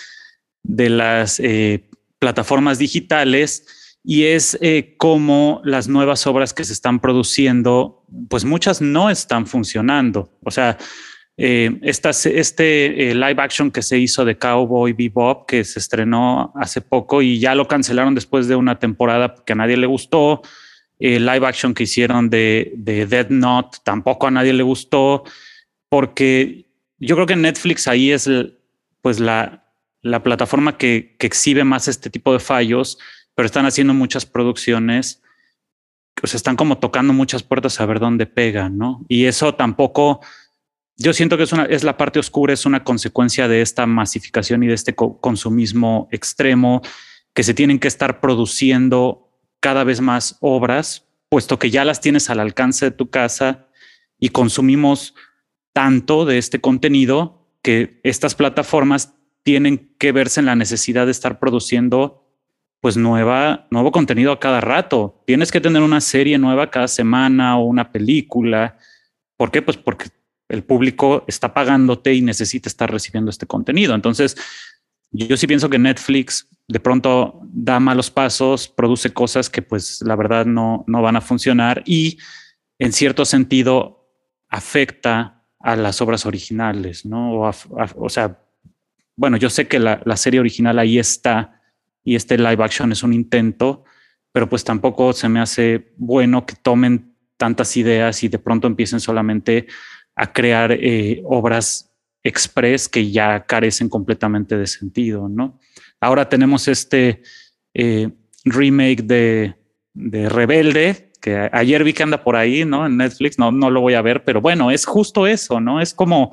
de 0.63 0.91
las 0.91 1.41
eh, 1.41 1.90
plataformas 2.21 2.79
digitales 2.79 3.67
y 4.05 4.25
es 4.25 4.57
eh, 4.61 4.95
como 4.97 5.61
las 5.65 5.89
nuevas 5.89 6.27
obras 6.27 6.55
que 6.55 6.65
se 6.65 6.73
están 6.73 7.01
produciendo, 7.01 8.05
pues 8.29 8.45
muchas 8.45 8.81
no 8.81 9.11
están 9.11 9.47
funcionando. 9.47 10.39
O 10.45 10.51
sea, 10.51 10.79
eh, 11.37 11.79
este 11.83 13.11
eh, 13.11 13.15
live 13.15 13.43
action 13.43 13.71
que 13.71 13.83
se 13.83 13.99
hizo 13.99 14.25
de 14.25 14.39
Cowboy 14.39 14.93
Bebop, 14.93 15.47
que 15.47 15.65
se 15.65 15.79
estrenó 15.79 16.53
hace 16.55 16.81
poco 16.81 17.23
y 17.23 17.39
ya 17.39 17.55
lo 17.55 17.67
cancelaron 17.67 18.15
después 18.15 18.47
de 18.47 18.57
una 18.57 18.79
temporada 18.79 19.35
que 19.45 19.53
a 19.53 19.57
nadie 19.57 19.77
le 19.77 19.87
gustó. 19.87 20.43
El 20.99 21.25
live 21.25 21.47
action 21.47 21.73
que 21.73 21.85
hicieron 21.85 22.29
de, 22.29 22.73
de 22.77 23.07
Dead 23.07 23.31
Note 23.31 23.79
tampoco 23.83 24.27
a 24.27 24.31
nadie 24.31 24.53
le 24.53 24.63
gustó, 24.63 25.25
porque 25.89 26.67
yo 26.99 27.17
creo 27.17 27.27
que 27.27 27.37
Netflix 27.37 27.89
ahí 27.89 28.13
es 28.13 28.29
pues 29.01 29.19
la, 29.19 29.60
la 30.03 30.23
plataforma 30.23 30.79
que, 30.79 31.17
exhibe 31.21 31.65
más 31.65 31.89
este 31.89 32.11
tipo 32.11 32.33
de 32.33 32.39
fallos, 32.39 32.99
pero 33.35 33.47
están 33.47 33.67
haciendo 33.67 33.95
muchas 33.95 34.27
producciones, 34.27 35.23
o 36.23 36.27
sea, 36.27 36.37
están 36.37 36.57
como 36.57 36.79
tocando 36.79 37.13
muchas 37.13 37.43
puertas 37.43 37.81
a 37.81 37.87
ver 37.87 38.01
dónde 38.01 38.27
pegan, 38.27 38.77
¿no? 38.79 39.05
Y 39.09 39.25
eso 39.27 39.55
tampoco, 39.55 40.21
yo 40.97 41.13
siento 41.13 41.37
que 41.37 41.45
es, 41.45 41.53
una, 41.53 41.65
es 41.65 41.85
la 41.85 41.97
parte 41.97 42.19
oscura, 42.19 42.53
es 42.53 42.67
una 42.67 42.85
consecuencia 42.85 43.49
de 43.49 43.63
esta 43.63 43.87
masificación 43.87 44.63
y 44.63 44.67
de 44.67 44.75
este 44.75 44.95
consumismo 44.95 46.09
extremo, 46.11 46.83
que 47.33 47.43
se 47.43 47.55
tienen 47.55 47.79
que 47.79 47.89
estar 47.89 48.21
produciendo 48.21 49.31
cada 49.61 49.85
vez 49.85 50.01
más 50.01 50.37
obras, 50.41 51.07
puesto 51.29 51.59
que 51.59 51.71
ya 51.71 51.85
las 51.85 52.01
tienes 52.01 52.29
al 52.29 52.41
alcance 52.41 52.87
de 52.87 52.91
tu 52.91 53.09
casa 53.09 53.69
y 54.19 54.31
consumimos 54.31 55.15
tanto 55.73 56.25
de 56.25 56.39
este 56.39 56.61
contenido 56.61 57.47
que 57.63 58.01
estas 58.03 58.35
plataformas 58.35 59.15
tienen 59.43 59.95
que 59.99 60.13
verse 60.13 60.41
en 60.41 60.47
la 60.47 60.57
necesidad 60.57 61.07
de 61.07 61.13
estar 61.13 61.39
produciendo 61.39 62.27
pues 62.81 62.97
nueva, 62.97 63.67
nuevo 63.71 63.93
contenido 63.93 64.33
a 64.33 64.41
cada 64.41 64.61
rato. 64.61 65.23
Tienes 65.27 65.53
que 65.53 65.61
tener 65.61 65.83
una 65.83 66.01
serie 66.01 66.39
nueva 66.39 66.71
cada 66.71 66.89
semana 66.89 67.59
o 67.59 67.65
una 67.65 67.93
película. 67.93 68.79
¿Por 69.37 69.51
qué? 69.51 69.61
Pues 69.61 69.77
porque 69.77 70.07
el 70.49 70.65
público 70.65 71.25
está 71.29 71.53
pagándote 71.53 72.15
y 72.15 72.23
necesita 72.23 72.69
estar 72.69 72.91
recibiendo 72.91 73.31
este 73.31 73.47
contenido. 73.47 73.95
Entonces, 73.95 74.37
yo 75.11 75.37
sí 75.37 75.47
pienso 75.47 75.69
que 75.69 75.79
Netflix 75.79 76.49
de 76.71 76.79
pronto 76.79 77.41
da 77.43 77.81
malos 77.81 78.13
pasos, 78.13 78.69
produce 78.69 79.13
cosas 79.13 79.51
que 79.51 79.61
pues 79.61 80.03
la 80.03 80.15
verdad 80.15 80.47
no, 80.47 80.85
no 80.87 81.03
van 81.03 81.17
a 81.17 81.21
funcionar 81.21 81.83
y 81.85 82.19
en 82.79 82.93
cierto 82.93 83.25
sentido 83.25 84.09
afecta 84.49 85.45
a 85.59 85.75
las 85.75 86.01
obras 86.01 86.27
originales, 86.27 87.05
¿no? 87.05 87.41
O, 87.41 87.51
o 87.97 88.09
sea, 88.09 88.39
bueno, 89.21 89.37
yo 89.37 89.51
sé 89.51 89.69
que 89.69 89.79
la, 89.79 90.17
serie 90.17 90.41
original 90.41 90.79
ahí 90.79 90.99
está 90.99 91.61
y 92.03 92.15
este 92.15 92.39
live 92.39 92.65
action 92.65 92.91
es 92.91 93.03
un 93.03 93.13
intento, 93.13 93.85
pero 94.33 94.49
pues 94.49 94.65
tampoco 94.65 95.13
se 95.13 95.29
me 95.29 95.41
hace 95.41 95.93
bueno 95.99 96.47
que 96.47 96.55
tomen 96.55 97.15
tantas 97.37 97.77
ideas 97.77 98.25
y 98.25 98.29
de 98.29 98.39
pronto 98.39 98.67
empiecen 98.67 98.99
solamente 98.99 99.67
a 100.15 100.33
crear 100.33 100.73
eh, 100.73 101.21
obras 101.27 101.93
express 102.23 102.89
que 102.89 103.11
ya 103.11 103.45
carecen 103.45 103.91
completamente 103.91 104.57
de 104.57 104.67
sentido, 104.67 105.29
¿no? 105.29 105.61
Ahora 106.01 106.27
tenemos 106.27 106.67
este 106.67 107.21
eh, 107.75 108.09
remake 108.47 109.03
de, 109.03 109.55
de, 109.93 110.31
Rebelde, 110.31 111.13
que 111.21 111.51
ayer 111.53 111.85
vi 111.85 111.93
que 111.93 112.05
anda 112.05 112.25
por 112.25 112.37
ahí, 112.37 112.65
¿no? 112.65 112.87
En 112.87 112.97
Netflix, 112.97 113.39
no, 113.39 113.53
no 113.53 113.69
lo 113.69 113.83
voy 113.83 113.93
a 113.93 114.03
ver, 114.03 114.25
pero 114.25 114.41
bueno, 114.41 114.71
es 114.71 114.87
justo 114.87 115.27
eso, 115.27 115.61
¿no? 115.61 115.79
Es 115.79 115.93
como 115.93 116.31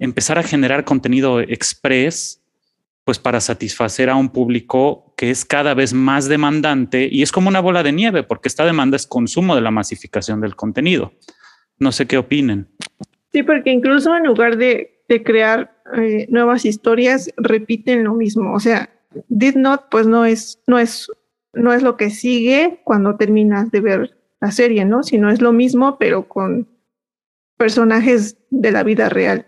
empezar 0.00 0.38
a 0.38 0.42
generar 0.42 0.84
contenido 0.84 1.40
express, 1.40 2.42
pues 3.04 3.18
para 3.18 3.40
satisfacer 3.40 4.10
a 4.10 4.16
un 4.16 4.30
público 4.30 5.14
que 5.16 5.30
es 5.30 5.44
cada 5.44 5.74
vez 5.74 5.92
más 5.92 6.28
demandante 6.28 7.08
y 7.10 7.22
es 7.22 7.30
como 7.30 7.48
una 7.48 7.60
bola 7.60 7.82
de 7.82 7.92
nieve, 7.92 8.22
porque 8.22 8.48
esta 8.48 8.64
demanda 8.64 8.96
es 8.96 9.06
consumo 9.06 9.54
de 9.54 9.60
la 9.60 9.70
masificación 9.70 10.40
del 10.40 10.56
contenido. 10.56 11.12
No 11.78 11.92
sé 11.92 12.06
qué 12.06 12.18
opinen. 12.18 12.68
Sí, 13.32 13.42
porque 13.42 13.70
incluso 13.70 14.16
en 14.16 14.24
lugar 14.24 14.56
de, 14.56 14.96
crear 15.24 15.82
eh, 15.96 16.26
nuevas 16.30 16.64
historias, 16.64 17.30
repiten 17.36 18.04
lo 18.04 18.14
mismo. 18.14 18.54
O 18.54 18.60
sea, 18.60 18.90
Did 19.28 19.56
Not, 19.56 19.88
pues 19.90 20.06
no 20.06 20.24
es, 20.24 20.62
no 20.66 20.78
es, 20.78 21.10
no 21.52 21.72
es 21.72 21.82
lo 21.82 21.96
que 21.96 22.10
sigue 22.10 22.80
cuando 22.84 23.16
terminas 23.16 23.70
de 23.70 23.80
ver 23.80 24.16
la 24.40 24.52
serie, 24.52 24.84
¿no? 24.84 25.02
Sino 25.02 25.30
es 25.30 25.40
lo 25.40 25.52
mismo, 25.52 25.98
pero 25.98 26.28
con 26.28 26.68
personajes 27.56 28.36
de 28.50 28.70
la 28.70 28.84
vida 28.84 29.08
real. 29.08 29.46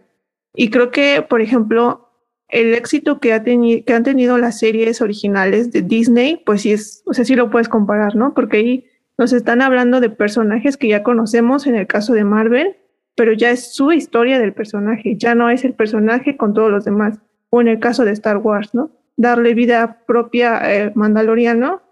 Y 0.54 0.70
creo 0.70 0.90
que, 0.90 1.24
por 1.28 1.40
ejemplo, 1.40 2.10
el 2.48 2.74
éxito 2.74 3.18
que, 3.18 3.32
ha 3.32 3.42
que 3.42 3.84
han 3.94 4.02
tenido 4.02 4.36
las 4.38 4.58
series 4.58 5.00
originales 5.00 5.72
de 5.72 5.82
Disney, 5.82 6.42
pues 6.44 6.62
sí 6.62 6.72
es, 6.72 7.02
o 7.06 7.14
sea, 7.14 7.24
sí 7.24 7.34
lo 7.34 7.50
puedes 7.50 7.68
comparar, 7.68 8.14
¿no? 8.14 8.34
Porque 8.34 8.58
ahí 8.58 8.86
nos 9.16 9.32
están 9.32 9.62
hablando 9.62 10.00
de 10.00 10.10
personajes 10.10 10.76
que 10.76 10.88
ya 10.88 11.02
conocemos 11.02 11.66
en 11.66 11.76
el 11.76 11.86
caso 11.86 12.12
de 12.12 12.24
Marvel, 12.24 12.76
pero 13.14 13.32
ya 13.32 13.50
es 13.50 13.74
su 13.74 13.92
historia 13.92 14.38
del 14.38 14.52
personaje, 14.52 15.16
ya 15.16 15.34
no 15.34 15.48
es 15.50 15.64
el 15.64 15.74
personaje 15.74 16.36
con 16.36 16.54
todos 16.54 16.70
los 16.70 16.84
demás. 16.84 17.18
O 17.50 17.60
en 17.60 17.68
el 17.68 17.78
caso 17.78 18.04
de 18.04 18.12
Star 18.12 18.38
Wars, 18.38 18.74
¿no? 18.74 18.90
Darle 19.16 19.54
vida 19.54 20.02
propia 20.06 20.56
al 20.56 20.92
Mandaloriano. 20.94 21.82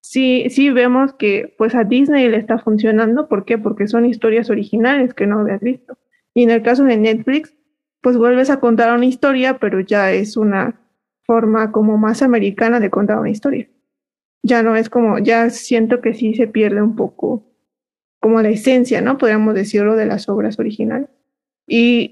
Sí, 0.00 0.46
sí 0.50 0.70
vemos 0.70 1.12
que 1.14 1.54
pues 1.58 1.74
a 1.74 1.84
Disney 1.84 2.28
le 2.28 2.38
está 2.38 2.58
funcionando. 2.58 3.28
¿Por 3.28 3.44
qué? 3.44 3.58
Porque 3.58 3.86
son 3.86 4.06
historias 4.06 4.48
originales 4.50 5.12
que 5.12 5.26
no 5.26 5.40
habías 5.40 5.60
visto. 5.60 5.98
Y 6.34 6.42
en 6.42 6.50
el 6.50 6.62
caso 6.62 6.84
de 6.84 6.96
Netflix, 6.96 7.54
pues 8.04 8.18
vuelves 8.18 8.50
a 8.50 8.60
contar 8.60 8.94
una 8.94 9.06
historia, 9.06 9.58
pero 9.58 9.80
ya 9.80 10.12
es 10.12 10.36
una 10.36 10.78
forma 11.22 11.72
como 11.72 11.96
más 11.96 12.20
americana 12.20 12.78
de 12.78 12.90
contar 12.90 13.18
una 13.18 13.30
historia. 13.30 13.66
Ya 14.42 14.62
no 14.62 14.76
es 14.76 14.90
como, 14.90 15.18
ya 15.20 15.48
siento 15.48 16.02
que 16.02 16.12
sí 16.12 16.34
se 16.34 16.46
pierde 16.46 16.82
un 16.82 16.96
poco 16.96 17.42
como 18.20 18.42
la 18.42 18.50
esencia, 18.50 19.00
¿no? 19.00 19.16
Podríamos 19.16 19.54
decirlo 19.54 19.96
de 19.96 20.04
las 20.04 20.28
obras 20.28 20.58
originales. 20.58 21.08
Y, 21.66 22.10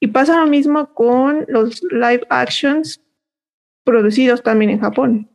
y, 0.00 0.06
pasa 0.06 0.38
lo 0.38 0.46
mismo 0.46 0.94
con 0.94 1.46
los 1.48 1.82
live 1.90 2.24
actions 2.30 3.02
producidos 3.82 4.44
también 4.44 4.70
en 4.70 4.80
Japón. 4.80 5.28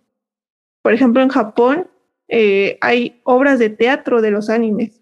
Por 0.82 0.94
ejemplo, 0.94 1.22
en 1.22 1.30
Japón 1.30 1.90
eh, 2.30 2.78
hay 2.80 3.20
obras 3.26 3.60
de 3.60 3.70
teatro 3.70 4.22
de 4.22 4.32
los 4.32 4.50
animes. 4.50 5.02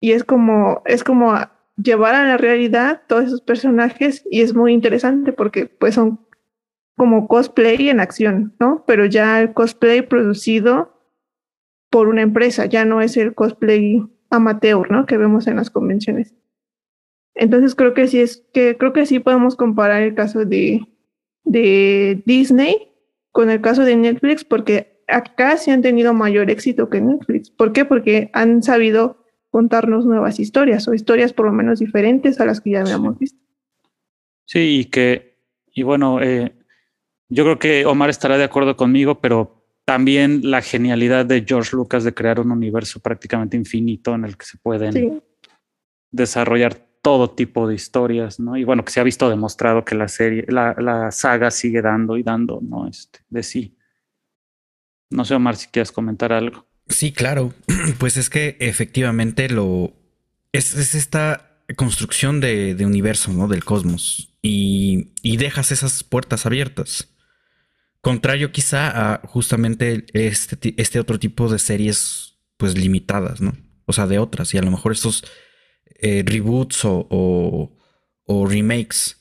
Y 0.00 0.12
es 0.12 0.24
como, 0.24 0.80
es 0.86 1.04
como 1.04 1.34
llevar 1.82 2.14
a 2.14 2.24
la 2.24 2.36
realidad 2.36 3.02
todos 3.06 3.24
esos 3.24 3.40
personajes 3.40 4.26
y 4.30 4.42
es 4.42 4.54
muy 4.54 4.72
interesante 4.72 5.32
porque 5.32 5.66
pues 5.66 5.94
son 5.94 6.26
como 6.96 7.28
cosplay 7.28 7.88
en 7.88 8.00
acción, 8.00 8.54
¿no? 8.60 8.84
Pero 8.86 9.06
ya 9.06 9.40
el 9.40 9.54
cosplay 9.54 10.02
producido 10.02 11.00
por 11.90 12.08
una 12.08 12.22
empresa, 12.22 12.66
ya 12.66 12.84
no 12.84 13.00
es 13.00 13.16
el 13.16 13.34
cosplay 13.34 14.02
amateur, 14.30 14.90
¿no? 14.90 15.06
Que 15.06 15.16
vemos 15.16 15.46
en 15.46 15.56
las 15.56 15.70
convenciones. 15.70 16.34
Entonces 17.34 17.74
creo 17.74 17.94
que 17.94 18.06
sí 18.06 18.20
es 18.20 18.46
que 18.52 18.76
creo 18.76 18.92
que 18.92 19.06
sí 19.06 19.18
podemos 19.18 19.56
comparar 19.56 20.02
el 20.02 20.14
caso 20.14 20.44
de, 20.44 20.86
de 21.44 22.22
Disney 22.26 22.92
con 23.32 23.50
el 23.50 23.60
caso 23.60 23.84
de 23.84 23.96
Netflix 23.96 24.44
porque 24.44 25.02
acá 25.08 25.56
sí 25.56 25.70
han 25.70 25.82
tenido 25.82 26.12
mayor 26.12 26.50
éxito 26.50 26.90
que 26.90 27.00
Netflix. 27.00 27.50
¿Por 27.50 27.72
qué? 27.72 27.84
Porque 27.84 28.30
han 28.32 28.62
sabido 28.62 29.19
contarnos 29.50 30.06
nuevas 30.06 30.40
historias 30.40 30.86
o 30.88 30.94
historias 30.94 31.32
por 31.32 31.46
lo 31.46 31.52
menos 31.52 31.80
diferentes 31.80 32.40
a 32.40 32.46
las 32.46 32.60
que 32.60 32.70
ya 32.70 32.80
habíamos 32.80 33.18
visto. 33.18 33.38
Sí, 34.44 34.80
y 34.80 34.84
que, 34.86 35.38
y 35.72 35.82
bueno, 35.82 36.22
eh, 36.22 36.54
yo 37.28 37.44
creo 37.44 37.58
que 37.58 37.86
Omar 37.86 38.10
estará 38.10 38.38
de 38.38 38.44
acuerdo 38.44 38.76
conmigo, 38.76 39.20
pero 39.20 39.64
también 39.84 40.50
la 40.50 40.62
genialidad 40.62 41.26
de 41.26 41.44
George 41.46 41.76
Lucas 41.76 42.04
de 42.04 42.14
crear 42.14 42.40
un 42.40 42.50
universo 42.50 43.00
prácticamente 43.00 43.56
infinito 43.56 44.14
en 44.14 44.24
el 44.24 44.36
que 44.36 44.46
se 44.46 44.58
pueden 44.58 45.22
desarrollar 46.10 46.86
todo 47.02 47.30
tipo 47.30 47.66
de 47.66 47.74
historias, 47.74 48.38
¿no? 48.38 48.56
Y 48.56 48.64
bueno, 48.64 48.84
que 48.84 48.92
se 48.92 49.00
ha 49.00 49.04
visto 49.04 49.28
demostrado 49.28 49.84
que 49.84 49.94
la 49.94 50.08
serie, 50.08 50.44
la, 50.48 50.74
la 50.78 51.10
saga 51.10 51.50
sigue 51.50 51.80
dando 51.80 52.16
y 52.16 52.22
dando, 52.22 52.60
¿no? 52.60 52.86
Este, 52.86 53.20
de 53.28 53.42
sí. 53.42 53.76
No 55.10 55.24
sé, 55.24 55.34
Omar, 55.34 55.56
si 55.56 55.68
quieres 55.68 55.90
comentar 55.90 56.32
algo. 56.32 56.66
Sí, 56.90 57.12
claro. 57.12 57.54
Pues 57.98 58.16
es 58.16 58.28
que 58.28 58.56
efectivamente 58.60 59.48
lo 59.48 59.94
es, 60.52 60.74
es 60.74 60.94
esta 60.94 61.62
construcción 61.76 62.40
de, 62.40 62.74
de, 62.74 62.86
universo, 62.86 63.32
¿no? 63.32 63.48
Del 63.48 63.64
cosmos. 63.64 64.34
Y, 64.42 65.12
y, 65.22 65.36
dejas 65.36 65.72
esas 65.72 66.02
puertas 66.02 66.46
abiertas. 66.46 67.08
Contrario 68.00 68.52
quizá 68.52 69.12
a 69.12 69.20
justamente 69.26 70.06
este, 70.14 70.74
este 70.78 70.98
otro 70.98 71.18
tipo 71.18 71.48
de 71.48 71.58
series, 71.58 72.38
pues 72.56 72.76
limitadas, 72.76 73.40
¿no? 73.40 73.54
O 73.86 73.92
sea, 73.92 74.06
de 74.06 74.18
otras. 74.18 74.52
Y 74.54 74.58
a 74.58 74.62
lo 74.62 74.70
mejor 74.70 74.92
estos 74.92 75.24
eh, 75.96 76.22
reboots 76.26 76.84
o, 76.84 77.76
o 78.24 78.46
remakes. 78.46 79.16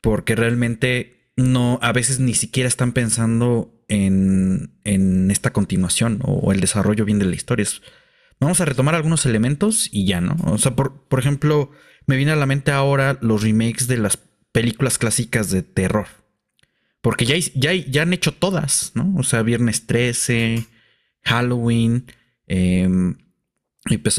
Porque 0.00 0.36
realmente 0.36 1.32
no, 1.36 1.78
a 1.82 1.92
veces 1.92 2.20
ni 2.20 2.34
siquiera 2.34 2.68
están 2.68 2.92
pensando 2.92 3.77
en, 3.88 5.30
esta 5.30 5.52
continuación 5.52 6.20
o, 6.22 6.52
el 6.52 6.60
desarrollo 6.60 7.04
bien 7.04 7.18
de 7.18 7.26
la 7.26 7.34
historia. 7.34 7.66
vamos 8.40 8.60
a 8.60 8.64
retomar 8.64 8.94
algunos 8.94 9.26
elementos 9.26 9.88
y 9.92 10.06
ya, 10.06 10.20
¿no? 10.20 10.36
O 10.44 10.58
sea, 10.58 10.76
por, 10.76 11.06
por 11.08 11.18
ejemplo, 11.18 11.70
me 12.06 12.16
viene 12.16 12.32
a 12.32 12.36
la 12.36 12.46
mente 12.46 12.70
ahora 12.70 13.18
los 13.20 13.42
remakes 13.42 13.86
de 13.86 13.98
las 13.98 14.18
películas 14.52 14.98
clásicas 14.98 15.50
de 15.50 15.62
terror. 15.62 16.06
Porque 17.00 17.24
ya, 17.26 17.36
ya, 17.54 17.72
ya 17.72 18.02
han 18.02 18.12
hecho 18.12 18.32
todas, 18.32 18.92
¿no? 18.94 19.14
O 19.16 19.22
sea, 19.22 19.42
Viernes 19.42 19.86
13, 19.86 20.66
Halloween, 21.22 22.06
em, 22.46 23.16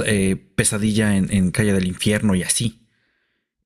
eh, 0.05 0.35
Pesadilla 0.55 1.17
en, 1.17 1.31
en 1.31 1.51
Calle 1.51 1.73
del 1.73 1.87
Infierno 1.87 2.35
y 2.35 2.43
así. 2.43 2.88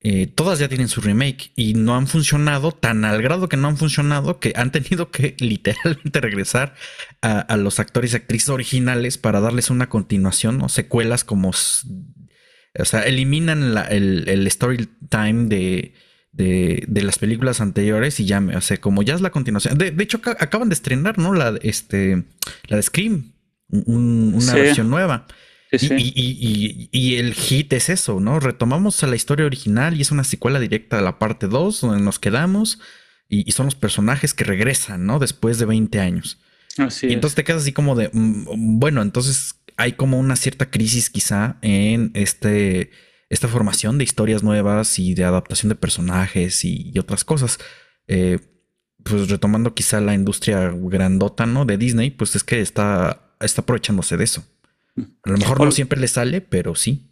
Eh, 0.05 0.27
todas 0.27 0.59
ya 0.59 0.67
tienen 0.67 0.89
su 0.89 0.99
remake 0.99 1.51
y 1.55 1.75
no 1.75 1.95
han 1.95 2.07
funcionado 2.07 2.73
tan 2.73 3.05
al 3.05 3.21
grado 3.21 3.47
que 3.47 3.55
no 3.55 3.69
han 3.69 3.77
funcionado 3.77 4.37
que 4.37 4.51
han 4.57 4.69
tenido 4.73 5.11
que 5.11 5.35
literalmente 5.39 6.19
regresar 6.19 6.75
a, 7.21 7.55
los 7.55 7.79
actores 7.79 8.11
y 8.11 8.17
actrices 8.17 8.49
originales 8.49 9.17
para 9.17 9.39
darles 9.39 9.69
una 9.69 9.87
continuación 9.87 10.61
o 10.61 10.69
secuelas 10.69 11.23
como... 11.23 11.49
O 11.49 12.85
sea, 12.85 13.03
eliminan 13.03 13.77
el, 13.91 14.27
el, 14.27 14.47
story 14.47 14.89
time 15.07 15.45
de, 15.45 15.93
de, 16.33 17.01
las 17.03 17.19
películas 17.19 17.61
anteriores 17.61 18.19
y 18.19 18.25
ya, 18.25 18.43
o 18.55 18.61
sea, 18.61 18.77
como 18.77 19.03
ya 19.03 19.13
es 19.13 19.21
la 19.21 19.29
continuación. 19.29 19.77
De, 19.77 19.93
hecho, 19.99 20.19
acaban 20.23 20.69
de 20.69 20.73
estrenar, 20.73 21.19
¿no? 21.19 21.33
La, 21.33 21.55
este, 21.61 22.23
la 22.67 22.77
de 22.77 22.83
Scream, 22.83 23.31
una 23.69 24.53
versión 24.53 24.89
nueva. 24.89 25.27
Y, 25.81 27.15
el 27.15 27.33
hit 27.33 27.73
es 27.73 27.89
eso, 27.89 28.19
¿no? 28.19 28.39
Retomamos 28.39 29.03
a 29.03 29.07
la 29.07 29.15
historia 29.15 29.45
original 29.45 29.97
y 29.97 30.01
es 30.01 30.11
una 30.11 30.23
secuela 30.23 30.59
directa 30.59 30.99
a 30.99 31.01
la 31.01 31.19
parte 31.19 31.47
2, 31.47 31.81
donde 31.81 32.01
nos 32.01 32.19
quedamos 32.19 32.79
y, 33.27 33.51
son 33.51 33.65
los 33.65 33.75
personajes 33.75 34.33
que 34.33 34.43
regresan, 34.43 35.05
¿no? 35.05 35.19
Después 35.19 35.57
de 35.57 35.65
20 35.65 35.99
años. 35.99 36.39
Así 36.77 37.07
y 37.07 37.13
entonces 37.13 37.35
te 37.35 37.43
quedas 37.43 37.63
así 37.63 37.71
como 37.71 37.95
de, 37.95 38.09
mm, 38.11 38.79
bueno, 38.79 39.01
entonces 39.01 39.55
hay 39.77 39.93
como 39.93 40.19
una 40.19 40.35
cierta 40.35 40.69
crisis 40.69 41.09
quizá 41.09 41.57
en 41.61 42.11
este, 42.13 42.91
esta 43.29 43.47
formación 43.47 43.97
de 43.97 44.03
historias 44.03 44.43
nuevas 44.43 44.99
y 44.99 45.13
de 45.13 45.23
adaptación 45.23 45.69
de 45.69 45.75
personajes 45.75 46.63
y, 46.65 46.93
otras 46.99 47.23
cosas. 47.23 47.59
Eh, 48.07 48.39
pues 49.03 49.29
retomando 49.29 49.73
quizá 49.73 49.99
la 49.99 50.13
industria 50.13 50.71
grandota, 50.73 51.45
¿no? 51.45 51.65
De 51.65 51.77
Disney, 51.77 52.11
pues 52.11 52.35
es 52.35 52.43
que 52.43 52.61
está, 52.61 53.35
está 53.41 53.61
aprovechándose 53.61 54.17
de 54.17 54.23
eso. 54.23 54.45
A 54.95 55.29
lo 55.29 55.37
mejor 55.37 55.63
no 55.63 55.71
siempre 55.71 55.99
le 55.99 56.07
sale, 56.07 56.41
pero 56.41 56.75
sí. 56.75 57.09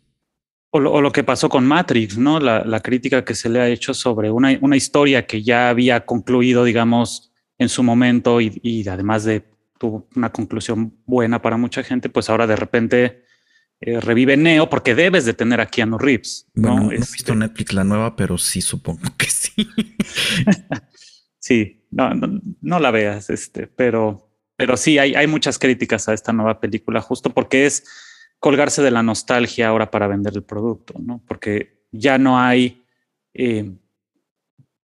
O 0.74 0.80
lo, 0.80 1.12
que 1.12 1.26
pasó 1.26 1.50
con 1.50 1.66
Matrix, 1.66 2.18
¿no? 2.18 2.40
La, 2.40 2.80
crítica 2.80 3.26
que 3.26 3.36
se 3.36 3.50
le 3.50 3.60
ha 3.60 3.68
hecho 3.68 3.94
sobre 3.94 4.32
una, 4.32 4.58
una, 4.62 4.78
historia 4.78 5.26
que 5.26 5.44
ya 5.44 5.70
había 5.70 6.06
concluido, 6.06 6.64
digamos, 6.64 7.34
en 7.58 7.68
su 7.68 7.84
momento 7.84 8.40
y, 8.40 8.88
además 8.88 9.26
de 9.26 9.44
tuvo 9.78 10.08
una 10.16 10.32
conclusión 10.32 10.96
buena 11.06 11.42
para 11.42 11.58
mucha 11.58 11.84
gente, 11.84 12.08
pues 12.08 12.30
ahora 12.30 12.48
de 12.48 12.56
repente 12.56 13.26
eh, 13.82 14.00
revive 14.00 14.38
Neo 14.38 14.70
porque 14.70 14.96
debes 14.96 15.26
de 15.26 15.34
tener 15.34 15.60
a 15.60 15.66
Keanu 15.66 15.98
Reeves. 15.98 16.48
¿no? 16.54 16.80
no 16.80 16.92
he 16.92 16.98
visto 16.98 17.16
este 17.18 17.36
Netflix 17.36 17.74
la 17.74 17.84
nueva, 17.84 18.16
pero 18.16 18.38
sí 18.38 18.62
supongo 18.62 19.02
que 19.18 19.26
sí. 19.26 19.68
sí, 21.40 21.86
no, 21.92 22.14
no, 22.14 22.42
no, 22.62 22.80
la 22.80 22.92
veas, 22.92 23.30
este, 23.30 23.68
pero 23.68 24.31
pero 24.62 24.78
sí, 24.78 25.00
hay, 25.00 25.16
hay 25.16 25.26
muchas 25.26 25.58
críticas 25.58 26.08
a 26.08 26.14
esta 26.14 26.32
nueva 26.32 26.60
película, 26.60 27.02
justo 27.02 27.32
porque 27.32 27.66
es 27.66 27.84
colgarse 28.38 28.84
de 28.84 28.92
la 28.92 29.02
nostalgia 29.02 29.68
ahora 29.68 29.90
para 29.90 30.06
vender 30.06 30.34
el 30.36 30.44
producto, 30.44 30.94
¿no? 31.00 31.20
Porque 31.28 31.82
ya 31.92 32.20
no 32.20 32.40
hay 32.40 32.86
eh, 33.34 33.72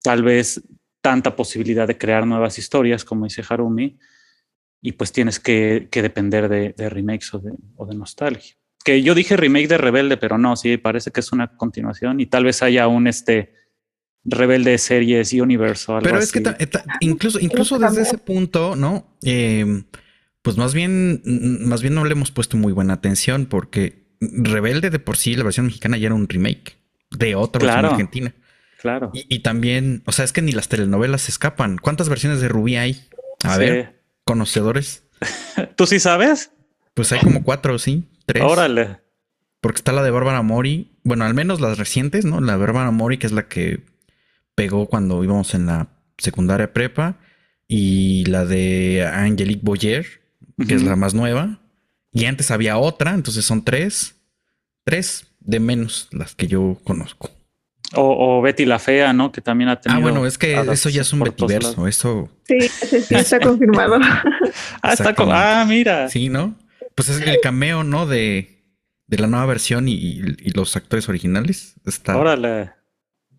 tal 0.02 0.24
vez 0.24 0.64
tanta 1.00 1.36
posibilidad 1.36 1.88
de 1.88 1.96
crear 1.96 2.26
nuevas 2.26 2.58
historias, 2.58 3.06
como 3.06 3.26
dice 3.26 3.44
Harumi, 3.48 4.00
y 4.82 4.94
pues 4.94 5.12
tienes 5.12 5.40
que, 5.40 5.90
que 5.92 6.02
depender 6.02 6.50
de, 6.50 6.74
de 6.76 6.90
remakes 6.90 7.32
o 7.36 7.38
de, 7.38 7.54
o 7.76 7.86
de, 7.86 7.94
nostalgia. 7.94 8.56
Que 8.84 9.04
yo 9.04 9.14
dije 9.14 9.38
remake 9.38 9.68
de 9.68 9.78
Rebelde, 9.78 10.18
pero 10.18 10.40
no, 10.40 10.56
sí, 10.56 10.78
parece 10.78 11.12
que 11.12 11.20
es 11.20 11.32
una 11.32 11.56
continuación 11.56 12.20
y 12.20 12.26
tal 12.26 12.46
vez 12.46 12.64
haya 12.64 12.88
un 12.88 13.06
este 13.06 13.54
Rebelde 14.28 14.78
Series 14.78 15.34
Universe 15.34 15.92
o 15.92 16.00
Pero 16.02 16.20
es 16.20 16.32
que 16.32 16.44
incluso, 17.00 17.40
incluso 17.40 17.80
desde 17.80 18.02
ese 18.02 18.18
punto, 18.18 18.76
¿no? 18.76 19.08
Em, 19.24 19.86
pues 20.42 20.58
más 20.58 20.74
bien, 20.74 21.22
más 21.62 21.82
bien 21.82 21.96
no 21.96 22.04
le 22.06 22.12
hemos 22.12 22.32
puesto 22.32 22.58
muy 22.58 22.74
buena 22.74 22.94
atención 22.94 23.46
porque 23.46 24.06
Rebelde 24.20 24.90
de 24.90 25.00
por 25.00 25.18
sí, 25.18 25.36
la 25.36 25.44
versión 25.44 25.68
mexicana 25.68 25.98
ya 25.98 26.08
era 26.08 26.16
un 26.16 26.28
remake 26.28 26.78
de 27.12 27.36
otra 27.36 27.64
versión 27.64 27.86
argentina. 27.86 28.34
Claro. 28.82 29.12
Y, 29.14 29.40
también, 29.40 30.04
o 30.06 30.12
sea, 30.12 30.24
es 30.26 30.34
que 30.34 30.42
ni 30.42 30.52
las 30.52 30.68
telenovelas 30.68 31.24
se 31.24 31.32
escapan. 31.32 31.78
¿Cuántas 31.78 32.10
versiones 32.10 32.42
de 32.42 32.48
Rubí 32.48 32.76
hay? 32.76 33.08
A 33.44 33.58
ver, 33.58 34.02
conocedores. 34.24 35.04
¿Tú 35.76 35.88
sí 35.88 36.00
sabes? 36.00 36.52
Pues 36.94 37.12
hay 37.12 37.20
como 37.20 37.44
cuatro, 37.44 37.80
sí, 37.80 38.04
tres. 38.26 38.44
Órale. 38.44 39.00
Porque 39.62 39.78
está 39.78 39.92
la 39.92 40.04
de 40.04 40.12
Bárbara 40.12 40.42
Mori. 40.42 40.92
Bueno, 41.04 41.26
al 41.26 41.34
menos 41.34 41.60
las 41.60 41.78
recientes, 41.78 42.26
¿no? 42.26 42.40
La 42.42 42.54
de 42.54 42.60
Bárbara 42.60 42.92
Mori, 42.92 43.18
que 43.18 43.28
es 43.28 43.34
la 43.34 43.48
que 43.48 43.82
pegó 44.58 44.88
cuando 44.88 45.24
íbamos 45.24 45.54
en 45.54 45.68
la 45.68 45.88
secundaria 46.18 46.74
prepa. 46.74 47.16
Y 47.68 48.26
la 48.26 48.46
de 48.46 49.06
Angelique 49.06 49.62
Boyer, 49.62 50.06
que 50.68 50.74
es 50.74 50.84
la 50.84 50.96
más 50.96 51.14
nueva. 51.14 51.60
Y 52.12 52.26
antes 52.26 52.50
había 52.50 52.78
otra, 52.78 53.14
entonces 53.14 53.46
son 53.46 53.64
tres. 53.64 54.16
Tres 54.84 55.28
de 55.42 55.60
menos 55.60 56.08
las 56.12 56.34
que 56.34 56.48
yo 56.48 56.80
conozco. 56.84 57.30
O, 57.94 58.42
Betty 58.42 58.66
la 58.66 58.80
Fea, 58.80 59.14
¿no? 59.14 59.32
Que 59.32 59.42
también 59.42 59.70
ha 59.70 59.74
ah, 59.74 59.82
tenido. 59.82 60.00
Ah, 60.00 60.02
bueno, 60.02 60.26
es 60.26 60.38
que 60.38 60.56
eso 60.72 60.90
ya 60.90 61.02
es 61.02 61.14
un 61.14 61.20
Bettyverso. 61.20 61.88
Eso. 61.88 62.30
Sí, 62.46 62.60
sí, 62.68 62.98
está 63.16 63.40
confirmado. 63.40 64.00
ah, 64.82 64.94
está 64.94 65.14
con... 65.14 65.30
ah, 65.32 65.66
mira. 65.68 66.10
Sí, 66.10 66.30
¿no? 66.30 66.56
Pues 66.96 67.10
es 67.10 67.22
el 67.22 67.40
cameo, 67.42 67.84
¿no? 67.84 68.08
De, 68.08 68.58
de 69.06 69.18
la 69.18 69.28
nueva 69.28 69.46
versión 69.46 69.88
y, 69.88 69.94
y, 69.94 70.50
los 70.52 70.76
actores 70.76 71.08
originales. 71.08 71.76
Está. 71.86 72.18
Órale. 72.18 72.72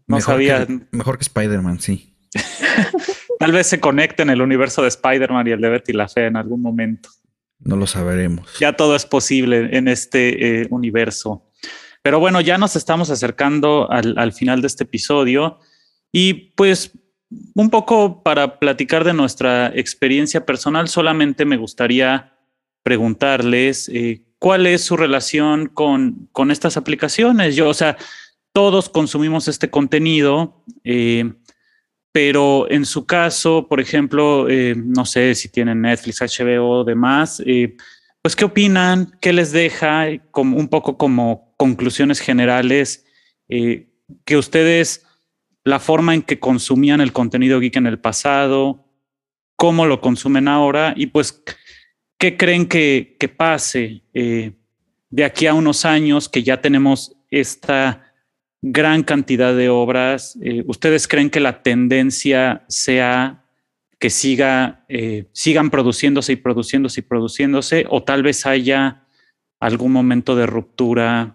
No 0.09 0.17
mejor 0.17 0.35
sabía. 0.35 0.67
Que, 0.67 0.81
mejor 0.91 1.19
que 1.19 1.23
Spider-Man, 1.23 1.81
sí. 1.81 2.17
Tal 3.39 3.53
vez 3.53 3.69
se 3.69 3.79
conecte 3.79 4.23
en 4.23 4.31
el 4.31 4.43
universo 4.43 4.83
de 4.83 4.89
Spider-Man 4.89 5.47
y 5.47 5.51
el 5.53 5.61
de 5.61 5.69
Betty 5.69 5.93
la 5.93 6.09
Fe 6.09 6.27
en 6.27 6.37
algún 6.37 6.61
momento. 6.61 7.11
No 7.61 7.77
lo 7.77 7.87
sabremos. 7.87 8.49
Ya 8.59 8.75
todo 8.75 8.97
es 8.97 9.07
posible 9.07 9.77
en 9.77 9.89
este 9.89 10.63
eh, 10.63 10.67
universo. 10.71 11.45
Pero 12.03 12.21
bueno, 12.21 12.41
ya 12.41 12.59
nos 12.59 12.77
estamos 12.77 13.11
acercando 13.11 13.91
al, 13.91 14.33
final 14.33 14.61
de 14.61 14.69
este 14.69 14.85
episodio 14.85 15.59
y 16.11 16.53
pues 16.55 16.93
un 17.55 17.69
poco 17.69 18.23
para 18.23 18.59
platicar 18.59 19.05
de 19.05 19.13
nuestra 19.13 19.71
experiencia 19.75 20.47
personal, 20.47 20.89
solamente 20.89 21.45
me 21.45 21.59
gustaría 21.59 22.33
preguntarles 22.83 23.91
eh, 23.91 24.23
cuál 24.39 24.67
es 24.67 24.83
su 24.83 24.97
relación 24.97 25.67
con, 25.67 26.29
con, 26.33 26.51
estas 26.51 26.79
aplicaciones. 26.79 27.57
Yo, 27.57 27.69
o 27.69 27.75
sea, 27.75 27.99
todos 28.53 28.89
consumimos 28.89 29.49
este 29.49 29.71
contenido, 29.71 30.65
eh, 30.85 31.33
pero 32.13 32.71
en 32.71 32.85
su 32.85 33.07
caso, 33.07 33.69
por 33.69 33.81
ejemplo, 33.81 34.49
eh, 34.49 34.75
no 34.77 35.05
sé 35.05 35.35
si 35.35 35.49
tienen 35.49 35.83
Netflix, 35.83 36.21
HBO 36.21 36.85
demás, 36.85 37.43
pues 38.23 38.35
qué 38.35 38.45
opinan, 38.45 39.17
qué 39.21 39.33
les 39.33 39.53
deja, 39.53 40.07
como, 40.31 40.57
un 40.57 40.69
poco 40.69 40.97
como 40.97 41.55
conclusiones 41.57 42.21
generales, 42.21 43.05
que 43.49 44.37
ustedes 44.37 45.07
la 45.65 45.79
forma 45.79 46.15
en 46.15 46.23
que 46.23 46.41
consumían 46.41 47.01
el 47.01 47.13
contenido 47.13 47.61
geek 47.61 47.77
en 47.77 47.87
el 47.87 47.99
pasado, 47.99 48.89
cómo 49.57 49.87
lo 49.87 50.01
consumen 50.01 50.49
ahora 50.49 50.95
y 50.97 51.07
pues 51.07 51.43
qué 52.17 52.37
creen 52.37 52.67
que, 52.67 53.17
pase 53.37 54.03
eh, 54.15 54.53
de 55.11 55.25
aquí 55.25 55.47
a 55.47 55.55
unos 55.55 55.85
años 55.85 56.29
que 56.29 56.43
ya 56.43 56.61
tenemos 56.61 57.17
esta 57.31 58.08
gran 58.63 59.03
cantidad 59.03 59.55
de 59.55 59.69
obras. 59.69 60.39
Eh, 60.43 60.65
¿Ustedes 60.67 61.09
creen 61.09 61.31
que 61.31 61.41
la 61.41 61.63
tendencia 61.63 62.65
sea 62.69 63.45
que 63.99 64.11
siga, 64.11 64.85
eh, 64.89 65.27
sigan 65.33 65.71
produciéndose 65.71 66.33
y 66.33 66.37
produciéndose 66.37 67.01
y 67.01 67.03
produciéndose 67.03 67.85
o 67.89 68.03
tal 68.03 68.23
vez 68.23 68.47
haya 68.47 69.07
algún 69.61 69.93
momento 69.93 70.37
de 70.37 70.47
ruptura 70.47 71.35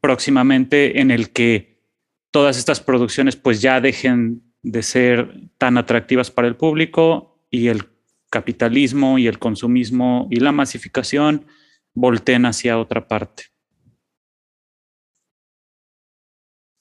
próximamente 0.00 1.00
en 1.00 1.10
el 1.10 1.30
que 1.30 1.82
todas 2.30 2.56
estas 2.56 2.80
producciones 2.80 3.36
pues 3.36 3.60
ya 3.60 3.80
dejen 3.80 4.48
de 4.62 4.82
ser 4.82 5.50
tan 5.58 5.78
atractivas 5.78 6.30
para 6.30 6.48
el 6.48 6.56
público 6.56 7.44
y 7.50 7.68
el 7.68 7.84
capitalismo 8.30 9.18
y 9.18 9.26
el 9.26 9.38
consumismo 9.38 10.28
y 10.30 10.40
la 10.40 10.52
masificación 10.52 11.46
volteen 11.94 12.46
hacia 12.46 12.78
otra 12.78 13.08
parte. 13.08 13.44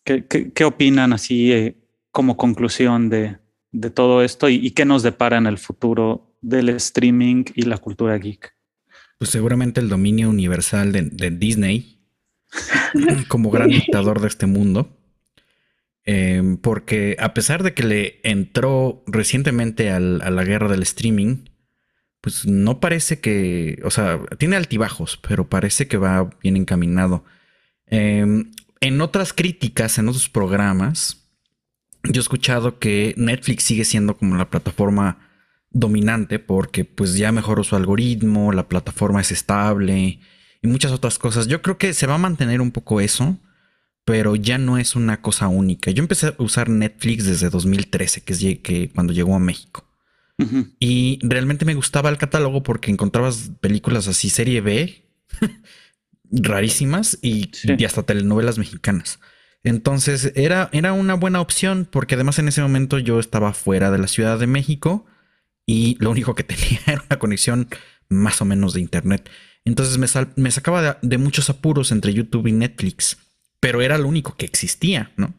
¿Qué, 0.08 0.66
opinan 0.66 1.14
así 1.14 1.52
eh, 1.52 1.76
como 2.12 2.38
conclusión 2.38 3.10
de, 3.10 3.38
todo 3.94 4.24
esto 4.24 4.50
y, 4.50 4.72
qué 4.72 4.86
nos 4.86 5.04
depara 5.04 5.38
en 5.38 5.46
el 5.46 5.58
futuro 5.58 6.36
del 6.42 6.70
streaming 6.70 7.44
y 7.54 7.64
la 7.64 7.78
cultura 7.78 8.18
geek? 8.18 8.56
Pues 9.18 9.32
seguramente 9.32 9.82
el 9.82 9.90
dominio 9.90 10.30
universal 10.30 10.92
de 10.92 11.32
Disney 11.32 12.00
como 13.28 13.52
gran 13.52 13.70
dictador 13.70 14.22
de 14.22 14.28
este 14.28 14.46
mundo 14.46 14.98
Em, 16.10 16.56
porque 16.56 17.18
a 17.20 17.34
pesar 17.34 17.64
de 17.64 17.74
que 17.74 17.84
le 17.84 18.22
entró 18.24 19.04
recientemente 19.08 19.92
a 19.92 20.00
la 20.00 20.44
guerra 20.46 20.70
del 20.70 20.82
streaming, 20.84 21.50
pues 22.22 22.46
no 22.48 22.80
parece 22.80 23.20
que, 23.20 23.82
o 23.84 23.92
sea, 23.92 24.22
tiene 24.38 24.56
altibajos, 24.56 25.18
pero 25.18 25.50
parece 25.50 25.90
que 25.90 25.98
va 25.98 26.30
bien 26.42 26.56
encaminado. 26.56 27.26
Em, 27.88 28.52
en 28.82 29.02
otras 29.02 29.34
críticas, 29.34 29.98
en 29.98 30.08
otros 30.10 30.30
programas, 30.30 31.30
yo 32.04 32.20
he 32.20 32.24
escuchado 32.24 32.80
que 32.80 33.14
Netflix 33.18 33.64
sigue 33.64 33.86
siendo 33.86 34.18
como 34.18 34.36
la 34.38 34.50
plataforma 34.50 35.20
dominante 35.70 36.40
porque 36.40 36.86
pues 36.86 37.16
ya 37.16 37.32
mejoró 37.32 37.64
su 37.64 37.76
algoritmo, 37.76 38.54
la 38.54 38.68
plataforma 38.68 39.22
es 39.22 39.32
estable 39.32 40.20
y 40.62 40.68
muchas 40.68 40.92
otras 40.92 41.20
cosas. 41.20 41.48
Yo 41.48 41.62
creo 41.62 41.78
que 41.78 41.94
se 41.94 42.08
va 42.08 42.16
a 42.16 42.20
mantener 42.20 42.62
un 42.62 42.72
poco 42.72 43.02
eso 43.02 43.38
pero 44.08 44.38
ya 44.38 44.58
no 44.58 44.78
es 44.78 44.96
una 44.96 45.22
cosa 45.22 45.50
única. 45.50 45.92
Yo 45.92 46.02
empecé 46.02 46.28
a 46.28 46.36
usar 46.38 46.70
Netflix 46.70 47.26
desde 47.26 47.50
2013, 47.50 48.22
que 48.22 48.62
es 48.64 48.90
cuando 48.94 49.12
llegó 49.12 49.36
a 49.36 49.40
México. 49.40 49.86
Y 50.80 51.20
realmente 51.24 51.66
me 51.66 51.74
gustaba 51.74 52.10
el 52.10 52.18
catálogo 52.18 52.64
porque 52.64 52.90
encontrabas 52.90 53.52
películas 53.60 54.08
así, 54.08 54.30
serie 54.30 54.62
B, 54.62 55.10
rarísimas 56.32 57.18
y, 57.22 57.52
hasta 57.86 58.04
telenovelas 58.04 58.58
mexicanas. 58.58 59.20
Entonces 59.64 60.32
era, 60.36 60.70
era 60.72 60.94
una 60.94 61.16
buena 61.16 61.42
opción 61.42 61.88
porque 61.90 62.16
además 62.16 62.40
en 62.40 62.48
ese 62.48 62.62
momento 62.62 63.00
yo 63.00 63.20
estaba 63.20 63.54
fuera 63.54 63.92
de 63.92 63.98
la 63.98 64.08
Ciudad 64.08 64.40
de 64.40 64.48
México 64.48 65.06
y 65.66 65.98
lo 66.00 66.12
único 66.12 66.36
que 66.36 66.44
tenía 66.44 66.80
era 66.86 67.04
una 67.10 67.20
conexión 67.20 67.68
más 68.10 68.42
o 68.42 68.46
menos 68.46 68.74
de 68.74 68.82
internet. 68.82 69.30
Entonces 69.66 69.98
me, 69.98 70.52
sacaba 70.52 71.00
de, 71.02 71.18
muchos 71.18 71.50
apuros 71.50 71.92
entre 71.92 72.14
YouTube 72.14 72.48
y 72.48 72.54
Netflix 72.54 73.18
pero 73.60 73.82
era 73.82 73.98
lo 73.98 74.08
único 74.08 74.36
que 74.36 74.46
existía, 74.46 75.12
¿no? 75.18 75.34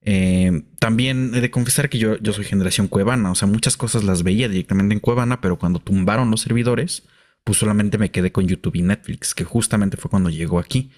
Eh, 0.00 0.62
también 0.78 1.32
he 1.34 1.40
de 1.40 1.50
confesar 1.50 1.88
que 1.88 1.98
yo, 1.98 2.16
yo 2.18 2.32
soy 2.32 2.44
generación 2.44 2.88
Cuevana, 2.88 3.30
o 3.30 3.34
sea, 3.34 3.48
muchas 3.48 3.76
cosas 3.76 4.04
las 4.04 4.22
veía 4.22 4.48
directamente 4.48 4.94
en 4.94 5.00
Cuevana, 5.00 5.40
pero 5.40 5.58
cuando 5.58 5.80
tumbaron 5.80 6.30
los 6.30 6.40
servidores, 6.40 7.02
pues 7.48 7.56
solamente 7.56 7.96
me 7.96 8.10
quedé 8.10 8.30
con 8.30 8.46
YouTube 8.46 8.76
y 8.76 8.82
Netflix, 8.82 9.34
que 9.34 9.44
justamente 9.44 9.96
fue 9.96 10.10
cuando 10.10 10.28
llegó 10.28 10.58
aquí. 10.58 10.90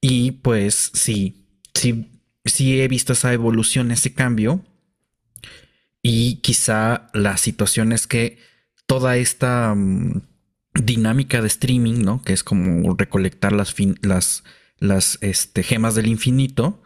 Y 0.00 0.30
pues 0.30 0.90
sí, 0.94 1.46
sí, 1.74 2.10
sí 2.46 2.80
he 2.80 2.88
visto 2.88 3.12
esa 3.12 3.34
evolución, 3.34 3.90
ese 3.90 4.14
cambio. 4.14 4.64
Y 6.00 6.36
quizá 6.36 7.08
la 7.12 7.36
situación 7.36 7.92
es 7.92 8.06
que 8.06 8.38
toda 8.86 9.18
esta 9.18 9.74
mm, 9.74 10.22
dinámica 10.72 11.42
de 11.42 11.48
streaming, 11.48 12.02
¿no? 12.02 12.22
Que 12.22 12.32
es 12.32 12.42
como 12.42 12.96
recolectar 12.96 13.52
las, 13.52 13.74
las 14.00 14.44
las 14.78 15.18
este, 15.20 15.62
gemas 15.62 15.94
del 15.94 16.06
infinito, 16.06 16.82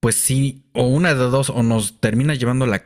pues 0.00 0.16
sí, 0.16 0.68
o 0.74 0.88
una 0.88 1.14
de 1.14 1.20
dos, 1.20 1.50
o 1.50 1.62
nos 1.62 2.00
termina 2.00 2.34
llevando 2.34 2.66
la 2.66 2.84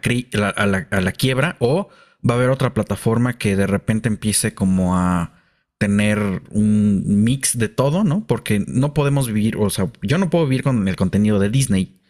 a, 0.56 0.66
la, 0.66 1.12
quiebra, 1.12 1.56
o 1.58 1.88
va 2.28 2.34
a 2.34 2.36
haber 2.36 2.50
otra 2.50 2.74
plataforma 2.74 3.38
que 3.38 3.56
de 3.56 3.66
repente 3.66 4.10
empiece 4.10 4.52
como 4.52 4.98
a 4.98 5.43
tener 5.79 6.43
un 6.51 7.25
mix 7.25 7.59
de 7.59 7.68
todo, 7.68 8.05
¿no? 8.05 8.27
Porque 8.27 8.64
no 8.66 8.95
podemos 8.95 9.27
vivir, 9.27 9.57
o 9.57 9.70
sea, 9.70 9.91
yo 10.03 10.18
no 10.18 10.31
puedo 10.31 10.47
vivir 10.47 10.62
con 10.62 10.87
el 10.89 10.97
contenido 10.97 11.39
de 11.39 11.51
Disney, 11.51 12.01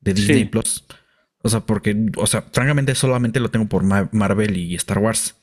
de 0.00 0.14
Disney 0.14 0.44
Plus. 0.46 0.84
O 1.42 1.48
sea, 1.48 1.60
porque, 1.60 1.96
o 2.16 2.26
sea, 2.26 2.42
francamente 2.52 2.94
solamente 2.94 3.40
lo 3.40 3.50
tengo 3.50 3.66
por 3.66 3.82
Marvel 3.84 4.56
y 4.56 4.74
Star 4.74 4.98
Wars. 4.98 5.36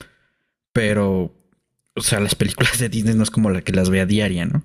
Pero, 0.72 1.36
o 1.96 2.02
sea, 2.02 2.20
las 2.20 2.36
películas 2.36 2.78
de 2.78 2.90
Disney 2.90 3.16
no 3.16 3.24
es 3.24 3.32
como 3.32 3.50
la 3.50 3.62
que 3.62 3.72
las 3.72 3.90
ve 3.90 4.02
a 4.02 4.06
diaria, 4.06 4.46
¿no? 4.46 4.64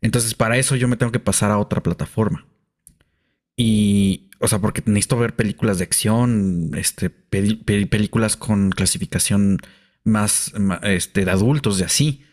Entonces, 0.00 0.34
para 0.34 0.56
eso 0.56 0.76
yo 0.76 0.88
me 0.88 0.96
tengo 0.96 1.12
que 1.12 1.20
pasar 1.20 1.50
a 1.50 1.58
otra 1.58 1.82
plataforma. 1.82 2.46
Y, 3.56 4.30
o 4.40 4.48
sea, 4.48 4.58
porque 4.58 4.82
necesito 4.86 5.18
ver 5.18 5.36
películas 5.36 5.78
de 5.78 5.84
acción, 5.84 6.70
este, 6.74 7.10
películas 7.10 8.36
con 8.36 8.70
clasificación 8.70 9.58
más, 10.04 10.52
este, 10.82 11.24
de 11.24 11.30
adultos, 11.30 11.78
de 11.78 11.84
así. 11.84 12.24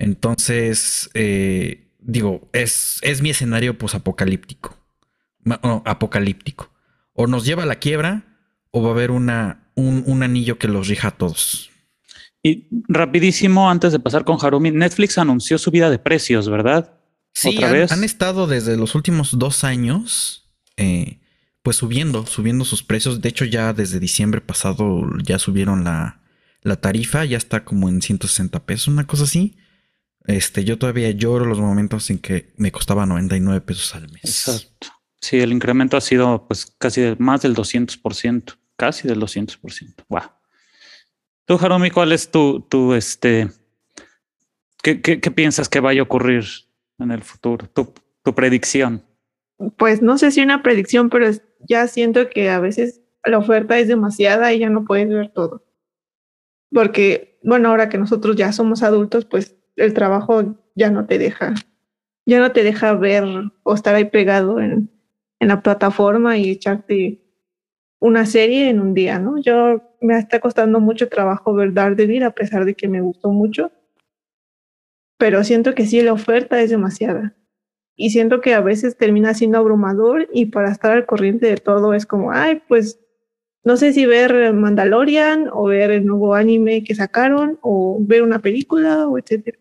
Entonces, 0.00 1.10
eh, 1.12 1.86
digo, 2.00 2.48
es, 2.54 2.98
es 3.02 3.20
mi 3.20 3.28
escenario 3.28 3.76
posapocalíptico. 3.76 4.74
No, 5.44 5.82
apocalíptico. 5.84 6.70
O 7.12 7.26
nos 7.26 7.44
lleva 7.44 7.64
a 7.64 7.66
la 7.66 7.76
quiebra 7.76 8.24
o 8.70 8.82
va 8.82 8.88
a 8.88 8.92
haber 8.92 9.10
una, 9.10 9.70
un, 9.74 10.02
un 10.06 10.22
anillo 10.22 10.58
que 10.58 10.68
los 10.68 10.88
rija 10.88 11.08
a 11.08 11.10
todos. 11.10 11.70
Y 12.42 12.66
rapidísimo, 12.88 13.70
antes 13.70 13.92
de 13.92 14.00
pasar 14.00 14.24
con 14.24 14.38
Harumi, 14.40 14.70
Netflix 14.70 15.18
anunció 15.18 15.58
su 15.58 15.70
vida 15.70 15.90
de 15.90 15.98
precios, 15.98 16.48
¿verdad? 16.48 16.94
Sí, 17.34 17.62
han, 17.62 18.02
estado 18.02 18.46
desde 18.46 18.78
los 18.78 18.94
últimos 18.94 19.38
dos 19.38 19.64
años, 19.64 20.50
eh, 20.78 21.20
pues 21.62 21.76
subiendo, 21.76 22.24
subiendo 22.24 22.64
sus 22.64 22.82
precios. 22.82 23.20
De 23.20 23.28
hecho, 23.28 23.44
ya 23.44 23.74
desde 23.74 24.00
diciembre 24.00 24.40
pasado 24.40 25.06
ya 25.22 25.38
subieron 25.38 25.84
la, 25.84 26.22
la 26.62 26.76
tarifa, 26.76 27.26
ya 27.26 27.36
está 27.36 27.64
como 27.64 27.90
en 27.90 28.00
160 28.00 28.64
pesos, 28.64 28.88
una 28.88 29.06
cosa 29.06 29.24
así. 29.24 29.56
Este, 30.30 30.64
yo 30.64 30.78
todavía 30.78 31.10
lloro 31.10 31.44
los 31.44 31.58
momentos 31.58 32.08
en 32.10 32.18
que 32.18 32.52
me 32.56 32.70
costaba 32.70 33.04
99 33.04 33.60
pesos 33.62 33.94
al 33.96 34.08
mes. 34.10 34.22
Exacto. 34.24 34.88
Sí, 35.20 35.38
el 35.40 35.52
incremento 35.52 35.96
ha 35.96 36.00
sido 36.00 36.46
pues 36.46 36.66
casi 36.78 37.14
más 37.18 37.42
del 37.42 37.54
200%, 37.54 38.56
casi 38.76 39.08
del 39.08 39.20
200%. 39.20 40.04
Wow. 40.08 40.22
Tú, 41.46 41.58
Jaromi, 41.58 41.90
¿cuál 41.90 42.12
es 42.12 42.30
tu, 42.30 42.60
tu 42.60 42.94
este, 42.94 43.50
qué, 44.82 45.02
qué, 45.02 45.20
qué 45.20 45.30
piensas 45.30 45.68
que 45.68 45.80
vaya 45.80 46.00
a 46.00 46.04
ocurrir 46.04 46.44
en 46.98 47.10
el 47.10 47.22
futuro? 47.22 47.68
Tu, 47.68 47.92
predicción. 48.34 49.04
Pues 49.76 50.02
no 50.02 50.16
sé 50.16 50.30
si 50.30 50.40
una 50.40 50.62
predicción, 50.62 51.10
pero 51.10 51.28
ya 51.68 51.88
siento 51.88 52.30
que 52.30 52.48
a 52.48 52.60
veces 52.60 53.00
la 53.24 53.38
oferta 53.38 53.76
es 53.76 53.88
demasiada 53.88 54.52
y 54.52 54.60
ya 54.60 54.70
no 54.70 54.84
puedes 54.84 55.08
ver 55.08 55.32
todo. 55.32 55.66
Porque, 56.72 57.40
bueno, 57.42 57.70
ahora 57.70 57.88
que 57.88 57.98
nosotros 57.98 58.36
ya 58.36 58.52
somos 58.52 58.84
adultos, 58.84 59.24
pues 59.24 59.56
el 59.80 59.94
trabajo 59.94 60.56
ya 60.74 60.90
no 60.90 61.06
te 61.06 61.18
deja, 61.18 61.54
ya 62.26 62.38
no 62.38 62.52
te 62.52 62.62
deja 62.62 62.94
ver 62.94 63.24
o 63.62 63.74
estar 63.74 63.94
ahí 63.94 64.04
pegado 64.04 64.60
en, 64.60 64.90
en 65.40 65.48
la 65.48 65.62
plataforma 65.62 66.36
y 66.38 66.50
echarte 66.50 67.20
una 67.98 68.24
serie 68.26 68.70
en 68.70 68.80
un 68.80 68.94
día, 68.94 69.18
¿no? 69.18 69.38
Yo 69.38 69.82
me 70.00 70.18
está 70.18 70.40
costando 70.40 70.80
mucho 70.80 71.08
trabajo 71.08 71.54
ver 71.54 71.74
Daredevil 71.74 72.22
a 72.22 72.34
pesar 72.34 72.64
de 72.64 72.74
que 72.74 72.88
me 72.88 73.00
gustó 73.00 73.30
mucho. 73.30 73.70
Pero 75.18 75.44
siento 75.44 75.74
que 75.74 75.86
sí, 75.86 76.00
la 76.00 76.14
oferta 76.14 76.60
es 76.62 76.70
demasiada. 76.70 77.36
Y 77.94 78.10
siento 78.10 78.40
que 78.40 78.54
a 78.54 78.62
veces 78.62 78.96
termina 78.96 79.34
siendo 79.34 79.58
abrumador 79.58 80.28
y 80.32 80.46
para 80.46 80.72
estar 80.72 80.92
al 80.92 81.04
corriente 81.04 81.46
de 81.46 81.58
todo 81.58 81.92
es 81.92 82.06
como, 82.06 82.32
ay, 82.32 82.62
pues 82.66 82.98
no 83.62 83.76
sé 83.76 83.92
si 83.92 84.06
ver 84.06 84.54
Mandalorian 84.54 85.50
o 85.52 85.64
ver 85.64 85.90
el 85.90 86.06
nuevo 86.06 86.34
anime 86.34 86.82
que 86.82 86.94
sacaron 86.94 87.58
o 87.60 87.98
ver 88.00 88.22
una 88.22 88.38
película 88.38 89.06
o 89.06 89.18
etcétera. 89.18 89.58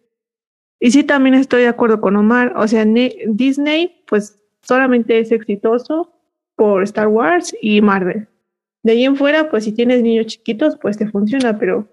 Y 0.80 0.92
sí, 0.92 1.04
también 1.04 1.36
estoy 1.36 1.62
de 1.62 1.68
acuerdo 1.68 2.00
con 2.00 2.16
Omar. 2.16 2.54
O 2.56 2.68
sea, 2.68 2.86
Disney, 2.86 4.04
pues 4.08 4.42
solamente 4.62 5.20
es 5.20 5.32
exitoso 5.32 6.14
por 6.56 6.84
Star 6.84 7.08
Wars 7.08 7.56
y 7.62 7.82
Marvel. 7.82 8.28
De 8.84 8.94
ahí 8.94 9.04
en 9.04 9.18
fuera, 9.18 9.50
pues 9.50 9.66
si 9.66 9.74
tienes 9.74 10.02
niños 10.04 10.28
chiquitos, 10.28 10.78
pues 10.82 10.98
te 10.98 11.08
funciona, 11.08 11.58
pero 11.60 11.88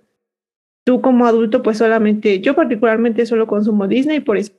tú 0.84 1.00
como 1.00 1.26
adulto, 1.26 1.62
pues 1.62 1.78
solamente, 1.78 2.40
yo 2.40 2.54
particularmente 2.54 3.26
solo 3.26 3.48
consumo 3.48 3.88
Disney 3.88 4.20
por 4.20 4.36
eso. 4.36 4.52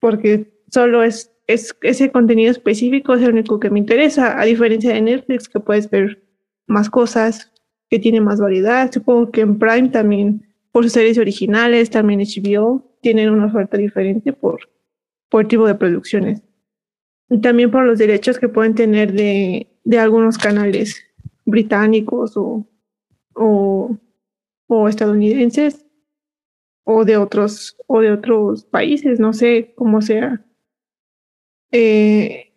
Porque 0.00 0.62
solo 0.70 1.02
es, 1.02 1.30
es 1.46 1.76
ese 1.82 2.10
contenido 2.10 2.50
específico 2.50 3.14
es 3.14 3.22
el 3.22 3.32
único 3.32 3.60
que 3.60 3.68
me 3.68 3.78
interesa, 3.78 4.40
a 4.40 4.44
diferencia 4.44 4.94
de 4.94 5.02
Netflix, 5.02 5.48
que 5.48 5.60
puedes 5.60 5.90
ver 5.90 6.22
más 6.66 6.88
cosas, 6.88 7.52
que 7.90 7.98
tiene 7.98 8.20
más 8.20 8.40
variedad. 8.40 8.90
Supongo 8.90 9.30
que 9.30 9.42
en 9.42 9.58
Prime 9.58 9.90
también 9.90 10.47
por 10.78 10.84
sus 10.84 10.92
series 10.92 11.18
originales, 11.18 11.90
también 11.90 12.20
HBO 12.20 12.96
tienen 13.00 13.30
una 13.30 13.46
oferta 13.46 13.76
diferente 13.76 14.32
por, 14.32 14.60
por 15.28 15.48
tipo 15.48 15.66
de 15.66 15.74
producciones. 15.74 16.40
Y 17.28 17.40
también 17.40 17.72
por 17.72 17.84
los 17.84 17.98
derechos 17.98 18.38
que 18.38 18.48
pueden 18.48 18.76
tener 18.76 19.12
de, 19.12 19.66
de 19.82 19.98
algunos 19.98 20.38
canales 20.38 21.02
británicos 21.44 22.36
o, 22.36 22.64
o, 23.34 23.98
estadounidenses 24.88 25.84
o 26.84 27.04
de 27.04 27.16
otros 27.16 27.76
o 27.88 28.00
de 28.00 28.12
otros 28.12 28.64
países, 28.64 29.18
no 29.18 29.32
sé 29.32 29.74
cómo 29.74 30.00
sea. 30.00 30.46
Eh, 31.72 32.52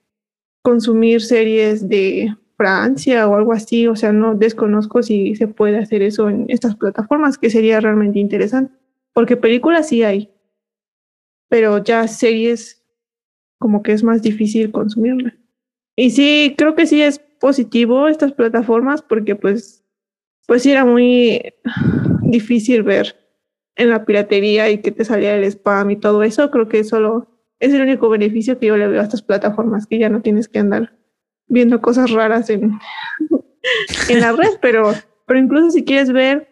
consumir 0.61 1.23
series 1.23 1.89
de 1.89 2.35
Francia 2.61 3.27
o 3.27 3.35
algo 3.35 3.53
así, 3.53 3.87
o 3.87 3.95
sea, 3.95 4.11
no 4.11 4.35
desconozco 4.35 5.01
si 5.01 5.35
se 5.35 5.47
puede 5.47 5.79
hacer 5.79 6.03
eso 6.03 6.29
en 6.29 6.45
estas 6.47 6.75
plataformas, 6.75 7.39
que 7.39 7.49
sería 7.49 7.79
realmente 7.79 8.19
interesante, 8.19 8.71
porque 9.13 9.35
películas 9.35 9.87
sí 9.87 10.03
hay, 10.03 10.29
pero 11.49 11.83
ya 11.83 12.07
series 12.07 12.85
como 13.57 13.81
que 13.81 13.93
es 13.93 14.03
más 14.03 14.21
difícil 14.21 14.71
consumirla. 14.71 15.35
Y 15.95 16.11
sí, 16.11 16.53
creo 16.55 16.75
que 16.75 16.85
sí 16.85 17.01
es 17.01 17.17
positivo 17.39 18.07
estas 18.07 18.31
plataformas 18.33 19.01
porque 19.01 19.35
pues 19.35 19.83
pues 20.45 20.63
era 20.67 20.85
muy 20.85 21.41
difícil 22.21 22.83
ver 22.83 23.15
en 23.75 23.89
la 23.89 24.05
piratería 24.05 24.69
y 24.69 24.81
que 24.83 24.91
te 24.91 25.03
salía 25.03 25.35
el 25.35 25.45
spam 25.45 25.89
y 25.89 25.95
todo 25.95 26.21
eso, 26.21 26.51
creo 26.51 26.67
que 26.67 26.83
solo 26.83 27.27
es 27.59 27.73
el 27.73 27.81
único 27.81 28.07
beneficio 28.07 28.59
que 28.59 28.67
yo 28.67 28.77
le 28.77 28.87
veo 28.87 29.01
a 29.01 29.05
estas 29.05 29.23
plataformas, 29.23 29.87
que 29.87 29.97
ya 29.97 30.09
no 30.09 30.21
tienes 30.21 30.47
que 30.47 30.59
andar 30.59 31.00
viendo 31.51 31.81
cosas 31.81 32.09
raras 32.11 32.49
en, 32.49 32.79
en 34.09 34.19
la 34.19 34.31
red, 34.31 34.57
pero, 34.61 34.93
pero 35.27 35.39
incluso 35.39 35.71
si 35.71 35.83
quieres 35.83 36.11
ver 36.11 36.47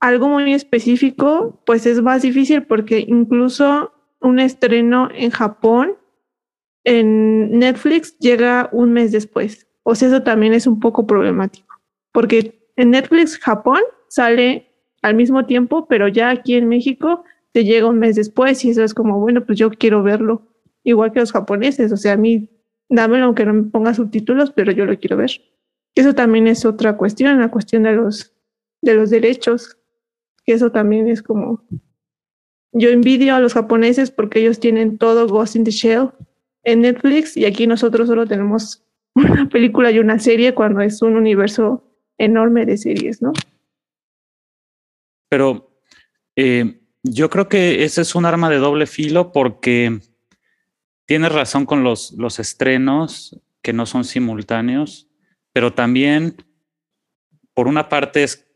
algo 0.00 0.28
muy 0.28 0.52
específico, 0.52 1.62
pues 1.64 1.86
es 1.86 2.02
más 2.02 2.22
difícil 2.22 2.64
porque 2.64 3.04
incluso 3.06 3.92
un 4.20 4.40
estreno 4.40 5.08
en 5.14 5.30
Japón, 5.30 5.96
en 6.84 7.58
Netflix, 7.58 8.18
llega 8.18 8.68
un 8.72 8.92
mes 8.92 9.12
después. 9.12 9.68
O 9.82 9.94
sea, 9.94 10.08
eso 10.08 10.22
también 10.22 10.52
es 10.52 10.66
un 10.66 10.80
poco 10.80 11.06
problemático, 11.06 11.74
porque 12.12 12.68
en 12.76 12.90
Netflix 12.90 13.38
Japón 13.38 13.80
sale 14.08 14.72
al 15.02 15.14
mismo 15.14 15.46
tiempo, 15.46 15.86
pero 15.86 16.08
ya 16.08 16.30
aquí 16.30 16.54
en 16.54 16.68
México 16.68 17.24
te 17.52 17.64
llega 17.64 17.88
un 17.88 17.98
mes 17.98 18.16
después 18.16 18.64
y 18.64 18.70
eso 18.70 18.82
es 18.82 18.94
como, 18.94 19.20
bueno, 19.20 19.44
pues 19.44 19.58
yo 19.58 19.70
quiero 19.70 20.02
verlo, 20.02 20.42
igual 20.82 21.12
que 21.12 21.20
los 21.20 21.32
japoneses, 21.32 21.92
o 21.92 21.96
sea, 21.96 22.14
a 22.14 22.16
mí 22.16 22.48
dámelo 22.90 23.26
aunque 23.26 23.46
no 23.46 23.54
me 23.54 23.62
ponga 23.70 23.94
subtítulos, 23.94 24.50
pero 24.50 24.72
yo 24.72 24.84
lo 24.84 24.98
quiero 24.98 25.16
ver. 25.16 25.30
Eso 25.94 26.14
también 26.14 26.46
es 26.46 26.64
otra 26.66 26.96
cuestión, 26.96 27.40
la 27.40 27.50
cuestión 27.50 27.84
de 27.84 27.92
los, 27.92 28.34
de 28.82 28.94
los 28.94 29.08
derechos, 29.08 29.78
que 30.44 30.52
eso 30.52 30.70
también 30.70 31.08
es 31.08 31.22
como... 31.22 31.64
Yo 32.72 32.90
envidio 32.90 33.34
a 33.34 33.40
los 33.40 33.54
japoneses 33.54 34.10
porque 34.10 34.40
ellos 34.40 34.60
tienen 34.60 34.98
todo 34.98 35.26
Ghost 35.26 35.56
in 35.56 35.64
the 35.64 35.70
Shell 35.70 36.10
en 36.62 36.82
Netflix 36.82 37.36
y 37.36 37.44
aquí 37.44 37.66
nosotros 37.66 38.06
solo 38.06 38.26
tenemos 38.26 38.84
una 39.14 39.48
película 39.48 39.90
y 39.90 39.98
una 39.98 40.18
serie 40.18 40.54
cuando 40.54 40.80
es 40.80 41.00
un 41.02 41.16
universo 41.16 41.84
enorme 42.18 42.66
de 42.66 42.76
series, 42.76 43.22
¿no? 43.22 43.32
Pero 45.28 45.72
eh, 46.36 46.80
yo 47.02 47.30
creo 47.30 47.48
que 47.48 47.84
ese 47.84 48.02
es 48.02 48.14
un 48.14 48.26
arma 48.26 48.50
de 48.50 48.58
doble 48.58 48.86
filo 48.86 49.32
porque 49.32 50.00
tienes 51.10 51.32
razón 51.32 51.66
con 51.66 51.82
los, 51.82 52.12
los 52.12 52.38
estrenos 52.38 53.36
que 53.62 53.72
no 53.72 53.84
son 53.84 54.04
simultáneos, 54.04 55.08
pero 55.52 55.74
también, 55.74 56.36
por 57.52 57.66
una 57.66 57.88
parte, 57.88 58.22
es 58.22 58.46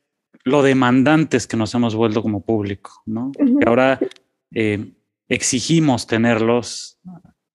lo 0.45 0.63
demandantes 0.63 1.49
que 1.49 1.57
nos 1.57 1.75
hemos 1.75 1.97
vuelto 1.97 2.23
como 2.23 2.45
público, 2.45 3.03
¿no? 3.07 3.33
Que 3.33 3.69
ahora 3.69 3.99
eh, 4.53 4.93
exigimos 5.29 6.07
tenerlos 6.07 7.01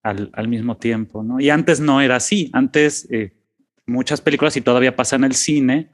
al, 0.02 0.28
al, 0.34 0.48
mismo 0.48 0.76
tiempo, 0.76 1.22
¿no? 1.22 1.40
Y 1.40 1.48
antes 1.48 1.80
no 1.80 2.02
era 2.02 2.16
así. 2.16 2.50
Antes 2.52 3.08
eh, 3.10 3.32
muchas 3.86 4.20
películas, 4.20 4.54
y 4.58 4.60
todavía 4.60 4.96
pasa 4.96 5.16
en 5.16 5.24
el 5.24 5.32
cine, 5.32 5.90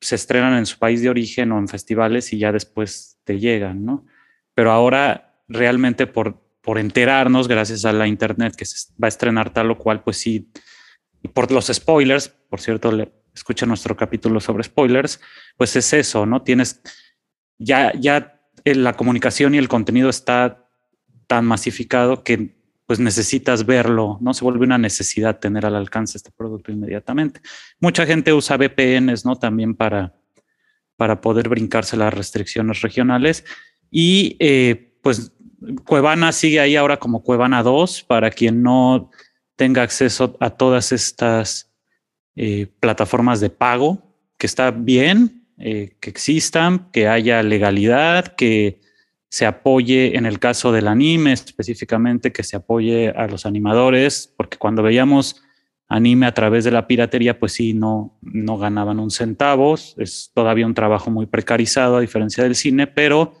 se 0.00 0.16
estrenan 0.16 0.54
en 0.54 0.66
su 0.66 0.80
país 0.80 1.00
de 1.00 1.10
origen 1.10 1.52
o 1.52 1.60
en 1.60 1.68
festivales 1.68 2.32
y 2.32 2.38
ya 2.38 2.50
después 2.50 3.20
te 3.22 3.38
llegan, 3.38 3.84
¿no? 3.84 4.04
Pero 4.52 4.72
ahora 4.72 5.40
realmente 5.46 6.08
por 6.08 6.47
por 6.68 6.78
enterarnos 6.78 7.48
gracias 7.48 7.86
a 7.86 7.94
la 7.94 8.06
internet 8.06 8.54
que 8.54 8.66
se 8.66 8.92
va 9.02 9.06
a 9.06 9.08
estrenar 9.08 9.54
tal 9.54 9.70
o 9.70 9.78
cual, 9.78 10.02
pues 10.02 10.18
sí, 10.18 10.50
y 11.22 11.28
por 11.28 11.50
los 11.50 11.68
spoilers, 11.68 12.28
por 12.28 12.60
cierto, 12.60 12.92
le, 12.92 13.10
escucha 13.34 13.64
nuestro 13.64 13.96
capítulo 13.96 14.38
sobre 14.38 14.64
spoilers, 14.64 15.18
pues 15.56 15.74
es 15.76 15.90
eso, 15.94 16.26
¿no? 16.26 16.42
Tienes 16.42 16.82
ya, 17.56 17.94
ya 17.98 18.42
la 18.66 18.92
comunicación 18.92 19.54
y 19.54 19.56
el 19.56 19.66
contenido 19.66 20.10
está 20.10 20.68
tan 21.26 21.46
masificado 21.46 22.22
que 22.22 22.54
pues 22.84 23.00
necesitas 23.00 23.64
verlo, 23.64 24.18
¿no? 24.20 24.34
Se 24.34 24.44
vuelve 24.44 24.66
una 24.66 24.76
necesidad 24.76 25.38
tener 25.38 25.64
al 25.64 25.74
alcance 25.74 26.18
este 26.18 26.32
producto 26.32 26.70
inmediatamente. 26.70 27.40
Mucha 27.80 28.04
gente 28.04 28.34
usa 28.34 28.58
VPNs, 28.58 29.24
¿no? 29.24 29.36
También 29.36 29.74
para, 29.74 30.20
para 30.98 31.22
poder 31.22 31.48
brincarse 31.48 31.96
las 31.96 32.12
restricciones 32.12 32.82
regionales 32.82 33.46
y 33.90 34.36
eh, 34.38 34.84
pues 35.02 35.32
Cuevana 35.84 36.32
sigue 36.32 36.60
ahí 36.60 36.76
ahora 36.76 36.98
como 36.98 37.22
Cuevana 37.22 37.62
2 37.62 38.04
para 38.04 38.30
quien 38.30 38.62
no 38.62 39.10
tenga 39.56 39.82
acceso 39.82 40.36
a 40.40 40.50
todas 40.50 40.92
estas 40.92 41.72
eh, 42.36 42.68
plataformas 42.78 43.40
de 43.40 43.50
pago, 43.50 44.14
que 44.36 44.46
está 44.46 44.70
bien, 44.70 45.46
eh, 45.58 45.96
que 46.00 46.10
existan, 46.10 46.90
que 46.92 47.08
haya 47.08 47.42
legalidad, 47.42 48.36
que 48.36 48.80
se 49.28 49.44
apoye 49.44 50.16
en 50.16 50.26
el 50.26 50.38
caso 50.38 50.70
del 50.70 50.86
anime 50.86 51.32
específicamente, 51.32 52.32
que 52.32 52.44
se 52.44 52.56
apoye 52.56 53.10
a 53.10 53.26
los 53.26 53.44
animadores, 53.44 54.32
porque 54.36 54.56
cuando 54.56 54.82
veíamos 54.82 55.42
anime 55.88 56.26
a 56.26 56.34
través 56.34 56.64
de 56.64 56.70
la 56.70 56.86
piratería, 56.86 57.38
pues 57.38 57.52
sí, 57.52 57.74
no, 57.74 58.16
no 58.22 58.58
ganaban 58.58 59.00
un 59.00 59.10
centavo, 59.10 59.74
es 59.74 60.30
todavía 60.34 60.66
un 60.66 60.74
trabajo 60.74 61.10
muy 61.10 61.26
precarizado 61.26 61.96
a 61.96 62.00
diferencia 62.00 62.44
del 62.44 62.54
cine, 62.54 62.86
pero 62.86 63.32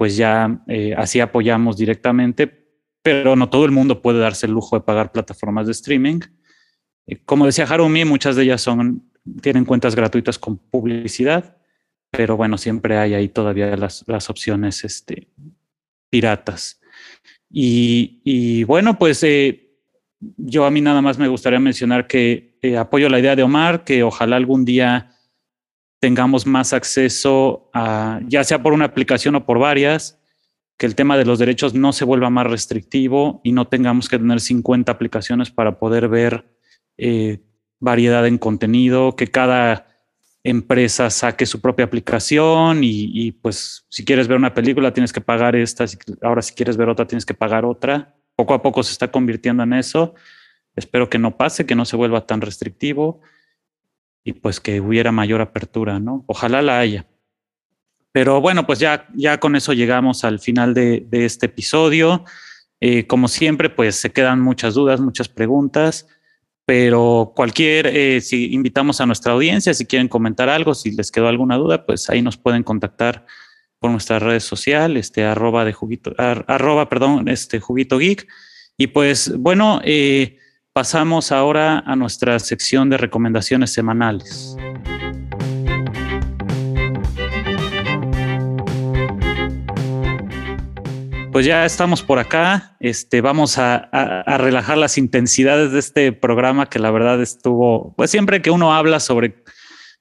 pues 0.00 0.16
ya 0.16 0.62
eh, 0.66 0.94
así 0.96 1.20
apoyamos 1.20 1.76
directamente, 1.76 2.46
pero 3.02 3.36
no 3.36 3.50
todo 3.50 3.66
el 3.66 3.70
mundo 3.70 4.00
puede 4.00 4.18
darse 4.18 4.46
el 4.46 4.52
lujo 4.52 4.74
de 4.74 4.80
pagar 4.80 5.12
plataformas 5.12 5.66
de 5.66 5.72
streaming. 5.72 6.20
Eh, 7.06 7.20
como 7.26 7.44
decía 7.44 7.66
Harumi, 7.66 8.06
muchas 8.06 8.34
de 8.34 8.44
ellas 8.44 8.62
son, 8.62 9.10
tienen 9.42 9.66
cuentas 9.66 9.94
gratuitas 9.94 10.38
con 10.38 10.56
publicidad, 10.56 11.58
pero 12.10 12.38
bueno, 12.38 12.56
siempre 12.56 12.96
hay 12.96 13.12
ahí 13.12 13.28
todavía 13.28 13.76
las, 13.76 14.02
las 14.06 14.30
opciones 14.30 14.84
este, 14.84 15.28
piratas. 16.08 16.80
Y, 17.50 18.64
bueno, 18.64 18.98
pues 18.98 19.22
eh, 19.22 19.76
yo 20.18 20.64
a 20.64 20.70
mí 20.70 20.80
nada 20.80 21.02
más 21.02 21.18
me 21.18 21.28
gustaría 21.28 21.60
mencionar 21.60 22.06
que 22.06 22.56
apoyo 22.78 23.10
la 23.10 23.18
idea 23.18 23.36
de 23.36 23.42
Omar, 23.42 23.84
que 23.84 24.02
ojalá 24.02 24.36
algún 24.36 24.64
día 24.64 25.10
tengamos 26.00 26.46
más 26.46 26.72
acceso 26.72 27.70
a, 27.74 28.20
ya 28.26 28.42
sea 28.42 28.62
por 28.62 28.72
una 28.72 28.86
aplicación 28.86 29.36
o 29.36 29.44
por 29.44 29.58
varias, 29.58 30.18
que 30.78 30.86
el 30.86 30.94
tema 30.94 31.18
de 31.18 31.26
los 31.26 31.38
derechos 31.38 31.74
no 31.74 31.92
se 31.92 32.06
vuelva 32.06 32.30
más 32.30 32.46
restrictivo 32.46 33.42
y 33.44 33.52
no 33.52 33.68
tengamos 33.68 34.08
que 34.08 34.18
tener 34.18 34.40
50 34.40 34.90
aplicaciones 34.90 35.50
para 35.50 35.78
poder 35.78 36.08
ver 36.08 36.46
eh, 36.96 37.40
variedad 37.78 38.26
en 38.26 38.38
contenido, 38.38 39.14
que 39.14 39.28
cada 39.28 39.86
empresa 40.42 41.10
saque 41.10 41.44
su 41.44 41.60
propia 41.60 41.84
aplicación 41.84 42.82
y, 42.82 43.10
y, 43.12 43.32
pues 43.32 43.84
si 43.90 44.06
quieres 44.06 44.26
ver 44.26 44.38
una 44.38 44.54
película 44.54 44.94
tienes 44.94 45.12
que 45.12 45.20
pagar 45.20 45.54
esta, 45.54 45.84
ahora 46.22 46.40
si 46.40 46.54
quieres 46.54 46.78
ver 46.78 46.88
otra 46.88 47.06
tienes 47.06 47.26
que 47.26 47.34
pagar 47.34 47.66
otra. 47.66 48.16
Poco 48.34 48.54
a 48.54 48.62
poco 48.62 48.82
se 48.82 48.92
está 48.92 49.10
convirtiendo 49.10 49.62
en 49.62 49.74
eso. 49.74 50.14
Espero 50.74 51.10
que 51.10 51.18
no 51.18 51.36
pase, 51.36 51.66
que 51.66 51.74
no 51.74 51.84
se 51.84 51.96
vuelva 51.96 52.26
tan 52.26 52.40
restrictivo 52.40 53.20
y 54.24 54.34
pues 54.34 54.60
que 54.60 54.80
hubiera 54.80 55.12
mayor 55.12 55.40
apertura, 55.40 55.98
¿no? 55.98 56.24
Ojalá 56.26 56.62
la 56.62 56.78
haya. 56.78 57.06
Pero 58.12 58.40
bueno, 58.40 58.66
pues 58.66 58.78
ya, 58.78 59.08
ya 59.14 59.38
con 59.38 59.56
eso 59.56 59.72
llegamos 59.72 60.24
al 60.24 60.40
final 60.40 60.74
de, 60.74 61.06
este 61.12 61.46
episodio. 61.46 62.24
Eh, 62.80 63.06
como 63.06 63.28
siempre, 63.28 63.70
pues 63.70 63.96
se 63.96 64.10
quedan 64.10 64.40
muchas 64.40 64.74
dudas, 64.74 65.00
muchas 65.00 65.28
preguntas, 65.28 66.08
pero 66.64 67.32
cualquier, 67.36 67.86
eh, 67.86 68.20
si 68.20 68.52
invitamos 68.52 69.00
a 69.00 69.06
nuestra 69.06 69.32
audiencia, 69.32 69.74
si 69.74 69.86
quieren 69.86 70.08
comentar 70.08 70.48
algo, 70.48 70.74
si 70.74 70.90
les 70.90 71.10
quedó 71.10 71.28
alguna 71.28 71.56
duda, 71.56 71.86
pues 71.86 72.08
ahí 72.10 72.22
nos 72.22 72.36
pueden 72.36 72.62
contactar 72.62 73.26
por 73.78 73.90
nuestras 73.90 74.22
redes 74.22 74.44
sociales, 74.44 75.06
este 75.06 75.24
arroba 75.24 75.64
de 75.64 75.72
juguito, 75.72 76.12
arroba, 76.18 76.88
perdón, 76.88 77.28
este 77.28 77.60
juguito 77.60 77.98
geek. 77.98 78.28
Y 78.76 78.88
pues 78.88 79.36
bueno, 79.38 79.80
eh, 79.84 80.38
pasamos 80.80 81.30
ahora 81.30 81.80
a 81.80 81.94
nuestra 81.94 82.38
sección 82.38 82.88
de 82.88 82.96
recomendaciones 82.96 83.70
semanales. 83.70 84.56
Pues 91.32 91.44
ya 91.44 91.66
estamos 91.66 92.02
por 92.02 92.18
acá. 92.18 92.78
Este, 92.80 93.20
vamos 93.20 93.58
a, 93.58 93.76
a, 93.76 94.38
relajar 94.38 94.78
las 94.78 94.96
intensidades 94.96 95.72
de 95.72 95.80
este 95.80 96.12
programa 96.12 96.70
que 96.70 96.78
la 96.78 96.90
verdad 96.90 97.20
estuvo, 97.20 97.94
pues 97.94 98.10
siempre 98.10 98.40
que 98.40 98.50
uno 98.50 98.72
habla 98.72 99.00
sobre 99.00 99.44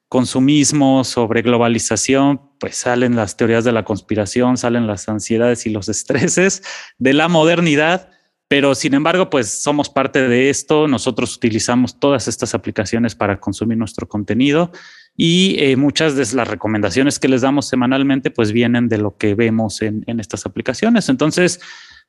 consumismo, 0.08 1.04
sobre 1.04 1.42
globalización, 1.42 2.40
pues 2.58 2.78
salen 2.78 3.18
las 3.18 3.36
teorías 3.36 3.66
de 3.66 3.74
la 3.74 3.84
conspiración, 3.84 4.56
salen 4.56 4.88
las 4.88 5.10
ansiedades 5.10 5.66
y 5.66 5.72
los 5.72 5.90
estreses 5.90 6.64
de 7.00 7.12
la 7.12 7.28
modernidad. 7.28 8.12
Pero 8.50 8.74
sin 8.74 8.96
embargo, 8.96 9.30
pues 9.30 9.62
somos 9.62 9.90
parte 9.90 10.28
de 10.28 10.50
esto. 10.50 10.88
Nosotros 10.88 11.38
utilizamos 11.38 12.00
todas 12.00 12.28
estas 12.28 12.56
aplicaciones 12.56 13.14
para 13.14 13.40
consumir 13.40 13.78
nuestro 13.78 14.08
contenido 14.08 14.72
y 15.16 15.56
eh, 15.60 15.76
muchas 15.76 16.16
de 16.16 16.36
las 16.36 16.48
recomendaciones 16.48 17.20
que 17.20 17.28
les 17.28 17.42
damos 17.42 17.68
semanalmente 17.68 18.32
pues 18.32 18.52
vienen 18.52 18.90
de 18.90 18.98
lo 18.98 19.18
que 19.18 19.36
vemos 19.36 19.84
en, 19.84 20.04
estas 20.20 20.48
aplicaciones. 20.48 21.10
Entonces, 21.10 21.62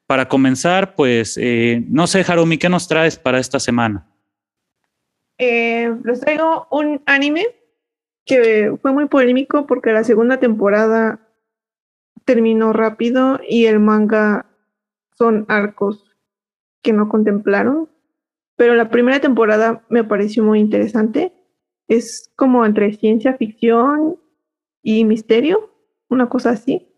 para 0.06 0.28
comenzar, 0.28 0.94
pues 0.94 1.36
eh, 1.38 1.84
no 1.88 2.06
sé, 2.06 2.24
Harumi, 2.26 2.56
¿qué 2.56 2.70
nos 2.70 2.88
traes 2.88 3.18
para 3.18 3.38
esta 3.38 3.60
semana? 3.60 4.06
Eh, 5.36 5.94
les 6.04 6.20
traigo 6.20 6.68
un 6.70 7.02
anime 7.04 7.48
que 8.24 8.72
fue 8.80 8.92
muy 8.92 9.08
polémico 9.08 9.66
porque 9.66 9.92
la 9.92 10.04
segunda 10.04 10.38
temporada 10.38 11.20
terminó 12.24 12.72
rápido 12.72 13.40
y 13.46 13.66
el 13.66 13.78
manga 13.78 14.46
son 15.18 15.44
arcos 15.48 16.09
que 16.82 16.92
no 16.92 17.08
contemplaron. 17.08 17.88
Pero 18.56 18.74
la 18.74 18.90
primera 18.90 19.20
temporada 19.20 19.84
me 19.88 20.04
pareció 20.04 20.44
muy 20.44 20.60
interesante 20.60 21.32
es 21.90 22.32
como 22.36 22.64
entre 22.64 22.92
ciencia 22.92 23.34
ficción 23.34 24.16
y 24.80 25.04
misterio, 25.04 25.70
una 26.08 26.28
cosa 26.28 26.50
así. 26.50 26.88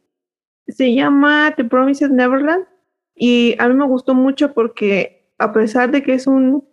Se 0.69 0.95
llama 0.95 1.55
The 1.57 1.65
Promises 1.65 2.11
Neverland 2.11 2.67
y 3.15 3.57
a 3.59 3.69
mí 3.69 3.75
me 3.75 3.87
gustó 3.87 4.15
mucho 4.15 4.53
porque 4.53 5.33
a 5.39 5.53
pesar 5.55 5.91
de 5.91 6.03
que 6.03 6.13
es 6.13 6.27
un, 6.27 6.69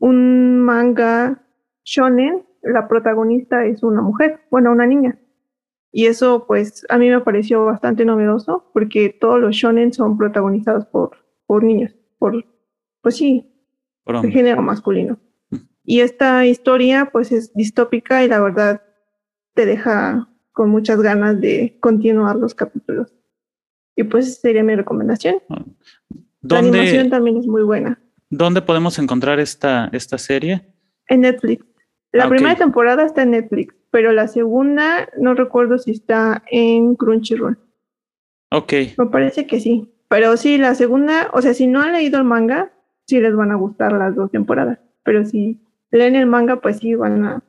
un 0.00 0.60
manga 0.60 1.46
shonen, 1.84 2.44
la 2.60 2.88
protagonista 2.88 3.64
es 3.64 3.84
una 3.84 4.02
mujer, 4.02 4.40
bueno, 4.50 4.72
una 4.72 4.86
niña. 4.86 5.16
Y 5.92 6.06
eso 6.06 6.44
pues 6.44 6.84
a 6.88 6.98
mí 6.98 7.08
me 7.08 7.20
pareció 7.20 7.64
bastante 7.64 8.04
novedoso 8.04 8.68
porque 8.74 9.10
todos 9.10 9.40
los 9.40 9.54
shonen 9.54 9.92
son 9.92 10.18
protagonizados 10.18 10.86
por, 10.86 11.12
por 11.46 11.62
niños, 11.62 11.94
por, 12.18 12.44
pues 13.02 13.16
sí, 13.16 13.46
por 14.04 14.20
de 14.20 14.30
género 14.30 14.62
masculino. 14.62 15.18
Y 15.84 16.00
esta 16.00 16.44
historia 16.44 17.08
pues 17.10 17.32
es 17.32 17.54
distópica 17.54 18.22
y 18.22 18.28
la 18.28 18.40
verdad 18.40 18.82
te 19.54 19.64
deja 19.64 20.28
con 20.52 20.70
muchas 20.70 21.00
ganas 21.00 21.40
de 21.40 21.78
continuar 21.80 22.36
los 22.36 22.54
capítulos. 22.54 23.14
Y 23.96 24.04
pues 24.04 24.40
sería 24.40 24.62
mi 24.62 24.76
recomendación. 24.76 25.36
Ah, 25.48 25.64
la 26.42 26.58
animación 26.58 27.10
también 27.10 27.38
es 27.38 27.46
muy 27.46 27.62
buena. 27.62 28.00
¿Dónde 28.30 28.60
podemos 28.62 28.98
encontrar 28.98 29.40
esta, 29.40 29.88
esta 29.92 30.18
serie? 30.18 30.74
En 31.06 31.22
Netflix. 31.22 31.64
La 32.12 32.24
ah, 32.24 32.28
primera 32.28 32.54
temporada 32.54 33.04
está 33.04 33.22
en 33.22 33.32
Netflix, 33.32 33.74
pero 33.90 34.12
la 34.12 34.28
segunda 34.28 35.08
no 35.18 35.34
recuerdo 35.34 35.78
si 35.78 35.92
está 35.92 36.42
en 36.50 36.94
Crunchyroll. 36.94 37.58
Ok. 38.50 38.72
Me 38.96 39.06
parece 39.06 39.46
que 39.46 39.60
sí. 39.60 39.92
Pero 40.08 40.36
sí, 40.36 40.58
la 40.58 40.74
segunda, 40.74 41.30
o 41.32 41.42
sea, 41.42 41.54
si 41.54 41.66
no 41.66 41.82
han 41.82 41.92
leído 41.92 42.18
el 42.18 42.24
manga, 42.24 42.72
sí 43.06 43.20
les 43.20 43.34
van 43.34 43.52
a 43.52 43.56
gustar 43.56 43.92
las 43.92 44.14
dos 44.14 44.30
temporadas. 44.30 44.78
Pero 45.02 45.24
si 45.24 45.60
leen 45.90 46.16
el 46.16 46.26
manga, 46.26 46.60
pues 46.60 46.78
sí 46.78 46.94
van 46.94 47.24
a, 47.24 47.42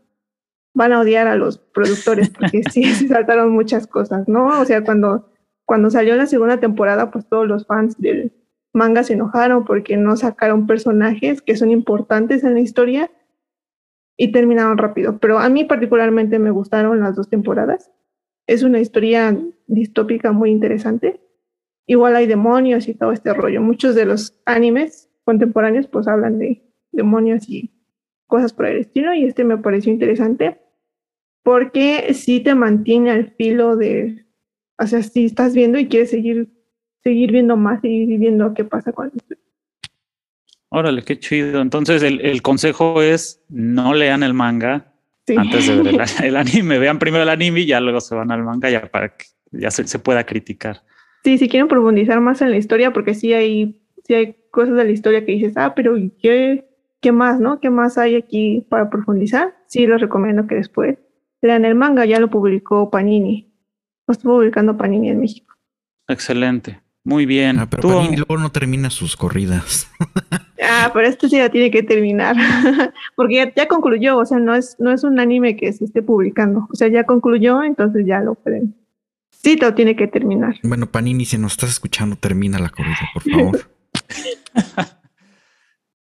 van 0.73 0.93
a 0.93 0.99
odiar 0.99 1.27
a 1.27 1.35
los 1.35 1.57
productores, 1.57 2.29
porque 2.29 2.63
sí 2.71 2.83
se 2.93 3.07
saltaron 3.07 3.51
muchas 3.51 3.87
cosas, 3.87 4.27
¿no? 4.27 4.59
O 4.59 4.65
sea, 4.65 4.83
cuando, 4.83 5.31
cuando 5.65 5.89
salió 5.89 6.15
la 6.15 6.25
segunda 6.25 6.59
temporada, 6.59 7.11
pues 7.11 7.27
todos 7.27 7.47
los 7.47 7.65
fans 7.65 7.97
del 7.97 8.33
manga 8.73 9.03
se 9.03 9.13
enojaron 9.13 9.65
porque 9.65 9.97
no 9.97 10.15
sacaron 10.15 10.67
personajes 10.67 11.41
que 11.41 11.55
son 11.55 11.71
importantes 11.71 12.43
en 12.43 12.53
la 12.53 12.59
historia 12.59 13.11
y 14.17 14.31
terminaron 14.31 14.77
rápido. 14.77 15.17
Pero 15.19 15.39
a 15.39 15.49
mí 15.49 15.63
particularmente 15.63 16.39
me 16.39 16.51
gustaron 16.51 16.99
las 16.99 17.15
dos 17.15 17.29
temporadas. 17.29 17.91
Es 18.47 18.63
una 18.63 18.79
historia 18.79 19.37
distópica 19.67 20.31
muy 20.31 20.51
interesante. 20.51 21.21
Igual 21.89 22.15
hay 22.15 22.27
demonios 22.27 22.87
y 22.87 22.93
todo 22.93 23.11
este 23.11 23.33
rollo. 23.33 23.63
Muchos 23.63 23.95
de 23.95 24.05
los 24.05 24.35
animes 24.45 25.09
contemporáneos 25.23 25.87
pues 25.87 26.07
hablan 26.07 26.37
de 26.37 26.61
demonios 26.91 27.49
y 27.49 27.71
cosas 28.27 28.53
por 28.53 28.67
el 28.67 28.77
estilo 28.77 29.11
y 29.15 29.25
este 29.25 29.43
me 29.43 29.57
pareció 29.57 29.91
interesante 29.91 30.61
porque 31.41 32.13
sí 32.13 32.41
te 32.41 32.53
mantiene 32.53 33.09
al 33.09 33.31
filo 33.31 33.75
de, 33.75 34.23
o 34.77 34.85
sea, 34.85 35.01
si 35.01 35.25
estás 35.25 35.55
viendo 35.55 35.79
y 35.79 35.87
quieres 35.87 36.11
seguir, 36.11 36.49
seguir 37.03 37.31
viendo 37.31 37.57
más, 37.57 37.79
y 37.81 38.17
viendo 38.17 38.53
qué 38.53 38.65
pasa 38.65 38.91
con 38.91 39.07
esto. 39.07 39.33
Órale, 40.69 41.01
qué 41.01 41.17
chido. 41.17 41.59
Entonces 41.59 42.03
el, 42.03 42.21
el 42.21 42.43
consejo 42.43 43.01
es 43.01 43.43
no 43.49 43.95
lean 43.95 44.21
el 44.21 44.35
manga 44.35 44.93
antes 45.35 45.65
de 45.65 45.81
ver 45.81 46.01
el, 46.23 46.35
anime. 46.35 46.77
Vean 46.77 46.99
primero 46.99 47.23
el 47.23 47.29
anime 47.29 47.61
y 47.61 47.65
ya 47.65 47.79
luego 47.79 47.99
se 47.99 48.13
van 48.13 48.29
al 48.29 48.43
manga 48.43 48.69
ya 48.69 48.91
para 48.91 49.17
que 49.17 49.25
ya 49.49 49.71
se, 49.71 49.87
se 49.87 49.97
pueda 49.97 50.23
criticar. 50.23 50.83
Sí, 51.23 51.37
si 51.37 51.49
quieren 51.49 51.67
profundizar 51.67 52.19
más 52.21 52.41
en 52.41 52.51
la 52.51 52.57
historia, 52.57 52.93
porque 52.93 53.13
sí 53.13 53.33
hay, 53.33 53.81
sí 54.05 54.13
hay 54.13 54.35
cosas 54.51 54.75
de 54.75 54.85
la 54.85 54.91
historia 54.91 55.25
que 55.25 55.33
dices, 55.33 55.53
ah, 55.57 55.73
pero 55.75 55.95
¿qué, 56.21 56.65
¿qué 57.01 57.11
más, 57.11 57.39
no? 57.39 57.59
¿Qué 57.59 57.69
más 57.69 57.97
hay 57.97 58.15
aquí 58.15 58.65
para 58.69 58.89
profundizar? 58.89 59.55
Sí, 59.67 59.85
les 59.85 60.01
recomiendo 60.01 60.47
que 60.47 60.55
después 60.55 60.97
lean 61.41 61.65
el 61.65 61.75
manga, 61.75 62.05
ya 62.05 62.19
lo 62.19 62.29
publicó 62.29 62.89
Panini. 62.89 63.51
Lo 64.07 64.13
estuvo 64.13 64.37
publicando 64.37 64.77
Panini 64.77 65.09
en 65.09 65.19
México. 65.19 65.53
Excelente. 66.07 66.81
Muy 67.03 67.25
bien. 67.25 67.59
Ah, 67.59 67.67
pero 67.69 67.89
Panini 67.89 68.17
luego 68.17 68.37
no 68.37 68.51
termina 68.51 68.89
sus 68.89 69.15
corridas. 69.15 69.89
ah, 70.63 70.91
pero 70.93 71.07
este 71.07 71.29
sí 71.29 71.37
ya 71.37 71.49
tiene 71.49 71.71
que 71.71 71.83
terminar. 71.83 72.35
Porque 73.15 73.53
ya, 73.55 73.67
concluyó, 73.67 74.17
o 74.17 74.25
sea, 74.25 74.39
no 74.39 74.53
es, 74.53 74.75
no 74.79 74.91
es 74.91 75.03
un 75.03 75.19
anime 75.19 75.55
que 75.55 75.71
se 75.71 75.85
esté 75.85 76.01
publicando. 76.01 76.67
O 76.71 76.75
sea, 76.75 76.87
ya 76.87 77.05
concluyó, 77.05 77.63
entonces 77.63 78.05
ya 78.05 78.19
lo 78.19 78.35
pueden. 78.35 78.75
Sí, 79.41 79.55
todo 79.55 79.73
tiene 79.73 79.95
que 79.95 80.07
terminar. 80.07 80.55
Bueno, 80.63 80.91
Panini, 80.91 81.25
si 81.25 81.37
nos 81.37 81.53
estás 81.53 81.69
escuchando, 81.69 82.17
termina 82.17 82.59
la 82.59 82.69
corrida, 82.69 83.09
por 83.13 83.23
favor. 83.23 83.71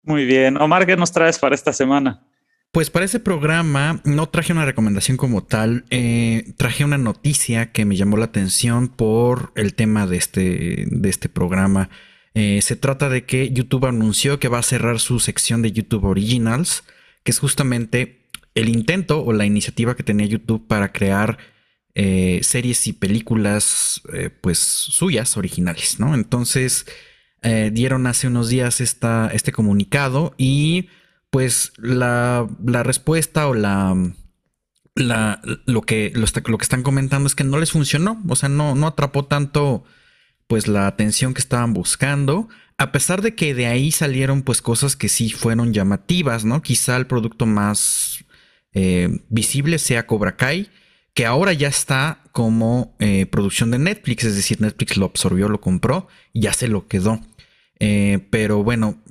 Muy 0.03 0.25
bien. 0.25 0.57
Omar, 0.57 0.85
¿qué 0.85 0.97
nos 0.97 1.11
traes 1.11 1.39
para 1.39 1.55
esta 1.55 1.71
semana? 1.71 2.25
Pues 2.71 2.89
para 2.89 3.05
ese 3.05 3.19
programa 3.19 4.01
no 4.03 4.27
traje 4.27 4.51
una 4.51 4.65
recomendación 4.65 5.17
como 5.17 5.43
tal, 5.43 5.85
eh, 5.89 6.53
traje 6.57 6.83
una 6.83 6.97
noticia 6.97 7.71
que 7.71 7.85
me 7.85 7.95
llamó 7.95 8.17
la 8.17 8.25
atención 8.25 8.89
por 8.89 9.53
el 9.55 9.73
tema 9.73 10.05
de 10.05 10.17
este, 10.17 10.85
de 10.87 11.09
este 11.09 11.29
programa. 11.29 11.89
Eh, 12.33 12.61
se 12.61 12.75
trata 12.75 13.09
de 13.09 13.25
que 13.25 13.51
YouTube 13.51 13.87
anunció 13.87 14.39
que 14.39 14.49
va 14.49 14.59
a 14.59 14.63
cerrar 14.63 14.99
su 14.99 15.19
sección 15.19 15.61
de 15.61 15.71
YouTube 15.71 16.05
Originals, 16.05 16.83
que 17.23 17.31
es 17.31 17.39
justamente 17.39 18.29
el 18.53 18.69
intento 18.69 19.23
o 19.23 19.33
la 19.33 19.45
iniciativa 19.45 19.95
que 19.95 20.03
tenía 20.03 20.27
YouTube 20.27 20.67
para 20.67 20.91
crear 20.91 21.39
eh, 21.95 22.39
series 22.43 22.87
y 22.87 22.93
películas 22.93 24.01
pues 24.41 24.59
suyas 24.59 25.37
originales, 25.37 25.99
¿no? 25.99 26.13
Entonces 26.13 26.85
eh, 27.41 27.71
dieron 27.73 28.05
hace 28.05 28.27
unos 28.27 28.49
días 28.49 28.81
esta, 28.81 29.29
este 29.33 29.53
comunicado 29.53 30.33
y 30.37 30.89
pues 31.29 31.71
la, 31.77 32.47
respuesta 32.83 33.47
o 33.47 33.53
la, 33.53 33.95
la 34.95 35.41
lo, 35.65 35.81
que, 35.83 36.11
lo, 36.13 36.57
que 36.57 36.63
están 36.63 36.83
comentando 36.83 37.27
es 37.27 37.35
que 37.35 37.45
no 37.45 37.57
les 37.57 37.71
funcionó, 37.71 38.21
o 38.27 38.35
sea, 38.35 38.49
no, 38.49 38.75
no 38.75 38.87
atrapó 38.87 39.25
tanto 39.25 39.85
pues 40.47 40.67
la 40.67 40.87
atención 40.87 41.33
que 41.33 41.39
estaban 41.39 41.73
buscando, 41.73 42.49
a 42.77 42.91
pesar 42.91 43.21
de 43.21 43.35
que 43.35 43.53
de 43.53 43.67
ahí 43.67 43.91
salieron 43.91 44.41
pues 44.41 44.61
cosas 44.61 44.97
que 44.97 45.07
sí 45.07 45.29
fueron 45.29 45.73
llamativas, 45.73 46.43
¿no? 46.43 46.61
Quizá 46.61 46.97
el 46.97 47.07
producto 47.07 47.45
más 47.45 48.25
eh, 48.73 49.21
visible 49.29 49.79
sea 49.79 50.07
Cobra 50.07 50.35
Kai, 50.35 50.69
que 51.13 51.25
ahora 51.25 51.53
ya 51.53 51.67
está 51.67 52.23
como 52.31 52.95
eh, 52.99 53.25
producción 53.25 53.71
de 53.71 53.79
Netflix, 53.79 54.23
es 54.23 54.35
decir, 54.35 54.61
Netflix 54.61 54.97
lo 54.97 55.05
absorbió, 55.05 55.49
lo 55.49 55.61
compró 55.61 56.07
y 56.33 56.41
ya 56.41 56.53
se 56.53 56.67
lo 56.67 56.87
quedó. 56.87 57.21
Eh, 57.79 58.27
pero 58.29 58.63
bueno, 58.63 59.01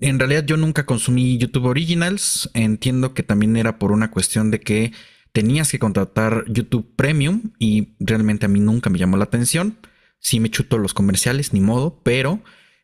en 0.00 0.18
realidad 0.18 0.44
yo 0.44 0.56
nunca 0.56 0.86
consumí 0.86 1.38
YouTube 1.38 1.66
Originals. 1.66 2.50
Entiendo 2.54 3.14
que 3.14 3.22
también 3.22 3.56
era 3.56 3.78
por 3.78 3.92
una 3.92 4.10
cuestión 4.10 4.50
de 4.50 4.60
que 4.60 4.92
tenías 5.32 5.70
que 5.70 5.78
contratar 5.78 6.44
YouTube 6.48 6.94
Premium 6.96 7.52
y 7.58 7.94
realmente 8.00 8.46
a 8.46 8.48
mí 8.48 8.60
nunca 8.60 8.90
me 8.90 8.98
llamó 8.98 9.16
la 9.16 9.24
atención. 9.24 9.78
Sí 10.18 10.40
me 10.40 10.50
chuto 10.50 10.78
los 10.78 10.94
comerciales, 10.94 11.52
ni 11.52 11.60
modo, 11.60 12.00
pero 12.02 12.42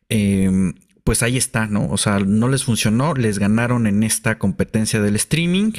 em, 0.09 0.75
pues 1.03 1.23
ahí 1.23 1.35
está, 1.35 1.65
¿no? 1.67 1.89
O 1.89 1.97
sea, 1.97 2.19
no 2.19 2.47
les 2.47 2.63
funcionó, 2.63 3.15
les 3.15 3.39
ganaron 3.39 3.87
en 3.87 4.03
esta 4.03 4.37
competencia 4.37 5.01
del 5.01 5.15
streaming 5.15 5.71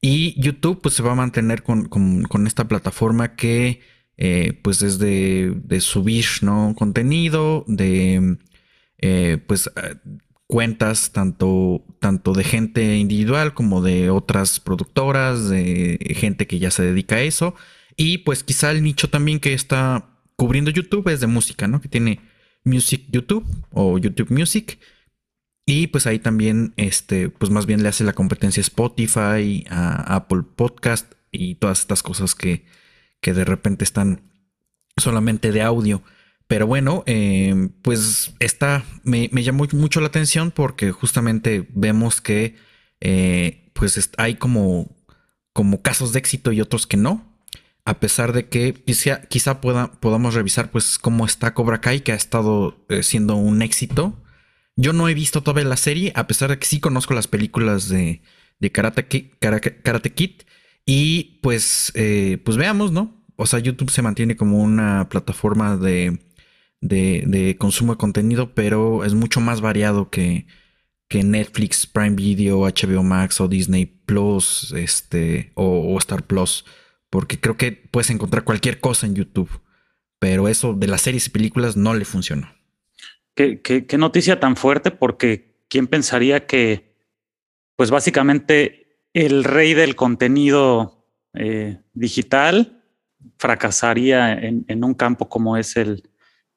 y 0.00 0.40
YouTube 0.40 0.80
pues 0.80 0.94
se 0.94 1.02
va 1.02 1.12
a 1.12 1.16
mantener 1.16 1.62
con, 1.62 2.46
esta 2.46 2.68
plataforma 2.68 3.34
que 3.34 3.80
eh, 4.16 4.58
pues 4.62 4.82
es 4.82 4.98
de, 4.98 5.78
subir, 5.80 6.26
¿no? 6.42 6.74
Contenido, 6.76 7.64
de 7.66 8.38
eh, 8.98 9.38
pues 9.46 9.70
cuentas 10.48 11.12
tanto, 11.12 11.84
tanto 12.00 12.32
de 12.32 12.42
gente 12.42 12.96
individual 12.96 13.54
como 13.54 13.82
de 13.82 14.10
otras 14.10 14.60
productoras, 14.60 15.48
de 15.48 16.14
gente 16.16 16.46
que 16.46 16.58
ya 16.58 16.70
se 16.70 16.82
dedica 16.82 17.16
a 17.16 17.22
eso. 17.22 17.54
Y 17.96 18.18
pues 18.18 18.42
quizá 18.42 18.70
el 18.70 18.82
nicho 18.82 19.10
también 19.10 19.40
que 19.40 19.52
está 19.52 20.08
cubriendo 20.36 20.70
YouTube 20.70 21.08
es 21.08 21.20
de 21.20 21.26
música, 21.26 21.68
¿no? 21.68 21.80
Que 21.80 21.88
tiene 21.88 22.20
Music 22.64 23.04
YouTube 23.10 23.44
o 23.72 23.98
YouTube 23.98 24.30
Music. 24.30 24.78
Y 25.70 25.88
pues 25.88 26.06
ahí 26.06 26.18
también, 26.18 26.72
este, 26.78 27.28
pues 27.28 27.50
más 27.50 27.66
bien 27.66 27.82
le 27.82 27.90
hace 27.90 28.02
la 28.02 28.14
competencia 28.14 28.62
Spotify, 28.62 29.66
a 29.68 30.16
Apple 30.16 30.44
Podcast 30.56 31.12
y 31.30 31.56
todas 31.56 31.80
estas 31.80 32.02
cosas 32.02 32.34
que, 32.34 32.64
que 33.20 33.34
de 33.34 33.44
repente 33.44 33.84
están 33.84 34.22
solamente 34.96 35.52
de 35.52 35.60
audio. 35.60 36.02
Pero 36.46 36.66
bueno, 36.66 37.02
eh, 37.04 37.68
pues 37.82 38.32
esta 38.38 38.82
me, 39.02 39.28
llamó 39.28 39.66
mucho 39.74 40.00
la 40.00 40.06
atención 40.06 40.52
porque 40.52 40.90
justamente 40.90 41.68
vemos 41.74 42.22
que 42.22 42.56
eh, 43.02 43.70
pues 43.74 44.10
hay 44.16 44.36
como, 44.36 44.96
como 45.52 45.82
casos 45.82 46.14
de 46.14 46.20
éxito 46.20 46.50
y 46.50 46.62
otros 46.62 46.86
que 46.86 46.96
no. 46.96 47.42
A 47.84 48.00
pesar 48.00 48.32
de 48.32 48.48
que 48.48 48.72
quizá, 48.72 49.20
quizá 49.20 49.60
pueda, 49.60 49.92
podamos 50.00 50.32
revisar 50.32 50.70
pues 50.70 50.98
cómo 50.98 51.26
está 51.26 51.52
Cobra 51.52 51.82
Kai, 51.82 52.00
que 52.00 52.12
ha 52.12 52.16
estado 52.16 52.86
eh, 52.88 53.02
siendo 53.02 53.36
un 53.36 53.60
éxito. 53.60 54.16
Yo 54.80 54.92
no 54.92 55.08
he 55.08 55.14
visto 55.14 55.42
todavía 55.42 55.68
la 55.68 55.76
serie, 55.76 56.12
a 56.14 56.26
pesar 56.26 56.50
de 56.50 56.58
que 56.58 56.66
sí 56.66 56.80
conozco 56.80 57.12
las 57.12 57.26
películas 57.26 57.88
de, 57.88 58.22
de 58.60 58.72
Karate, 58.72 59.06
Kid. 60.14 60.32
Y 60.86 61.40
pues, 61.42 61.92
pues 62.44 62.56
veamos, 62.56 62.92
¿no? 62.92 63.22
O 63.36 63.46
sea, 63.46 63.58
YouTube 63.58 63.90
se 63.90 64.02
mantiene 64.02 64.36
como 64.36 64.58
una 64.62 65.08
plataforma 65.10 65.76
de 65.76 66.18
de, 66.80 67.56
consumo 67.58 67.94
de 67.94 67.98
contenido, 67.98 68.54
pero 68.54 69.04
es 69.04 69.14
mucho 69.14 69.40
más 69.40 69.60
variado 69.60 70.10
que, 70.10 70.46
que 71.08 71.22
Netflix, 71.22 71.86
Prime 71.86 72.16
Video, 72.16 72.60
HBO 72.60 73.02
Max 73.02 73.40
o 73.40 73.48
Disney 73.48 73.86
Plus, 73.86 74.72
este, 74.76 75.52
o, 75.54 75.96
Star 75.98 76.24
Plus, 76.24 76.64
porque 77.10 77.40
creo 77.40 77.56
que 77.56 77.72
puedes 77.72 78.10
encontrar 78.10 78.44
cualquier 78.44 78.80
cosa 78.80 79.06
en 79.06 79.14
YouTube, 79.14 79.50
pero 80.18 80.48
eso 80.48 80.74
de 80.74 80.86
las 80.86 81.02
series 81.02 81.26
y 81.26 81.30
películas 81.30 81.76
no 81.76 81.94
le 81.94 82.04
funcionó. 82.04 82.48
Qué, 83.38 83.86
qué, 83.86 83.98
noticia 83.98 84.40
tan 84.40 84.56
fuerte, 84.56 84.90
porque 84.90 85.54
quién 85.68 85.86
pensaría 85.86 86.46
que, 86.46 86.96
pues 87.76 87.90
básicamente 87.92 88.98
el 89.12 89.44
rey 89.44 89.74
del 89.74 89.94
contenido 89.94 91.06
eh, 91.34 91.78
digital 91.92 92.82
fracasaría 93.38 94.32
en 94.34 94.84
un 94.84 94.94
campo 94.94 95.28
como 95.28 95.56
es 95.56 95.76
el, 95.76 96.02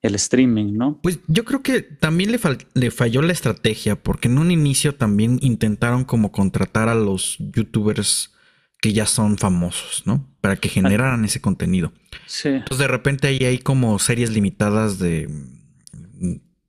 el 0.02 0.16
streaming, 0.16 0.74
¿no? 0.74 1.00
Pues 1.02 1.20
yo 1.28 1.46
creo 1.46 1.62
que 1.62 1.82
también 1.82 2.32
le, 2.32 2.40
le, 2.74 2.92
falló 2.92 3.22
la 3.22 3.34
estrategia, 3.34 3.96
porque 3.96 4.28
en 4.28 4.40
un 4.40 4.52
inicio 4.52 4.96
también 4.96 5.38
intentaron 5.42 6.04
como 6.04 6.32
contratar 6.32 6.90
a 6.90 6.96
los 6.96 7.38
youtubers 7.40 8.34
que 8.82 8.94
ya 8.94 9.06
son 9.06 9.38
famosos, 9.38 10.04
¿no? 10.06 10.28
Para 10.42 10.56
que 10.56 10.70
generaran 10.70 11.24
ese 11.24 11.40
contenido. 11.40 11.94
Sí. 12.26 12.50
Entonces 12.50 12.80
de 12.80 12.88
repente 12.88 13.28
ahí 13.28 13.44
hay 13.46 13.60
como 13.60 14.00
series 14.00 14.32
limitadas 14.32 14.98
de, 14.98 15.30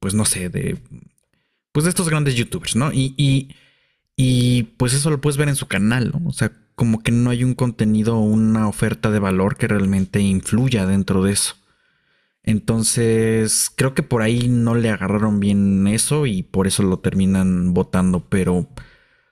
pues 0.03 0.15
no 0.15 0.25
sé, 0.25 0.49
de, 0.49 0.79
pues 1.71 1.85
de 1.85 1.91
estos 1.91 2.09
grandes 2.09 2.35
youtubers, 2.35 2.75
¿no? 2.75 2.93
Y, 2.93 3.15
y, 3.17 3.55
y 4.17 4.65
pues 4.77 4.95
eso 4.95 5.11
lo 5.11 5.21
puedes 5.21 5.37
ver 5.37 5.49
en 5.49 5.55
su 5.55 5.69
canal, 5.69 6.11
¿no? 6.11 6.29
O 6.29 6.33
sea, 6.33 6.51
como 6.75 7.05
que 7.05 7.13
no 7.13 7.31
hay 7.31 7.45
un 7.45 7.55
contenido, 7.55 8.19
una 8.19 8.67
oferta 8.67 9.13
de 9.13 9.21
valor 9.21 9.57
que 9.57 9.69
realmente 9.69 10.19
influya 10.19 10.87
dentro 10.87 11.23
de 11.23 11.35
eso. 11.35 11.55
Entonces, 12.43 13.71
creo 13.77 13.95
que 13.95 14.03
por 14.03 14.23
ahí 14.23 14.49
no 14.49 14.75
le 14.75 14.91
agarraron 14.91 15.39
bien 15.39 15.87
eso 15.87 16.27
y 16.27 16.43
por 16.43 16.67
eso 16.67 16.83
lo 16.83 16.99
terminan 16.99 17.73
votando, 17.73 18.27
pero 18.29 18.67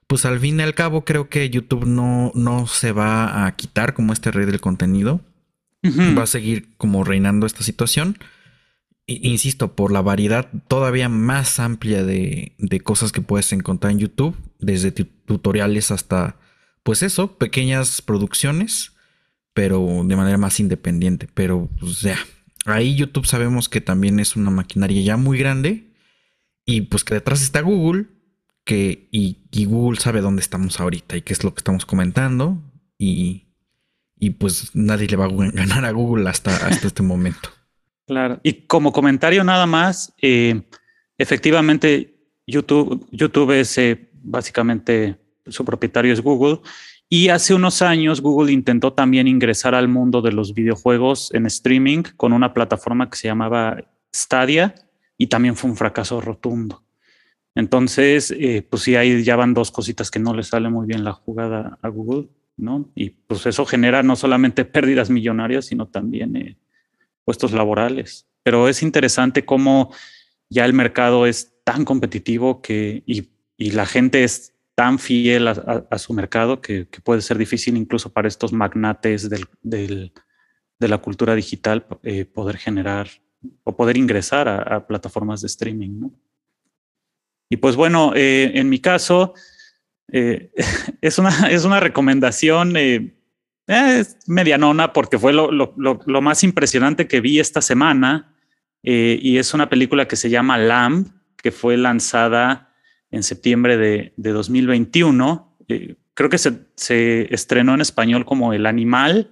pues 0.06 0.24
al 0.24 0.38
fin 0.38 0.60
y 0.60 0.62
al 0.62 0.76
cabo 0.76 1.04
creo 1.04 1.28
que 1.28 1.50
YouTube 1.50 1.84
no, 1.84 2.30
no 2.36 2.68
se 2.68 2.92
va 2.92 3.44
a 3.44 3.56
quitar 3.56 3.92
como 3.92 4.12
este 4.12 4.30
rey 4.30 4.46
del 4.46 4.60
contenido. 4.60 5.20
Va 6.16 6.22
a 6.22 6.26
seguir 6.26 6.76
como 6.76 7.02
reinando 7.02 7.46
esta 7.46 7.64
situación. 7.64 8.18
Insisto, 9.22 9.74
por 9.74 9.92
la 9.92 10.02
variedad 10.02 10.50
todavía 10.68 11.08
más 11.08 11.58
amplia 11.60 12.04
de, 12.04 12.54
de 12.58 12.80
cosas 12.80 13.12
que 13.12 13.20
puedes 13.20 13.52
encontrar 13.52 13.92
en 13.92 13.98
YouTube, 13.98 14.36
desde 14.58 14.92
tutoriales 14.92 15.90
hasta, 15.90 16.36
pues 16.82 17.02
eso, 17.02 17.38
pequeñas 17.38 18.02
producciones, 18.02 18.92
pero 19.52 20.02
de 20.04 20.16
manera 20.16 20.38
más 20.38 20.60
independiente. 20.60 21.28
Pero 21.34 21.68
pues 21.80 22.00
ya, 22.00 22.18
Ahí 22.66 22.94
YouTube 22.94 23.26
sabemos 23.26 23.68
que 23.68 23.80
también 23.80 24.20
es 24.20 24.36
una 24.36 24.50
maquinaria 24.50 25.00
ya 25.02 25.16
muy 25.16 25.38
grande 25.38 25.92
y 26.66 26.82
pues 26.82 27.04
que 27.04 27.14
detrás 27.14 27.42
está 27.42 27.62
Google 27.62 28.06
que, 28.64 29.08
y, 29.10 29.38
Google 29.64 29.98
sabe 29.98 30.20
dónde 30.20 30.42
estamos 30.42 30.78
ahorita 30.78 31.16
y 31.16 31.22
qué 31.22 31.32
es 31.32 31.42
lo 31.42 31.54
que 31.54 31.60
estamos 31.60 31.86
comentando 31.86 32.62
y, 32.98 33.46
pues 34.38 34.74
nadie 34.74 35.08
le 35.08 35.16
va 35.16 35.24
a 35.24 35.28
ganar 35.52 35.84
a 35.86 35.90
Google 35.90 36.28
hasta, 36.28 36.54
hasta 36.66 36.86
este 36.86 37.02
momento. 37.02 37.48
Claro, 38.10 38.40
y 38.42 38.66
como 38.66 38.90
comentario 38.90 39.44
nada 39.44 39.66
más, 39.66 40.12
eh, 40.20 40.62
efectivamente 41.16 42.16
YouTube, 42.44 43.06
YouTube 43.12 43.52
es 43.52 43.78
eh, 43.78 44.10
básicamente 44.14 45.16
su 45.46 45.64
propietario 45.64 46.12
es 46.12 46.20
Google 46.20 46.58
y 47.08 47.28
hace 47.28 47.54
unos 47.54 47.82
años 47.82 48.20
Google 48.20 48.50
intentó 48.50 48.94
también 48.94 49.28
ingresar 49.28 49.76
al 49.76 49.86
mundo 49.86 50.22
de 50.22 50.32
los 50.32 50.54
videojuegos 50.54 51.32
en 51.34 51.46
streaming 51.46 52.02
con 52.16 52.32
una 52.32 52.52
plataforma 52.52 53.08
que 53.08 53.16
se 53.16 53.28
llamaba 53.28 53.76
Stadia 54.12 54.74
y 55.16 55.28
también 55.28 55.54
fue 55.54 55.70
un 55.70 55.76
fracaso 55.76 56.20
rotundo. 56.20 56.82
Entonces, 57.54 58.34
eh, 58.36 58.66
pues 58.68 58.82
sí, 58.82 58.96
ahí 58.96 59.22
ya 59.22 59.36
van 59.36 59.54
dos 59.54 59.70
cositas 59.70 60.10
que 60.10 60.18
no 60.18 60.34
le 60.34 60.42
sale 60.42 60.68
muy 60.68 60.84
bien 60.84 61.04
la 61.04 61.12
jugada 61.12 61.78
a 61.80 61.88
Google, 61.88 62.26
¿no? 62.56 62.90
Y 62.96 63.10
pues 63.10 63.46
eso 63.46 63.64
genera 63.66 64.02
no 64.02 64.16
solamente 64.16 64.64
pérdidas 64.64 65.10
millonarias, 65.10 65.66
sino 65.66 65.86
también 65.86 66.34
eh, 66.34 66.56
puestos 67.30 67.52
laborales. 67.52 68.26
Pero 68.42 68.68
es 68.68 68.82
interesante 68.82 69.44
cómo 69.44 69.94
ya 70.48 70.64
el 70.64 70.72
mercado 70.72 71.26
es 71.26 71.52
tan 71.62 71.84
competitivo 71.84 72.60
que 72.60 73.04
y, 73.06 73.28
la 73.70 73.86
gente 73.86 74.24
es 74.24 74.52
tan 74.74 74.98
fiel 74.98 75.46
a, 75.46 75.98
su 75.98 76.12
mercado 76.12 76.60
que, 76.60 76.88
puede 77.04 77.20
ser 77.20 77.38
difícil 77.38 77.76
incluso 77.76 78.12
para 78.12 78.26
estos 78.26 78.52
magnates 78.52 79.30
de 79.30 80.10
la 80.80 80.98
cultura 80.98 81.36
digital 81.36 81.86
eh, 82.02 82.24
poder 82.24 82.56
generar 82.56 83.06
o 83.62 83.76
poder 83.76 83.96
ingresar 83.96 84.48
a, 84.48 84.84
plataformas 84.88 85.40
de 85.42 85.46
streaming. 85.46 86.10
Y 87.48 87.58
pues 87.58 87.76
bueno, 87.76 88.12
eh, 88.16 88.50
en 88.54 88.68
mi 88.68 88.80
caso, 88.80 89.34
eh, 90.10 90.50
es, 91.00 91.18
una, 91.20 91.48
es 91.48 91.64
una 91.64 91.78
recomendación 91.78 92.74
medianona 94.26 94.92
porque 94.92 95.18
fue 95.18 95.32
lo, 95.32 96.22
más 96.22 96.42
impresionante 96.42 97.06
que 97.06 97.20
vi 97.20 97.38
esta 97.38 97.60
semana 97.62 98.34
y 98.82 99.38
es 99.38 99.54
una 99.54 99.68
película 99.68 100.08
que 100.08 100.16
se 100.16 100.30
llama 100.30 100.58
Lamb, 100.58 101.06
que 101.36 101.52
fue 101.52 101.76
lanzada 101.76 102.70
en 103.10 103.22
septiembre 103.22 103.76
de, 103.76 104.12
2021. 104.16 105.56
Eh, 105.68 105.96
creo 106.14 106.30
que 106.30 106.38
se, 106.38 107.34
estrenó 107.34 107.74
en 107.74 107.80
español 107.80 108.24
como 108.24 108.52
El 108.52 108.66
Animal. 108.66 109.30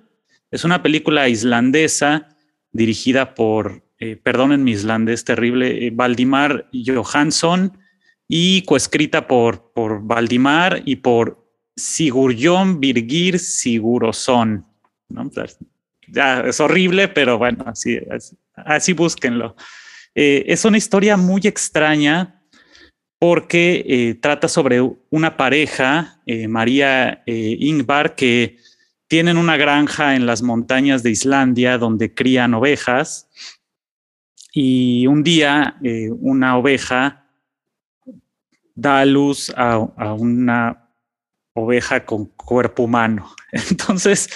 Es 0.51 0.65
una 0.65 0.83
película 0.83 1.29
islandesa 1.29 2.37
dirigida 2.73 3.35
por, 3.35 3.85
eh, 3.99 4.17
perdonen 4.17 4.65
mi 4.65 4.73
islandés 4.73 5.25
terrible, 5.25 5.87
eh, 5.87 5.91
Valdimar 5.93 6.69
Johansson 6.73 7.79
y 8.27 8.63
coescrita 8.63 9.27
por, 9.27 9.73
por 9.73 10.03
Valdimar 10.03 10.83
y 10.85 10.97
por 10.97 11.48
Sigurjón 11.79 12.81
Birgir 12.81 13.39
Sigurosson. 13.39 14.67
Ya, 16.09 16.41
es 16.41 16.61
horrible, 16.61 17.09
pero 17.09 17.39
bueno, 17.39 17.65
así, 17.67 17.99
así, 18.55 18.93
búsquenlo. 18.93 19.57
es 20.15 20.65
una 20.65 20.79
historia 20.79 21.17
muy 21.17 21.43
extraña 21.45 22.43
porque 23.19 23.85
eh, 23.87 24.15
trata 24.15 24.49
sobre 24.49 24.81
una 25.11 25.37
pareja, 25.37 26.21
eh, 26.27 26.49
María 26.49 27.23
Ingvar, 27.27 28.15
que 28.15 28.59
tienen 29.09 29.39
una 29.39 29.57
granja 29.57 30.15
en 30.15 30.27
las 30.27 30.43
montañas 30.43 31.03
de 31.03 31.11
Islandia 31.11 31.79
donde 31.79 32.15
crían 32.15 32.55
ovejas. 32.55 33.29
Y 34.53 35.07
un 35.07 35.23
día 35.23 35.79
una 36.21 36.57
oveja 36.57 37.29
da 38.79 39.01
a 39.01 39.05
luz 39.05 39.53
a, 39.57 40.13
una 40.13 40.88
oveja 41.59 42.05
con 42.05 42.27
cuerpo 42.27 42.85
humano. 42.85 43.35
Entonces, 43.71 44.29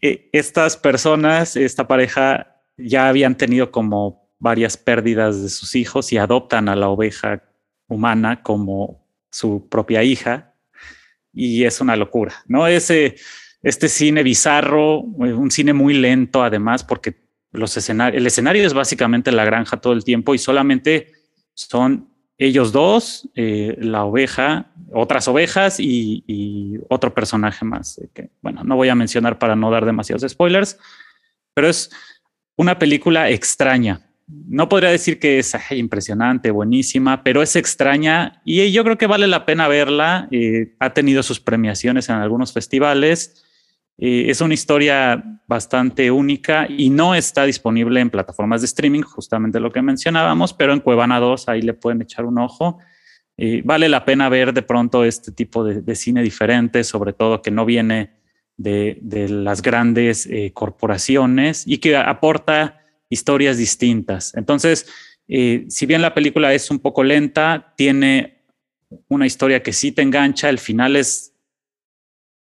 e, 0.00 0.28
estas 0.32 0.76
personas, 0.76 1.56
esta 1.56 1.86
pareja, 1.86 2.60
ya 2.76 3.08
habían 3.08 3.36
tenido 3.36 3.70
como 3.70 4.30
varias 4.38 4.76
pérdidas 4.76 5.42
de 5.42 5.48
sus 5.48 5.74
hijos 5.74 6.12
y 6.12 6.18
adoptan 6.18 6.68
a 6.68 6.76
la 6.76 6.88
oveja 6.88 7.42
humana 7.86 8.42
como 8.42 9.06
su 9.30 9.68
propia 9.68 10.02
hija. 10.02 10.54
Y 11.32 11.64
es 11.64 11.80
una 11.80 11.96
locura, 11.96 12.34
¿no? 12.46 12.66
Ese, 12.66 13.16
este 13.62 13.88
cine 13.88 14.22
bizarro, 14.22 15.00
un 15.00 15.50
cine 15.50 15.72
muy 15.72 15.94
lento 15.94 16.42
además, 16.42 16.84
porque 16.84 17.22
los 17.52 17.76
escenarios, 17.76 18.20
el 18.20 18.26
escenario 18.26 18.66
es 18.66 18.74
básicamente 18.74 19.30
la 19.32 19.44
granja 19.44 19.80
todo 19.80 19.92
el 19.92 20.04
tiempo 20.04 20.34
y 20.34 20.38
solamente 20.38 21.12
son 21.54 22.11
ellos 22.38 22.72
dos, 22.72 23.28
eh, 23.34 23.76
la 23.80 24.04
oveja, 24.04 24.66
otras 24.92 25.28
ovejas 25.28 25.78
y, 25.78 26.78
otro 26.88 27.14
personaje 27.14 27.64
más. 27.64 27.98
Eh, 27.98 28.08
que, 28.12 28.30
bueno, 28.40 28.62
no 28.64 28.76
voy 28.76 28.88
a 28.88 28.94
mencionar 28.94 29.38
para 29.38 29.56
no 29.56 29.70
dar 29.70 29.84
demasiados 29.84 30.30
spoilers, 30.30 30.78
pero 31.54 31.68
es 31.68 31.90
una 32.56 32.78
película 32.78 33.30
extraña. 33.30 34.00
No 34.26 34.68
podría 34.68 34.90
decir 34.90 35.18
que 35.18 35.38
es 35.38 35.54
impresionante, 35.70 36.50
buenísima, 36.50 37.22
pero 37.22 37.42
es 37.42 37.56
extraña 37.56 38.40
y 38.44 38.70
yo 38.72 38.82
creo 38.84 38.96
que 38.96 39.06
vale 39.06 39.26
la 39.26 39.44
pena 39.44 39.68
verla. 39.68 40.28
Eh, 40.30 40.74
ha 40.78 40.94
tenido 40.94 41.22
sus 41.22 41.40
premiaciones 41.40 42.08
en 42.08 42.16
algunos 42.16 42.52
festivales 42.52 43.41
eh, 43.98 44.26
es 44.28 44.40
una 44.40 44.54
historia 44.54 45.22
bastante 45.46 46.10
única 46.10 46.66
y 46.68 46.90
no 46.90 47.14
está 47.14 47.44
disponible 47.44 48.00
en 48.00 48.10
plataformas 48.10 48.62
de 48.62 48.66
streaming, 48.66 49.02
justamente 49.02 49.60
lo 49.60 49.70
que 49.70 49.82
mencionábamos, 49.82 50.52
pero 50.54 50.72
en 50.72 50.80
Cuevana 50.80 51.20
2 51.20 51.48
ahí 51.48 51.62
le 51.62 51.74
pueden 51.74 52.02
echar 52.02 52.24
un 52.24 52.38
ojo. 52.38 52.78
Eh, 53.36 53.62
vale 53.64 53.88
la 53.88 54.04
pena 54.04 54.28
ver 54.28 54.52
de 54.52 54.62
pronto 54.62 55.04
este 55.04 55.32
tipo 55.32 55.64
de, 55.64 55.94
cine 55.94 56.22
diferente, 56.22 56.84
sobre 56.84 57.12
todo 57.12 57.42
que 57.42 57.50
no 57.50 57.64
viene 57.64 58.10
de, 58.56 58.98
las 59.28 59.62
grandes 59.62 60.26
eh, 60.26 60.52
corporaciones 60.54 61.64
y 61.66 61.78
que 61.78 61.96
aporta 61.96 62.80
historias 63.08 63.56
distintas. 63.56 64.34
Entonces, 64.34 64.86
si 65.28 65.86
bien 65.86 66.02
la 66.02 66.12
película 66.12 66.52
es 66.52 66.70
un 66.70 66.78
poco 66.78 67.02
lenta, 67.02 67.72
tiene 67.76 68.42
una 69.08 69.26
historia 69.26 69.62
que 69.62 69.72
sí 69.72 69.92
te 69.92 70.02
engancha, 70.02 70.50
el 70.50 70.58
final 70.58 70.96
es 70.96 71.34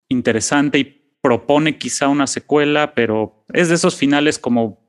interesante 0.09 0.79
y 0.79 1.00
propone 1.21 1.79
quizá 1.79 2.09
una 2.09 2.27
secuela, 2.27 2.95
pero 2.95 3.45
es 3.53 3.69
de 3.69 3.75
esos 3.75 3.97
finales 3.97 4.39
como 4.39 4.87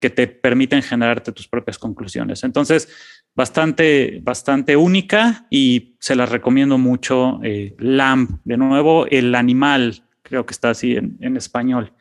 que 0.00 0.10
te 0.10 0.26
permiten 0.28 0.82
generarte 0.82 1.32
tus 1.32 1.48
propias 1.48 1.78
conclusiones. 1.78 2.44
Entonces, 2.44 2.88
bastante, 3.34 4.20
bastante 4.22 4.76
única 4.76 5.46
y 5.50 5.96
se 6.00 6.14
las 6.14 6.28
recomiendo 6.28 6.78
mucho. 6.78 7.40
Eh, 7.42 7.74
Lamb, 7.78 8.40
de 8.44 8.56
nuevo, 8.56 9.06
el 9.06 9.34
animal, 9.34 10.04
creo 10.22 10.46
que 10.46 10.52
está 10.52 10.70
así 10.70 10.96
en, 10.96 11.36
español. 11.36 11.92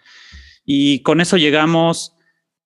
Y 0.66 1.00
con 1.00 1.22
eso 1.22 1.38
llegamos 1.38 2.16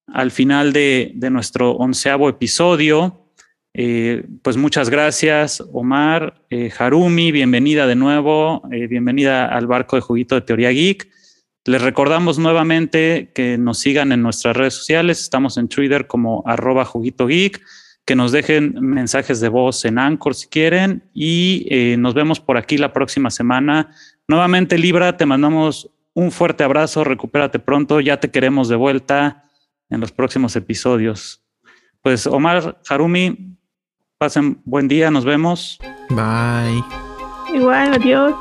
al 0.08 0.32
final 0.32 0.74
de, 0.74 1.12
de 1.16 1.30
nuestro 1.30 1.72
onceavo 1.74 2.28
episodio. 2.28 3.21
Eh, 3.74 4.26
pues 4.42 4.58
muchas 4.58 4.90
gracias, 4.90 5.64
Omar, 5.72 6.44
eh, 6.50 6.72
Harumi, 6.78 7.32
bienvenida 7.32 7.88
de 7.88 7.96
nuevo, 7.96 8.64
eh, 8.70 8.88
bienvenida 8.88 9.46
al 9.46 9.66
barco 9.66 9.96
de 9.96 10.02
juguito 10.02 10.36
de 10.36 10.42
Teoría 10.42 10.72
Geek. 10.72 11.10
Les 11.64 11.82
recordamos 11.82 12.38
nuevamente 12.38 13.32
que 13.34 13.58
nos 13.58 13.80
sigan 13.80 14.12
en 14.12 14.24
nuestras 14.24 14.58
redes 14.58 14.74
sociales, 14.74 15.22
estamos 15.22 15.58
en 15.58 15.70
Twitter 15.70 16.06
como 16.06 16.44
arroba 16.46 16.84
juguito 16.84 17.28
geek, 17.28 17.62
que 18.04 18.16
nos 18.16 18.34
dejen 18.34 18.74
mensajes 18.82 19.40
de 19.40 19.48
voz 19.48 19.86
en 19.86 20.00
Anchor 20.00 20.36
si 20.36 20.48
quieren. 20.48 21.04
Y 21.14 21.96
nos 22.00 22.16
vemos 22.16 22.40
por 22.40 22.58
aquí 22.58 22.80
la 22.80 22.92
próxima 22.92 23.30
semana. 23.30 23.96
Nuevamente, 24.28 24.80
Libra, 24.80 25.18
te 25.18 25.28
mandamos 25.28 25.92
un 26.16 26.32
fuerte 26.32 26.64
abrazo, 26.64 27.04
recupérate 27.04 27.60
pronto, 27.60 28.02
ya 28.02 28.20
te 28.20 28.32
queremos 28.32 28.68
de 28.68 28.76
vuelta 28.76 29.46
en 29.92 30.02
los 30.02 30.12
próximos 30.12 30.56
episodios. 30.56 31.46
Pues 32.02 32.26
Omar, 32.26 32.82
Harumi, 32.90 33.51
Pasen 34.22 34.62
buen 34.66 34.88
día, 34.88 35.10
nos 35.10 35.26
vemos. 35.26 35.80
Bye. 36.12 36.84
Igual, 37.56 37.96
adiós. 37.96 38.36